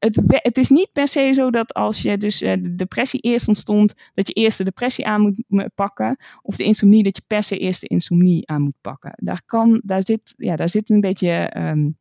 het, 0.00 0.20
het, 0.26 0.58
is 0.58 0.68
niet 0.68 0.92
per 0.92 1.08
se 1.08 1.32
zo 1.34 1.50
dat 1.50 1.74
als 1.74 2.02
je 2.02 2.18
dus 2.18 2.42
uh, 2.42 2.52
de 2.52 2.74
depressie 2.74 3.20
eerst 3.20 3.48
ontstond, 3.48 3.94
dat 4.14 4.28
je 4.28 4.32
eerst 4.32 4.58
de 4.58 4.64
depressie 4.64 5.06
aan 5.06 5.44
moet 5.48 5.74
pakken. 5.74 6.16
Of 6.42 6.56
de 6.56 6.64
insomnie, 6.64 7.02
dat 7.02 7.16
je 7.16 7.22
per 7.26 7.42
se 7.42 7.58
eerst 7.58 7.80
de 7.80 7.86
insomnie 7.86 8.48
aan 8.48 8.62
moet 8.62 8.80
pakken. 8.80 9.12
Daar, 9.16 9.42
kan, 9.46 9.80
daar, 9.84 10.00
zit, 10.04 10.34
ja, 10.36 10.56
daar 10.56 10.70
zit 10.70 10.90
een 10.90 11.00
beetje 11.00 11.56
um, 11.56 11.98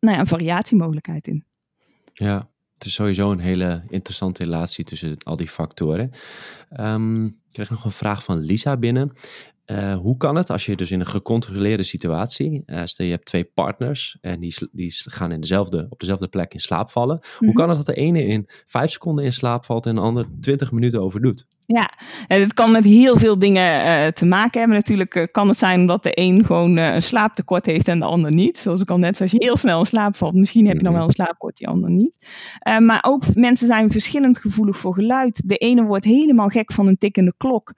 nou 0.00 0.14
ja, 0.14 0.18
een 0.18 0.26
variatiemogelijkheid 0.26 1.26
in. 1.26 1.44
Ja, 2.12 2.48
het 2.74 2.84
is 2.84 2.94
sowieso 2.94 3.30
een 3.30 3.38
hele 3.38 3.82
interessante 3.88 4.44
relatie 4.44 4.84
tussen 4.84 5.16
al 5.22 5.36
die 5.36 5.48
factoren. 5.48 6.10
Um, 6.80 7.26
ik 7.26 7.52
kreeg 7.52 7.70
nog 7.70 7.84
een 7.84 7.90
vraag 7.90 8.24
van 8.24 8.38
Lisa 8.38 8.76
binnen. 8.76 9.12
Uh, 9.66 9.96
hoe 9.96 10.16
kan 10.16 10.36
het 10.36 10.50
als 10.50 10.66
je 10.66 10.76
dus 10.76 10.90
in 10.90 11.00
een 11.00 11.06
gecontroleerde 11.06 11.82
situatie, 11.82 12.62
uh, 12.66 12.80
stel 12.84 13.06
je 13.06 13.12
hebt 13.12 13.26
twee 13.26 13.44
partners 13.44 14.18
en 14.20 14.40
die, 14.40 14.54
die 14.72 14.92
gaan 14.92 15.32
in 15.32 15.40
dezelfde, 15.40 15.86
op 15.88 16.00
dezelfde 16.00 16.28
plek 16.28 16.54
in 16.54 16.60
slaap 16.60 16.90
vallen. 16.90 17.16
Mm 17.16 17.22
-hmm. 17.22 17.38
Hoe 17.38 17.48
mhm. 17.48 17.56
kan 17.56 17.68
het 17.68 17.76
dat 17.76 17.86
de 17.86 17.94
ene 17.94 18.26
in 18.26 18.44
vijf 18.66 18.90
seconden 18.90 19.24
in 19.24 19.32
slaap 19.32 19.64
valt 19.64 19.86
en 19.86 19.94
de 19.94 20.00
ander 20.00 20.26
twintig 20.40 20.72
minuten 20.72 21.02
over 21.02 21.20
doet? 21.20 21.46
Ja, 21.66 21.92
en 22.26 22.40
het 22.40 22.54
kan 22.54 22.70
met 22.70 22.84
heel 22.84 23.16
veel 23.16 23.38
dingen 23.38 23.86
uh, 23.86 24.06
te 24.06 24.26
maken 24.26 24.58
hebben. 24.58 24.78
Natuurlijk 24.78 25.14
uh, 25.14 25.24
kan 25.30 25.48
het 25.48 25.58
zijn 25.58 25.80
omdat 25.80 26.02
de 26.02 26.10
een 26.14 26.44
gewoon 26.44 26.78
uh, 26.78 26.94
een 26.94 27.02
slaaptekort 27.02 27.66
heeft 27.66 27.88
en 27.88 27.98
de 27.98 28.04
ander 28.04 28.32
niet. 28.32 28.58
Zoals 28.58 28.80
ik 28.80 28.90
al 28.90 28.98
net 28.98 29.16
zei, 29.16 29.30
als 29.30 29.38
je 29.38 29.46
heel 29.46 29.56
snel 29.56 29.78
in 29.78 29.86
slaap 29.86 30.16
valt, 30.16 30.34
misschien 30.34 30.66
heb 30.66 30.76
je 30.76 30.82
dan 30.82 30.90
mhm. 30.90 30.98
wel 31.00 31.08
een 31.08 31.14
slaaptekort, 31.14 31.56
die 31.56 31.68
ander 31.68 31.90
niet. 31.90 32.16
maar 32.78 33.04
ook 33.06 33.34
mensen 33.34 33.66
zijn 33.66 33.90
verschillend 33.90 34.38
gevoelig 34.38 34.76
voor 34.76 34.94
geluid. 34.94 35.42
De 35.48 35.56
ene 35.56 35.82
wordt 35.82 36.04
helemaal 36.04 36.48
gek 36.48 36.72
van 36.72 36.86
een 36.86 36.98
tikkende 36.98 37.34
klok, 37.36 37.72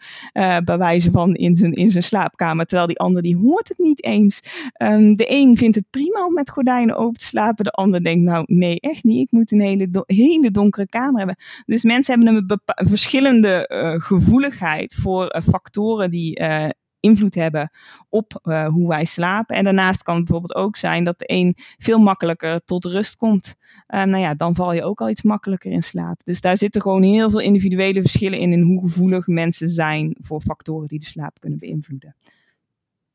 bij 0.64 0.78
wijze 0.78 1.10
van 1.10 1.34
in 1.34 1.56
zijn, 1.56 1.72
in 1.72 1.90
zijn 1.90 2.02
slaapkamer, 2.02 2.66
terwijl 2.66 2.88
die 2.88 2.98
ander 2.98 3.22
die 3.22 3.36
hoort 3.36 3.68
het 3.68 3.78
niet 3.78 4.04
eens. 4.04 4.42
Um, 4.82 5.16
de 5.16 5.24
een 5.28 5.56
vindt 5.56 5.76
het 5.76 5.84
prima 5.90 6.26
om 6.26 6.34
met 6.34 6.50
gordijnen 6.50 6.96
open 6.96 7.18
te 7.18 7.24
slapen, 7.24 7.64
de 7.64 7.70
ander 7.70 8.02
denkt 8.02 8.24
nou 8.24 8.44
nee, 8.46 8.80
echt 8.80 9.04
niet. 9.04 9.22
Ik 9.22 9.30
moet 9.30 9.52
een 9.52 9.60
hele, 9.60 9.90
do 9.90 10.02
hele 10.06 10.50
donkere 10.50 10.88
kamer 10.88 11.18
hebben. 11.18 11.36
Dus 11.66 11.84
mensen 11.84 12.14
hebben 12.14 12.60
een 12.66 12.88
verschillende 12.88 13.74
gevoeligheid 14.00 14.94
voor 14.94 15.34
uh, 15.34 15.42
factoren 15.42 16.10
die 16.10 16.40
uh, 16.40 16.68
invloed 17.00 17.34
hebben 17.34 17.70
op 18.08 18.40
hoe 18.68 18.88
wij 18.88 19.04
slapen. 19.04 19.56
En 19.56 19.64
daarnaast 19.64 20.02
kan 20.02 20.14
het 20.14 20.24
bijvoorbeeld 20.24 20.54
ook 20.54 20.76
zijn 20.76 21.04
dat 21.04 21.18
de 21.18 21.24
een 21.26 21.56
veel 21.78 21.98
makkelijker 21.98 22.64
tot 22.64 22.84
rust 22.84 23.16
komt. 23.16 23.54
nou 23.86 24.16
ja, 24.16 24.34
dan 24.34 24.54
val 24.54 24.72
je 24.72 24.84
ook 24.84 25.00
al 25.00 25.08
iets 25.08 25.22
makkelijker 25.22 25.70
in 25.70 25.82
slaap. 25.82 26.20
Dus 26.24 26.40
daar 26.40 26.56
zitten 26.56 26.82
gewoon 26.82 27.02
heel 27.02 27.30
veel 27.30 27.40
individuele 27.40 28.00
verschillen 28.00 28.38
in, 28.38 28.52
in 28.52 28.62
hoe 28.62 28.80
gevoelig 28.80 29.26
mensen 29.26 29.68
zijn 29.68 30.16
voor 30.20 30.40
factoren 30.40 30.88
die 30.88 30.98
de 30.98 31.04
slaap 31.04 31.40
kunnen 31.40 31.58
beïnvloeden. 31.58 32.16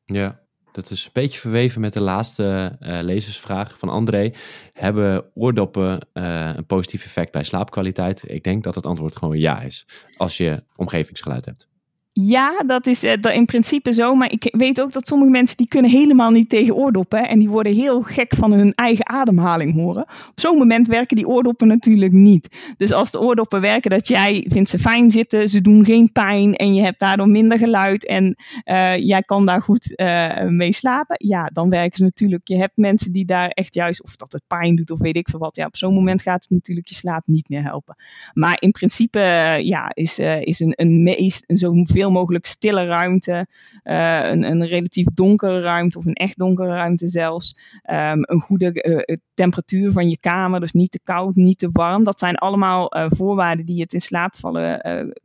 Ja, 0.06 0.40
dat 0.72 0.92
is 0.92 1.06
een 1.06 1.12
beetje 1.14 1.40
verweven 1.40 1.82
met 1.82 1.94
de 1.94 2.02
laatste 2.02 2.78
uh, 2.80 3.00
lezersvraag 3.02 3.80
van 3.80 3.90
André. 3.90 4.32
Hebben 4.74 5.26
oordoppen 5.34 6.08
uh, 6.14 6.52
een 6.56 6.66
positief 6.66 7.04
effect 7.04 7.32
bij 7.32 7.44
slaapkwaliteit? 7.44 8.24
Ik 8.28 8.44
denk 8.44 8.64
dat 8.64 8.76
het 8.76 8.86
antwoord 8.86 9.16
gewoon 9.16 9.40
ja 9.40 9.62
is. 9.62 9.86
Als 10.18 10.38
je 10.38 10.64
omgevingsgeluid 10.76 11.46
hebt. 11.46 11.71
Ja, 12.14 12.64
dat 12.66 12.88
is 12.88 13.04
uh, 13.04 13.14
in 13.34 13.46
principe 13.46 13.94
zo. 13.94 14.16
Maar 14.16 14.32
ik 14.32 14.56
weet 14.58 14.82
ook 14.82 14.92
dat 14.92 15.08
sommige 15.08 15.32
mensen 15.32 15.58
die 15.58 15.68
kunnen 15.68 15.92
helemaal 15.92 16.32
niet 16.32 16.50
tegen 16.50 16.76
oordoppen. 16.76 17.28
En 17.28 17.40
die 17.40 17.50
worden 17.50 17.74
heel 17.74 18.02
gek 18.02 18.36
van 18.36 18.54
hun 18.54 18.74
eigen 18.74 19.10
ademhaling 19.10 19.74
horen. 19.74 20.02
Op 20.02 20.40
zo'n 20.40 20.58
moment 20.58 20.88
werken 20.88 21.16
die 21.16 21.28
oordoppen 21.28 21.68
natuurlijk 21.68 22.12
niet. 22.12 22.74
Dus 22.78 22.92
als 22.92 23.12
de 23.12 23.20
oordoppen 23.20 23.62
werken 23.62 23.90
dat 23.90 24.08
jij 24.08 24.46
vindt 24.48 24.70
ze 24.70 24.80
fijn 24.80 25.12
zitten, 25.12 25.50
ze 25.50 25.62
doen 25.62 25.86
geen 25.86 26.12
pijn 26.12 26.56
en 26.56 26.74
je 26.74 26.82
hebt 26.82 27.00
daardoor 27.00 27.28
minder 27.28 27.58
geluid 27.58 28.06
en 28.06 28.36
uh, 28.66 28.98
jij 28.98 29.22
kan 29.22 29.46
daar 29.46 29.62
goed 29.62 29.94
uh, 29.96 30.44
mee 30.48 30.74
slapen. 30.74 31.16
Ja, 31.18 31.46
dan 31.54 31.70
werken 31.70 31.98
ze 31.98 32.04
natuurlijk. 32.04 32.48
Je 32.48 32.58
hebt 32.58 32.78
mensen 32.78 33.12
die 33.12 33.26
daar 33.26 33.50
echt 33.50 33.74
juist, 33.74 34.04
of 34.04 34.16
dat 34.16 34.32
het 34.32 34.44
pijn 34.48 34.76
doet 34.76 34.92
of 34.92 35.00
weet 35.00 35.18
ik 35.18 35.30
veel 35.30 35.40
wat. 35.40 35.56
Ja, 35.56 35.66
op 35.66 35.78
zo'n 35.78 35.94
moment 35.94 36.22
gaat 36.22 36.42
het 36.42 36.52
natuurlijk 36.52 36.88
je 36.88 36.96
slaap 36.96 37.24
niet 37.26 37.50
meer 37.50 37.64
helpen. 37.64 37.96
Maar 38.34 38.58
in 38.60 38.72
principe 38.72 39.20
ja, 39.64 39.92
is, 39.94 40.20
is 40.20 40.60
een, 40.60 40.74
een 40.76 41.04
meest, 41.04 41.44
zoveel 41.48 42.01
zoveel 42.02 42.20
mogelijk 42.20 42.46
stille 42.46 42.86
ruimte, 42.86 43.48
uh, 43.84 44.30
een, 44.30 44.44
een 44.44 44.66
relatief 44.66 45.06
donkere 45.06 45.60
ruimte 45.62 45.98
of 45.98 46.06
een 46.06 46.14
echt 46.14 46.38
donkere 46.38 46.68
ruimte 46.68 47.08
zelfs. 47.08 47.58
Um, 47.92 48.20
een 48.22 48.40
goede 48.40 49.04
uh, 49.08 49.18
temperatuur 49.34 49.92
van 49.92 50.10
je 50.10 50.18
kamer, 50.20 50.60
dus 50.60 50.72
niet 50.72 50.92
te 50.92 51.00
koud, 51.04 51.36
niet 51.36 51.58
te 51.58 51.70
warm. 51.72 52.04
Dat 52.04 52.20
zijn 52.20 52.36
allemaal 52.36 52.98
uh, 52.98 53.06
voorwaarden 53.10 53.66
die 53.66 53.82
het 53.82 53.94
in 53.94 54.00
slaap 54.00 54.36
vallen 54.36 54.80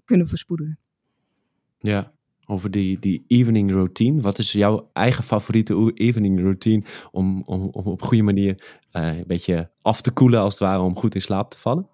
kunnen 0.05 0.27
verspoedigen. 0.27 0.79
Ja, 1.79 2.13
over 2.47 2.71
die, 2.71 2.99
die 2.99 3.25
evening 3.27 3.71
routine. 3.71 4.21
Wat 4.21 4.39
is 4.39 4.53
jouw 4.53 4.91
eigen 4.93 5.25
favoriete 5.25 5.93
evening 5.95 6.41
routine 6.41 6.85
om, 7.11 7.43
om, 7.47 7.69
om 7.73 7.85
op 7.85 8.03
goede 8.03 8.23
manier 8.23 8.79
een 8.91 9.25
beetje 9.27 9.71
af 9.83 10.01
te 10.01 10.11
koelen 10.11 10.41
als 10.41 10.59
het 10.59 10.63
ware 10.63 10.81
om 10.81 10.97
goed 10.97 11.15
in 11.15 11.23
slaap 11.23 11.51
te 11.51 11.59
vallen? 11.59 11.89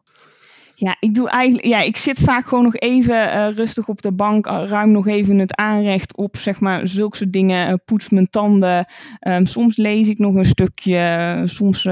Ja, 0.84 0.96
ik 0.98 1.14
doe 1.14 1.28
eigenlijk, 1.30 1.66
ja, 1.66 1.78
ik 1.78 1.96
zit 1.96 2.20
vaak 2.20 2.46
gewoon 2.46 2.64
nog 2.64 2.76
even 2.76 3.14
uh, 3.14 3.48
rustig 3.54 3.88
op 3.88 4.02
de 4.02 4.12
bank, 4.12 4.46
ruim 4.46 4.90
nog 4.90 5.06
even 5.06 5.38
het 5.38 5.54
aanrecht 5.54 6.16
op, 6.16 6.36
zeg 6.36 6.60
maar, 6.60 6.88
zulke 6.88 7.16
soort 7.16 7.32
dingen, 7.32 7.68
uh, 7.68 7.74
poets 7.84 8.08
mijn 8.08 8.30
tanden. 8.30 8.86
Um, 9.20 9.46
soms 9.46 9.76
lees 9.76 10.08
ik 10.08 10.18
nog 10.18 10.34
een 10.34 10.44
stukje, 10.44 11.40
soms, 11.44 11.84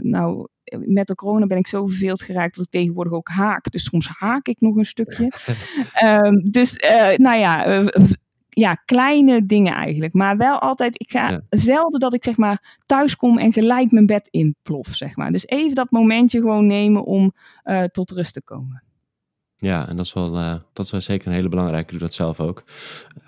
nou, 0.00 0.48
met 0.78 1.06
de 1.06 1.14
corona 1.14 1.46
ben 1.46 1.58
ik 1.58 1.66
zo 1.66 1.86
verveeld 1.86 2.22
geraakt 2.22 2.56
dat 2.56 2.64
ik 2.64 2.70
tegenwoordig 2.70 3.12
ook 3.12 3.28
haak. 3.28 3.70
Dus 3.70 3.84
soms 3.84 4.08
haak 4.18 4.46
ik 4.46 4.60
nog 4.60 4.76
een 4.76 4.84
stukje. 4.84 5.32
um, 6.04 6.50
dus, 6.50 6.76
nou 7.16 7.38
ja, 7.38 7.82
ja, 8.50 8.74
kleine 8.74 9.46
dingen 9.46 9.74
eigenlijk. 9.74 10.12
Maar 10.12 10.36
wel 10.36 10.58
altijd, 10.58 11.00
ik 11.00 11.10
ga 11.10 11.40
zelden 11.50 12.00
dat 12.00 12.14
ik 12.14 12.24
zeg 12.24 12.36
maar 12.36 12.78
thuis 12.86 13.16
kom 13.16 13.38
en 13.38 13.52
gelijk 13.52 13.90
mijn 13.90 14.06
bed 14.06 14.28
inplof, 14.30 14.86
zeg 14.86 15.16
maar. 15.16 15.32
Dus 15.32 15.46
even 15.46 15.74
dat 15.74 15.90
momentje 15.90 16.40
gewoon 16.40 16.66
nemen 16.66 17.04
om 17.04 17.32
uh, 17.64 17.82
tot 17.82 18.10
rust 18.10 18.34
te 18.34 18.42
komen. 18.42 18.82
Ja, 19.56 19.88
en 19.88 19.96
dat 19.96 20.06
is 20.06 20.12
wel, 20.12 20.38
uh, 20.38 20.54
dat 20.72 20.84
is 20.84 20.90
wel 20.90 21.00
zeker 21.00 21.26
een 21.28 21.34
hele 21.34 21.48
belangrijke. 21.48 21.84
Ik 21.84 21.90
doe 21.90 22.08
dat 22.08 22.14
zelf 22.14 22.40
ook. 22.40 22.64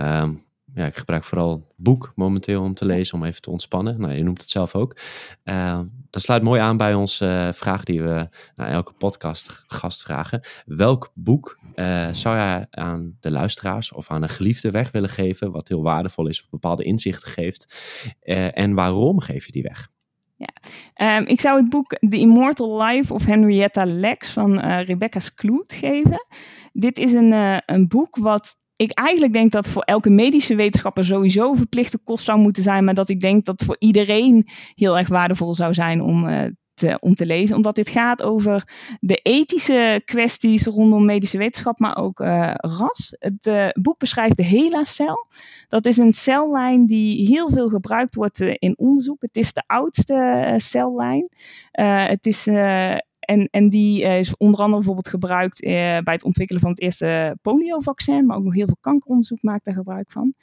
Um, 0.00 0.42
ja, 0.74 0.86
ik 0.86 0.96
gebruik 0.96 1.24
vooral 1.24 1.72
boek 1.76 2.12
momenteel 2.14 2.62
om 2.62 2.74
te 2.74 2.84
lezen, 2.84 3.14
om 3.14 3.24
even 3.24 3.40
te 3.40 3.50
ontspannen. 3.50 4.00
Nou, 4.00 4.12
je 4.12 4.22
noemt 4.22 4.40
het 4.40 4.50
zelf 4.50 4.74
ook. 4.74 4.96
Uh, 5.44 5.80
dat 6.10 6.22
sluit 6.22 6.42
mooi 6.42 6.60
aan 6.60 6.76
bij 6.76 6.94
onze 6.94 7.26
uh, 7.26 7.52
vraag 7.52 7.84
die 7.84 8.02
we 8.02 8.28
naar 8.56 8.68
elke 8.68 8.92
podcast 8.92 9.64
gast 9.66 10.02
vragen. 10.02 10.40
Welk 10.66 11.10
boek 11.14 11.58
uh, 11.74 12.08
zou 12.12 12.36
jij 12.36 12.66
aan 12.70 13.16
de 13.20 13.30
luisteraars 13.30 13.92
of 13.92 14.10
aan 14.10 14.22
een 14.22 14.28
geliefde 14.28 14.70
weg 14.70 14.90
willen 14.90 15.08
geven, 15.08 15.50
wat 15.50 15.68
heel 15.68 15.82
waardevol 15.82 16.28
is 16.28 16.42
of 16.42 16.50
bepaalde 16.50 16.84
inzichten 16.84 17.30
geeft? 17.30 17.90
en 18.52 18.74
waarom 18.74 19.20
geef 19.20 19.46
je 19.46 19.52
die 19.52 19.62
weg? 19.62 19.88
Ja. 20.36 21.16
Um, 21.16 21.26
ik 21.26 21.40
zou 21.40 21.60
het 21.60 21.68
boek 21.68 21.90
The 21.90 22.16
Immortal 22.16 22.82
Life 22.82 23.14
of 23.14 23.24
Henrietta 23.24 23.84
Lex 23.84 24.28
van 24.28 24.60
Rebecca 24.60 25.18
Skloot 25.18 25.72
geven. 25.72 26.26
Dit 26.72 26.98
is 26.98 27.12
een, 27.12 27.60
een 27.66 27.88
boek 27.88 28.16
wat 28.16 28.56
ik 28.76 28.90
eigenlijk 28.90 29.32
denk 29.32 29.52
dat 29.52 29.68
voor 29.68 29.82
elke 29.82 30.10
medische 30.10 30.54
wetenschapper 30.54 31.04
sowieso 31.04 31.54
verplichte 31.54 31.98
kost 31.98 32.24
zou 32.24 32.38
moeten 32.38 32.62
zijn, 32.62 32.84
maar 32.84 32.94
dat 32.94 33.08
ik 33.08 33.20
denk 33.20 33.44
dat 33.44 33.62
voor 33.64 33.76
iedereen 33.78 34.46
heel 34.74 34.98
erg 34.98 35.08
waardevol 35.08 35.54
zou 35.54 35.74
zijn 35.74 36.00
om, 36.00 36.28
uh, 36.28 36.44
te, 36.74 36.98
om 37.00 37.14
te 37.14 37.26
lezen. 37.26 37.56
Omdat 37.56 37.74
dit 37.74 37.88
gaat 37.88 38.22
over 38.22 38.68
de 39.00 39.16
ethische 39.16 40.02
kwesties 40.04 40.66
rondom 40.66 41.04
medische 41.04 41.38
wetenschap, 41.38 41.78
maar 41.78 41.96
ook 41.96 42.20
uh, 42.20 42.54
ras. 42.54 43.16
Het 43.18 43.46
uh, 43.46 43.68
boek 43.72 43.98
beschrijft 43.98 44.36
de 44.36 44.44
HeLa-cel. 44.44 45.26
Dat 45.68 45.86
is 45.86 45.96
een 45.96 46.12
cellijn 46.12 46.86
die 46.86 47.26
heel 47.26 47.50
veel 47.50 47.68
gebruikt 47.68 48.14
wordt 48.14 48.40
in 48.40 48.78
onderzoek. 48.78 49.22
Het 49.22 49.36
is 49.36 49.52
de 49.52 49.62
oudste 49.66 50.54
cellijn. 50.56 51.28
het 52.08 52.26
is 52.26 52.46
en, 53.32 53.48
en 53.50 53.68
die 53.68 54.04
uh, 54.04 54.18
is 54.18 54.36
onder 54.36 54.60
andere 54.60 54.76
bijvoorbeeld 54.76 55.08
gebruikt 55.08 55.62
uh, 55.62 55.70
bij 55.70 56.14
het 56.14 56.24
ontwikkelen 56.24 56.62
van 56.62 56.70
het 56.70 56.80
eerste 56.80 57.36
poliovaccin, 57.42 58.26
maar 58.26 58.36
ook 58.36 58.44
nog 58.44 58.54
heel 58.54 58.66
veel 58.66 58.76
kankeronderzoek 58.80 59.42
maakt 59.42 59.64
daar 59.64 59.74
gebruik 59.74 60.10
van. 60.10 60.34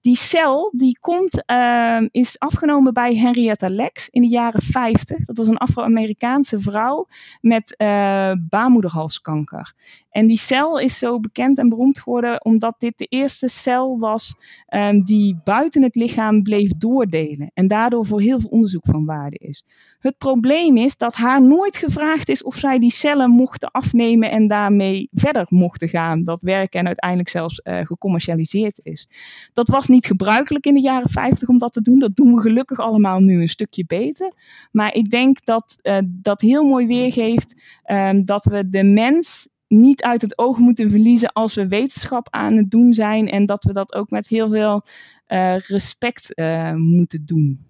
Die 0.00 0.16
cel 0.16 0.72
die 0.76 0.98
komt, 1.00 1.42
uh, 1.50 2.00
is 2.10 2.38
afgenomen 2.38 2.92
bij 2.92 3.16
Henrietta 3.16 3.68
Lex 3.68 4.08
in 4.08 4.22
de 4.22 4.28
jaren 4.28 4.62
50. 4.62 5.24
Dat 5.24 5.36
was 5.36 5.46
een 5.46 5.56
Afro-Amerikaanse 5.56 6.60
vrouw 6.60 7.06
met 7.40 7.76
eh, 7.76 8.32
baarmoederhalskanker. 8.48 9.74
En 10.10 10.26
die 10.26 10.38
cel 10.38 10.78
is 10.78 10.98
zo 10.98 11.20
bekend 11.20 11.58
en 11.58 11.68
beroemd 11.68 12.00
geworden 12.00 12.44
omdat 12.44 12.74
dit 12.78 12.98
de 12.98 13.04
eerste 13.04 13.48
cel 13.48 13.98
was 13.98 14.34
um, 14.74 15.04
die 15.04 15.40
buiten 15.44 15.82
het 15.82 15.94
lichaam 15.94 16.42
bleef 16.42 16.70
doordelen. 16.70 17.50
En 17.54 17.66
daardoor 17.66 18.06
voor 18.06 18.20
heel 18.20 18.40
veel 18.40 18.50
onderzoek 18.50 18.86
van 18.86 19.04
waarde 19.04 19.36
is. 19.36 19.64
Het 19.98 20.18
probleem 20.18 20.76
is 20.76 20.96
dat 20.96 21.14
haar 21.14 21.42
nooit 21.42 21.76
gevraagd 21.76 22.28
is 22.28 22.42
of 22.42 22.56
zij 22.56 22.78
die 22.78 22.90
cellen 22.90 23.30
mochten 23.30 23.70
afnemen 23.70 24.30
en 24.30 24.46
daarmee 24.46 25.08
verder 25.12 25.46
mochten 25.48 25.88
gaan. 25.88 26.24
Dat 26.24 26.42
werken 26.42 26.80
en 26.80 26.86
uiteindelijk 26.86 27.28
zelfs 27.28 27.60
uh, 27.64 27.80
gecommercialiseerd 27.80 28.80
is. 28.82 29.08
Dat 29.52 29.68
was 29.68 29.88
niet 29.88 30.06
gebruikelijk 30.06 30.66
in 30.66 30.74
de 30.74 30.80
jaren 30.80 31.10
50 31.10 31.48
om 31.48 31.58
dat 31.58 31.72
te 31.72 31.82
doen. 31.82 31.98
Dat 31.98 32.16
doen 32.16 32.34
we 32.34 32.40
gelukkig 32.40 32.78
allemaal 32.78 33.20
nu 33.20 33.40
een 33.40 33.48
stukje 33.48 33.84
beter. 33.86 34.32
Maar 34.72 34.94
ik 34.94 35.10
denk 35.10 35.44
dat 35.44 35.78
uh, 35.82 35.98
dat 36.06 36.40
heel 36.40 36.64
mooi 36.64 36.86
weergeeft 36.86 37.62
um, 37.86 38.24
dat 38.24 38.44
we 38.44 38.68
de 38.68 38.84
mens 38.84 39.48
niet 39.68 40.02
uit 40.02 40.20
het 40.20 40.38
oog 40.38 40.58
moeten 40.58 40.90
verliezen 40.90 41.32
als 41.32 41.54
we 41.54 41.68
wetenschap 41.68 42.26
aan 42.30 42.56
het 42.56 42.70
doen 42.70 42.94
zijn. 42.94 43.28
En 43.28 43.46
dat 43.46 43.64
we 43.64 43.72
dat 43.72 43.94
ook 43.94 44.10
met 44.10 44.28
heel 44.28 44.50
veel 44.50 44.82
uh, 45.28 45.58
respect 45.58 46.30
uh, 46.34 46.74
moeten 46.74 47.26
doen. 47.26 47.66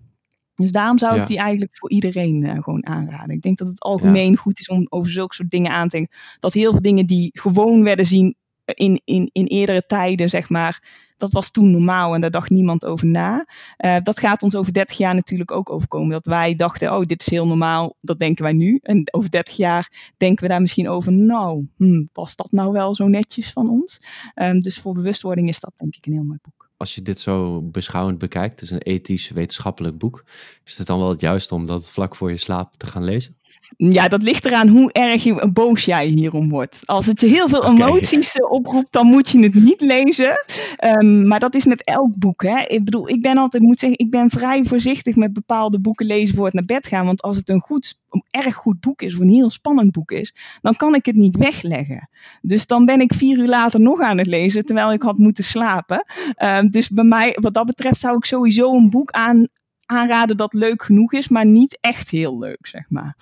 Dus 0.55 0.73
daarom 0.73 0.99
zou 0.99 1.21
ik 1.21 1.27
die 1.27 1.39
eigenlijk 1.39 1.77
voor 1.77 1.91
iedereen 1.91 2.43
uh, 2.43 2.63
gewoon 2.63 2.87
aanraden. 2.87 3.35
Ik 3.35 3.43
denk 3.43 3.59
dat 3.59 3.69
het 3.69 3.81
algemeen 3.81 4.31
ja. 4.31 4.37
goed 4.37 4.59
is 4.59 4.69
om 4.69 4.87
over 4.89 5.11
zulke 5.11 5.35
soort 5.35 5.51
dingen 5.51 5.71
aan 5.71 5.89
te 5.89 5.97
denken. 5.97 6.17
Dat 6.39 6.53
heel 6.53 6.73
veel 6.73 6.81
dingen 6.81 7.07
die 7.07 7.31
gewoon 7.33 7.83
werden 7.83 8.07
zien 8.07 8.37
in, 8.75 9.01
in, 9.05 9.31
in 9.33 9.47
eerdere 9.47 9.87
tijden, 9.87 10.29
zeg 10.29 10.49
maar, 10.49 11.07
dat 11.19 11.33
was 11.33 11.51
toen 11.51 11.71
normaal 11.71 12.15
en 12.15 12.21
daar 12.21 12.31
dacht 12.31 12.51
niemand 12.51 12.85
over 12.85 13.07
na. 13.07 13.47
Uh, 13.79 13.97
dat 14.03 14.19
gaat 14.19 14.43
ons 14.43 14.55
over 14.55 14.73
30 14.73 14.97
jaar 14.97 15.15
natuurlijk 15.15 15.51
ook 15.51 15.71
overkomen. 15.71 16.11
Dat 16.11 16.27
wij 16.27 16.55
dachten, 16.55 16.93
oh, 16.93 17.03
dit 17.05 17.21
is 17.21 17.31
heel 17.31 17.47
normaal, 17.47 17.97
dat 18.01 18.19
denken 18.19 18.45
wij 18.45 18.53
nu. 18.53 18.79
En 18.83 19.13
over 19.13 19.31
30 19.31 19.57
jaar 19.57 20.13
denken 20.17 20.43
we 20.43 20.51
daar 20.51 20.61
misschien 20.61 20.89
over, 20.89 21.13
nou, 21.13 21.67
hmm, 21.77 22.09
was 22.13 22.37
dat 22.37 22.53
nou 22.53 22.73
wel 22.73 22.95
zo 22.95 23.07
netjes 23.07 23.53
van 23.53 23.71
ons? 23.71 23.99
Um, 24.35 24.61
dus 24.61 24.79
voor 24.79 24.95
bewustwording 24.95 25.49
is 25.49 25.61
dat 25.61 25.73
denk 25.77 25.95
ik 25.95 26.07
een 26.07 26.13
heel 26.13 26.23
mooi 26.23 26.39
boek. 26.43 26.71
Als 26.77 26.95
je 26.95 27.03
dit 27.03 27.21
zo 27.21 27.63
beschouwend 27.63 28.19
bekijkt, 28.19 28.61
het 28.61 28.63
is 28.63 28.71
een 28.71 28.83
ethisch 28.83 29.31
wetenschappelijk 29.31 29.99
boek. 29.99 30.25
Is 30.65 30.79
het 30.79 30.87
dan 30.87 30.99
wel 30.99 31.09
het 31.09 31.21
juiste 31.21 31.55
om 31.55 31.67
dat 31.67 31.91
vlak 31.91 32.17
voor 32.17 32.31
je 32.31 32.37
slaap 32.37 32.75
te 32.77 32.87
gaan 32.87 33.05
lezen? 33.05 33.37
Ja, 33.77 34.09
dat 34.09 34.23
ligt 34.23 34.45
eraan 34.45 34.69
hoe 34.69 34.93
erg 34.93 35.25
je, 35.25 35.49
boos 35.53 35.85
jij 35.85 36.07
hierom 36.07 36.49
wordt. 36.49 36.83
Als 36.85 37.07
het 37.07 37.21
je 37.21 37.27
heel 37.27 37.49
veel 37.49 37.65
emoties 37.65 38.35
eh, 38.35 38.51
oproept, 38.51 38.93
dan 38.93 39.07
moet 39.07 39.29
je 39.29 39.39
het 39.39 39.55
niet 39.55 39.81
lezen. 39.81 40.45
Ehm, 40.77 41.27
maar 41.27 41.41
dat 41.41 41.55
is 41.55 41.65
met 41.65 41.85
elk 41.85 42.15
boek. 42.15 42.43
Hè. 42.43 42.65
Ik 42.67 42.85
bedoel, 42.85 43.09
ik 43.09 43.23
ben 43.23 43.39
altijd, 43.39 43.63
moet 43.63 43.79
zeggen, 43.79 43.99
ik 43.99 44.11
ben 44.11 44.31
vrij 44.31 44.65
voorzichtig 44.65 45.17
met 45.17 45.33
bepaalde 45.33 45.81
boeken 45.81 46.07
lezen 46.07 46.37
voor 46.37 46.45
het 46.45 46.55
naar 46.55 46.65
bed 46.65 46.87
gaan. 46.87 47.07
Want 47.07 47.23
als 47.23 47.37
het 47.37 47.49
een 47.49 47.61
goed, 47.61 48.01
een 48.11 48.25
erg 48.31 48.55
goed 48.55 48.81
boek 48.81 49.03
is, 49.03 49.15
of 49.15 49.21
een 49.21 49.29
heel 49.29 49.51
spannend 49.51 49.93
boek 49.93 50.11
is, 50.11 50.35
dan 50.63 50.77
kan 50.77 50.95
ik 50.95 51.07
het 51.07 51.17
niet 51.17 51.37
wegleggen. 51.37 52.09
Dus 52.43 52.67
dan 52.67 52.85
ben 52.85 53.01
ik 53.01 53.15
vier 53.15 53.39
uur 53.39 53.49
later 53.49 53.81
nog 53.81 54.01
aan 54.01 54.19
het 54.19 54.27
lezen, 54.27 54.65
terwijl 54.65 54.93
ik 54.93 55.03
had 55.03 55.19
moeten 55.19 55.45
slapen. 55.45 56.05
Ehm, 56.35 56.69
dus 56.69 56.89
bij 56.89 57.05
mij, 57.05 57.37
wat 57.41 57.55
dat 57.55 57.67
betreft, 57.67 58.01
zou 58.01 58.17
ik 58.17 58.25
sowieso 58.25 58.77
een 58.77 58.91
boek 58.91 59.11
aan, 59.11 59.49
aanraden 59.87 60.37
dat 60.37 60.53
leuk 60.53 60.83
genoeg 60.83 61.13
is, 61.13 61.29
maar 61.29 61.47
niet 61.47 61.79
echt 61.81 62.11
heel 62.11 62.39
leuk, 62.39 62.67
zeg 62.67 62.85
maar. 62.89 63.17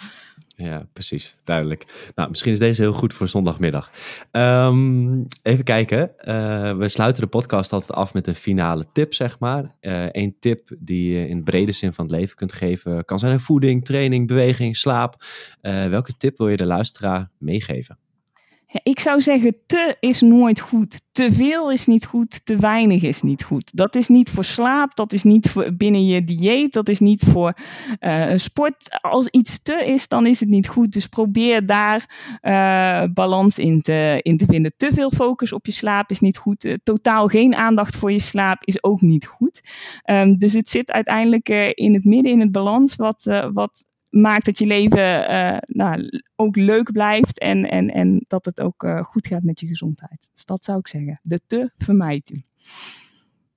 Ja, 0.59 0.87
precies. 0.93 1.37
Duidelijk. 1.45 2.11
Nou, 2.15 2.29
misschien 2.29 2.53
is 2.53 2.59
deze 2.59 2.83
heel 2.83 2.93
goed 2.93 3.15
voor 3.15 3.29
zondagmiddag. 3.29 3.91
Um, 4.33 5.27
even 5.43 5.65
kijken. 5.65 6.11
Uh, 6.19 6.77
we 6.77 6.89
sluiten 6.89 7.23
de 7.23 7.29
podcast 7.29 7.73
altijd 7.73 7.93
af 7.93 8.15
met 8.15 8.27
een 8.27 8.35
finale 8.35 8.87
tip, 8.93 9.15
zeg 9.15 9.39
maar. 9.39 9.75
Eén 9.81 10.29
uh, 10.29 10.39
tip 10.41 10.71
die 10.79 11.13
je 11.13 11.29
in 11.29 11.45
brede 11.45 11.73
zin 11.73 11.93
van 11.93 12.05
het 12.05 12.15
leven 12.15 12.37
kunt 12.37 12.53
geven. 12.53 13.05
Kan 13.05 13.19
zijn 13.19 13.41
voeding, 13.41 13.85
training, 13.85 14.27
beweging, 14.27 14.77
slaap. 14.77 15.25
Uh, 15.63 15.87
welke 15.87 16.17
tip 16.17 16.39
wil 16.39 16.49
je 16.49 16.57
de 16.57 16.67
luisteraar 16.67 17.31
meegeven? 17.39 17.99
Ik 18.83 19.01
zou 19.01 19.21
zeggen, 19.21 19.57
te 19.67 19.97
is 20.01 20.21
nooit 20.21 20.61
goed. 20.61 21.03
Te 21.13 21.33
veel 21.33 21.71
is 21.71 21.87
niet 21.87 22.07
goed, 22.07 22.47
te 22.47 22.57
weinig 22.57 23.03
is 23.03 23.23
niet 23.23 23.45
goed. 23.45 23.77
Dat 23.77 23.95
is 23.95 24.09
niet 24.09 24.31
voor 24.31 24.45
slaap, 24.45 24.97
dat 24.97 25.13
is 25.13 25.23
niet 25.23 25.51
voor 25.51 25.77
binnen 25.77 26.07
je 26.07 26.25
dieet, 26.25 26.73
dat 26.73 26.89
is 26.89 27.01
niet 27.01 27.25
voor 27.25 27.57
uh, 28.01 28.37
sport. 28.37 29.01
Als 29.01 29.29
iets 29.29 29.63
te 29.63 29.85
is, 29.85 30.09
dan 30.09 30.27
is 30.27 30.41
het 30.41 30.49
niet 30.49 30.69
goed. 30.69 30.93
Dus 30.93 31.07
probeer 31.07 31.67
daar 31.67 32.39
uh, 32.43 33.13
balans 33.15 33.59
in 33.59 33.81
te, 33.81 34.21
in 34.23 34.37
te 34.37 34.47
vinden. 34.47 34.73
Te 34.77 34.93
veel 34.93 35.11
focus 35.11 35.53
op 35.53 35.67
je 35.67 35.73
slaap 35.73 36.11
is 36.11 36.21
niet 36.21 36.39
goed. 36.39 36.65
Uh, 36.65 36.75
totaal 36.83 37.27
geen 37.27 37.55
aandacht 37.55 37.97
voor 37.97 38.13
je 38.13 38.21
slaap 38.21 38.65
is 38.65 38.83
ook 38.83 39.01
niet 39.01 39.27
goed. 39.27 39.61
Um, 40.05 40.39
dus 40.39 40.53
het 40.53 40.69
zit 40.69 40.91
uiteindelijk 40.91 41.49
in 41.75 41.95
het 41.95 42.05
midden, 42.05 42.33
in 42.33 42.41
het 42.41 42.53
balans, 42.53 42.97
wat, 42.97 43.23
wat 43.53 43.87
maakt 44.11 44.45
dat 44.45 44.59
je 44.59 44.67
leven 44.67 45.31
uh, 45.31 45.57
nou, 45.61 46.23
ook 46.37 46.57
leuk 46.57 46.93
blijft 46.93 47.39
en, 47.39 47.71
en, 47.71 47.91
en 47.91 48.25
dat 48.29 48.45
het 48.45 48.61
ook 48.61 48.83
uh, 48.83 49.03
goed 49.03 49.27
gaat 49.27 49.43
met 49.43 49.61
je 49.61 49.67
gezondheid. 49.67 50.29
Dus 50.33 50.45
dat 50.45 50.65
zou 50.65 50.79
ik 50.79 50.89
zeggen. 50.89 51.21
De 51.23 51.41
te 51.47 51.71
vermijd 51.77 52.31
u. 52.31 52.43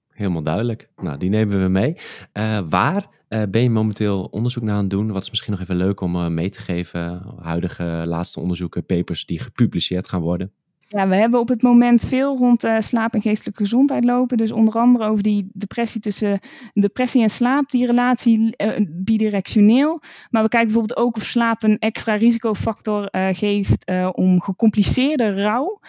Helemaal 0.10 0.44
duidelijk. 0.44 0.90
Nou, 0.96 1.18
die 1.18 1.30
nemen 1.30 1.62
we 1.62 1.68
mee. 1.68 1.96
Uh, 2.34 2.60
waar 2.70 3.18
ben 3.50 3.62
je 3.62 3.70
momenteel 3.70 4.24
onderzoek 4.24 4.64
naar 4.64 4.76
aan 4.76 4.82
het 4.82 4.90
doen? 4.90 5.12
Wat 5.12 5.24
is 5.24 5.30
misschien 5.30 5.52
nog 5.52 5.62
even 5.62 5.76
leuk 5.76 6.02
om 6.02 6.34
mee 6.34 6.50
te 6.50 6.62
geven? 6.62 7.22
Huidige 7.42 8.04
laatste 8.06 8.40
onderzoeken, 8.40 8.86
papers 8.86 9.26
die 9.26 9.40
gepubliceerd 9.40 10.08
gaan 10.08 10.22
worden? 10.22 10.52
Ja, 10.92 11.08
we 11.08 11.16
hebben 11.16 11.40
op 11.40 11.48
het 11.48 11.62
moment 11.62 12.02
veel 12.02 12.38
rond 12.38 12.66
uh, 12.66 12.76
slaap 12.80 13.14
en 13.14 13.22
geestelijke 13.22 13.62
gezondheid 13.64 14.04
lopen. 14.04 14.38
Dus 14.38 14.52
onder 14.52 14.74
andere 14.74 15.06
over 15.06 15.24
die 15.24 15.50
depressie 15.54 16.02
tussen 16.02 16.40
depressie 16.74 17.22
en 17.22 17.30
slaap, 17.30 17.70
die 17.70 17.86
relatie 17.86 18.54
uh, 18.58 18.76
bidirectioneel. 18.88 20.02
Maar 20.30 20.44
we 20.44 20.50
kijken 20.50 20.70
bijvoorbeeld 20.70 21.00
ook 21.00 21.16
of 21.16 21.24
slaap 21.24 21.64
een 21.64 21.80
extra 21.80 22.16
risicofactor 22.16 23.08
uh, 23.12 23.28
geeft 23.32 23.92
om 24.12 24.42
gecompliceerde 24.42 25.42
rouw 25.44 25.80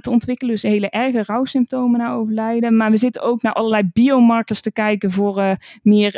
te 0.00 0.10
ontwikkelen. 0.10 0.54
Dus 0.54 0.62
hele 0.62 0.90
erge 0.90 1.22
rouwsymptomen 1.22 1.98
na 1.98 2.12
overlijden. 2.12 2.76
Maar 2.76 2.90
we 2.90 2.96
zitten 2.96 3.22
ook 3.22 3.42
naar 3.42 3.52
allerlei 3.52 3.90
biomarkers 3.92 4.60
te 4.60 4.72
kijken 4.72 5.10
voor 5.10 5.56
meer 5.82 6.16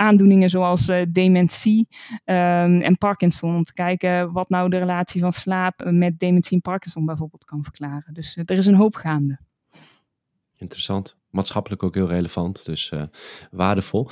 aandoeningen 0.00 0.50
zoals 0.50 0.88
uh, 0.88 1.02
dementie 1.08 1.88
um, 2.24 2.80
en 2.80 2.98
Parkinson. 2.98 3.56
Om 3.56 3.64
te 3.64 3.72
kijken 3.72 4.32
wat 4.32 4.48
nou 4.48 4.70
de 4.70 4.78
relatie 4.78 5.20
van 5.20 5.32
slaap 5.32 5.84
met 5.84 6.18
dementie 6.18 6.56
en 6.56 6.62
Parkinson 6.62 7.04
bijvoorbeeld 7.04 7.44
kan 7.44 7.62
verklaren. 7.62 8.14
Dus 8.14 8.36
uh, 8.36 8.44
er 8.46 8.56
is 8.56 8.66
een 8.66 8.74
hoop 8.74 8.94
gaande. 8.94 9.38
Interessant. 10.56 11.18
Maatschappelijk 11.30 11.82
ook 11.82 11.94
heel 11.94 12.08
relevant, 12.08 12.64
dus 12.64 12.92
waardevol. 13.50 14.10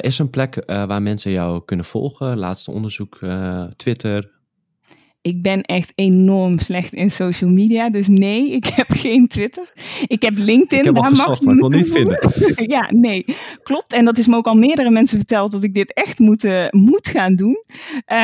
is 0.00 0.18
een 0.18 0.30
plek 0.30 0.62
waar 0.66 1.02
mensen 1.02 1.30
jou 1.30 1.64
kunnen 1.64 1.86
volgen? 1.86 2.38
Laatste 2.38 2.70
onderzoek, 2.70 3.18
Twitter, 3.76 4.35
ik 5.26 5.42
ben 5.42 5.62
echt 5.62 5.92
enorm 5.94 6.58
slecht 6.58 6.92
in 6.92 7.10
social 7.10 7.50
media. 7.50 7.90
Dus 7.90 8.08
nee, 8.08 8.50
ik 8.50 8.66
heb 8.80 8.90
geen 8.90 9.28
Twitter. 9.28 9.72
Ik 10.06 10.22
heb 10.22 10.36
LinkedIn. 10.36 10.78
Ik 10.78 10.84
heb 10.84 10.94
daar 10.94 11.04
gezocht, 11.04 11.44
maar 11.44 11.54
ik 11.54 11.60
kon 11.60 11.70
niet 11.70 11.90
vinden. 11.90 12.30
ja, 12.76 12.90
nee, 12.90 13.24
klopt. 13.62 13.92
En 13.92 14.04
dat 14.04 14.18
is 14.18 14.26
me 14.26 14.36
ook 14.36 14.46
al 14.46 14.54
meerdere 14.54 14.90
mensen 14.90 15.18
verteld 15.18 15.50
dat 15.50 15.62
ik 15.62 15.74
dit 15.74 15.92
echt 15.92 16.18
moet, 16.18 16.44
uh, 16.44 16.68
moet 16.70 17.08
gaan 17.08 17.34
doen. 17.34 17.64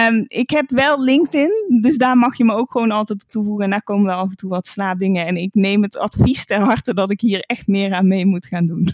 Um, 0.09 0.24
ik 0.28 0.50
heb 0.50 0.70
wel 0.70 1.03
LinkedIn, 1.03 1.80
dus 1.80 1.96
daar 1.96 2.16
mag 2.16 2.36
je 2.36 2.44
me 2.44 2.55
ook 2.55 2.70
gewoon 2.70 2.90
altijd 2.90 3.22
op 3.22 3.30
toevoegen. 3.30 3.64
En 3.64 3.70
daar 3.70 3.82
komen 3.82 4.07
wel 4.07 4.18
af 4.18 4.30
en 4.30 4.36
toe 4.36 4.50
wat 4.50 4.66
slaapdingen. 4.66 5.26
En 5.26 5.36
ik 5.36 5.50
neem 5.53 5.82
het 5.82 5.96
advies 5.96 6.44
ter 6.44 6.61
harte 6.61 6.94
dat 6.94 7.11
ik 7.11 7.20
hier 7.20 7.40
echt 7.40 7.66
meer 7.66 7.92
aan 7.92 8.09
mee 8.09 8.26
moet 8.26 8.46
gaan 8.46 8.66
doen. 8.66 8.88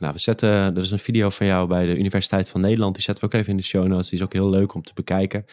Nou, 0.00 0.12
we 0.12 0.18
zetten, 0.18 0.50
er 0.50 0.76
is 0.76 0.90
een 0.90 0.98
video 0.98 1.30
van 1.30 1.46
jou 1.46 1.68
bij 1.68 1.86
de 1.86 1.98
Universiteit 1.98 2.48
van 2.48 2.60
Nederland. 2.60 2.94
Die 2.94 3.02
zetten 3.02 3.24
we 3.24 3.30
ook 3.34 3.40
even 3.40 3.52
in 3.52 3.56
de 3.56 3.62
show 3.62 3.86
notes. 3.86 4.08
Die 4.08 4.18
is 4.18 4.24
ook 4.24 4.32
heel 4.32 4.50
leuk 4.50 4.74
om 4.74 4.82
te 4.82 4.94
bekijken. 4.94 5.44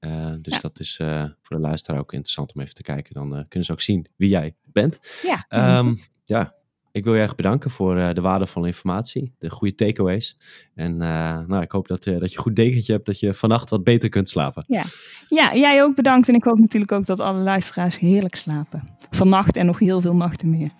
Uh, 0.00 0.32
dus 0.42 0.54
ja. 0.54 0.60
dat 0.60 0.80
is 0.80 0.98
uh, 1.02 1.24
voor 1.42 1.56
de 1.56 1.62
luisteraar 1.62 2.00
ook 2.00 2.12
interessant 2.12 2.54
om 2.54 2.60
even 2.60 2.74
te 2.74 2.82
kijken. 2.82 3.14
Dan 3.14 3.38
uh, 3.38 3.44
kunnen 3.48 3.64
ze 3.64 3.72
ook 3.72 3.80
zien 3.80 4.06
wie 4.16 4.28
jij 4.28 4.54
bent. 4.72 5.00
Ja. 5.22 5.78
Um, 5.78 5.98
ja, 6.24 6.54
ik 6.92 7.04
wil 7.04 7.14
je 7.14 7.20
erg 7.20 7.34
bedanken 7.34 7.70
voor 7.70 7.94
de 8.14 8.20
waardevolle 8.20 8.66
informatie, 8.66 9.34
de 9.38 9.50
goede 9.50 9.74
takeaways. 9.74 10.38
En 10.74 10.96
nou, 10.96 11.60
ik 11.62 11.72
hoop 11.72 11.88
dat, 11.88 12.04
dat 12.04 12.14
je 12.14 12.36
een 12.36 12.42
goed 12.42 12.56
dekentje 12.56 12.92
hebt, 12.92 13.06
dat 13.06 13.20
je 13.20 13.34
vannacht 13.34 13.70
wat 13.70 13.84
beter 13.84 14.08
kunt 14.08 14.28
slapen. 14.28 14.64
Ja. 14.66 14.82
ja, 15.28 15.54
jij 15.54 15.82
ook 15.82 15.94
bedankt. 15.94 16.28
En 16.28 16.34
ik 16.34 16.44
hoop 16.44 16.58
natuurlijk 16.58 16.92
ook 16.92 17.06
dat 17.06 17.20
alle 17.20 17.40
luisteraars 17.40 17.98
heerlijk 17.98 18.34
slapen. 18.34 18.84
Vannacht 19.10 19.56
en 19.56 19.66
nog 19.66 19.78
heel 19.78 20.00
veel 20.00 20.16
nachten 20.16 20.50
meer. 20.50 20.70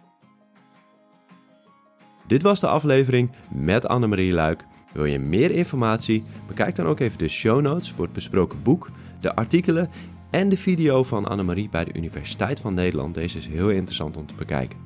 Dit 2.29 2.43
was 2.43 2.61
de 2.61 2.69
aflevering 2.69 3.31
met 3.49 3.89
Annemarie 3.89 4.33
Luik. 4.33 4.65
Wil 4.93 5.05
je 5.05 5.19
meer 5.19 5.51
informatie? 5.51 6.25
Bekijk 6.47 6.77
dan 6.77 6.87
ook 6.87 7.01
even 7.01 7.19
de 7.19 7.29
show 7.29 7.61
notes 7.61 7.93
voor 7.93 8.05
het 8.05 8.13
besproken 8.13 8.63
boek, 8.63 8.91
de 9.21 9.35
artikelen 9.35 9.91
en 10.31 10.49
de 10.49 10.57
video 10.57 11.03
van 11.03 11.25
Annemarie 11.25 11.69
bij 11.69 11.85
de 11.85 11.95
Universiteit 11.95 12.61
van 12.61 12.75
Nederland. 12.75 13.15
Deze 13.15 13.39
is 13.39 13.47
heel 13.47 13.71
interessant 13.71 14.17
om 14.17 14.27
te 14.27 14.35
bekijken. 14.35 14.79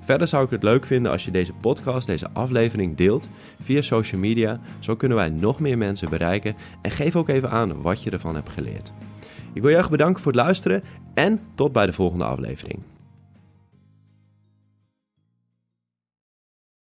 Verder 0.00 0.28
zou 0.28 0.44
ik 0.44 0.50
het 0.50 0.62
leuk 0.62 0.86
vinden 0.86 1.12
als 1.12 1.24
je 1.24 1.30
deze 1.30 1.52
podcast, 1.52 2.06
deze 2.06 2.30
aflevering 2.32 2.96
deelt 2.96 3.28
via 3.60 3.80
social 3.80 4.20
media. 4.20 4.60
Zo 4.78 4.96
kunnen 4.96 5.16
wij 5.16 5.28
nog 5.28 5.60
meer 5.60 5.78
mensen 5.78 6.10
bereiken 6.10 6.54
en 6.82 6.90
geef 6.90 7.16
ook 7.16 7.28
even 7.28 7.50
aan 7.50 7.82
wat 7.82 8.02
je 8.02 8.10
ervan 8.10 8.34
hebt 8.34 8.50
geleerd. 8.50 8.92
Ik 9.52 9.62
wil 9.62 9.70
je 9.70 9.76
erg 9.76 9.90
bedanken 9.90 10.22
voor 10.22 10.32
het 10.32 10.40
luisteren 10.40 10.82
en 11.14 11.40
tot 11.54 11.72
bij 11.72 11.86
de 11.86 11.92
volgende 11.92 12.24
aflevering. 12.24 12.82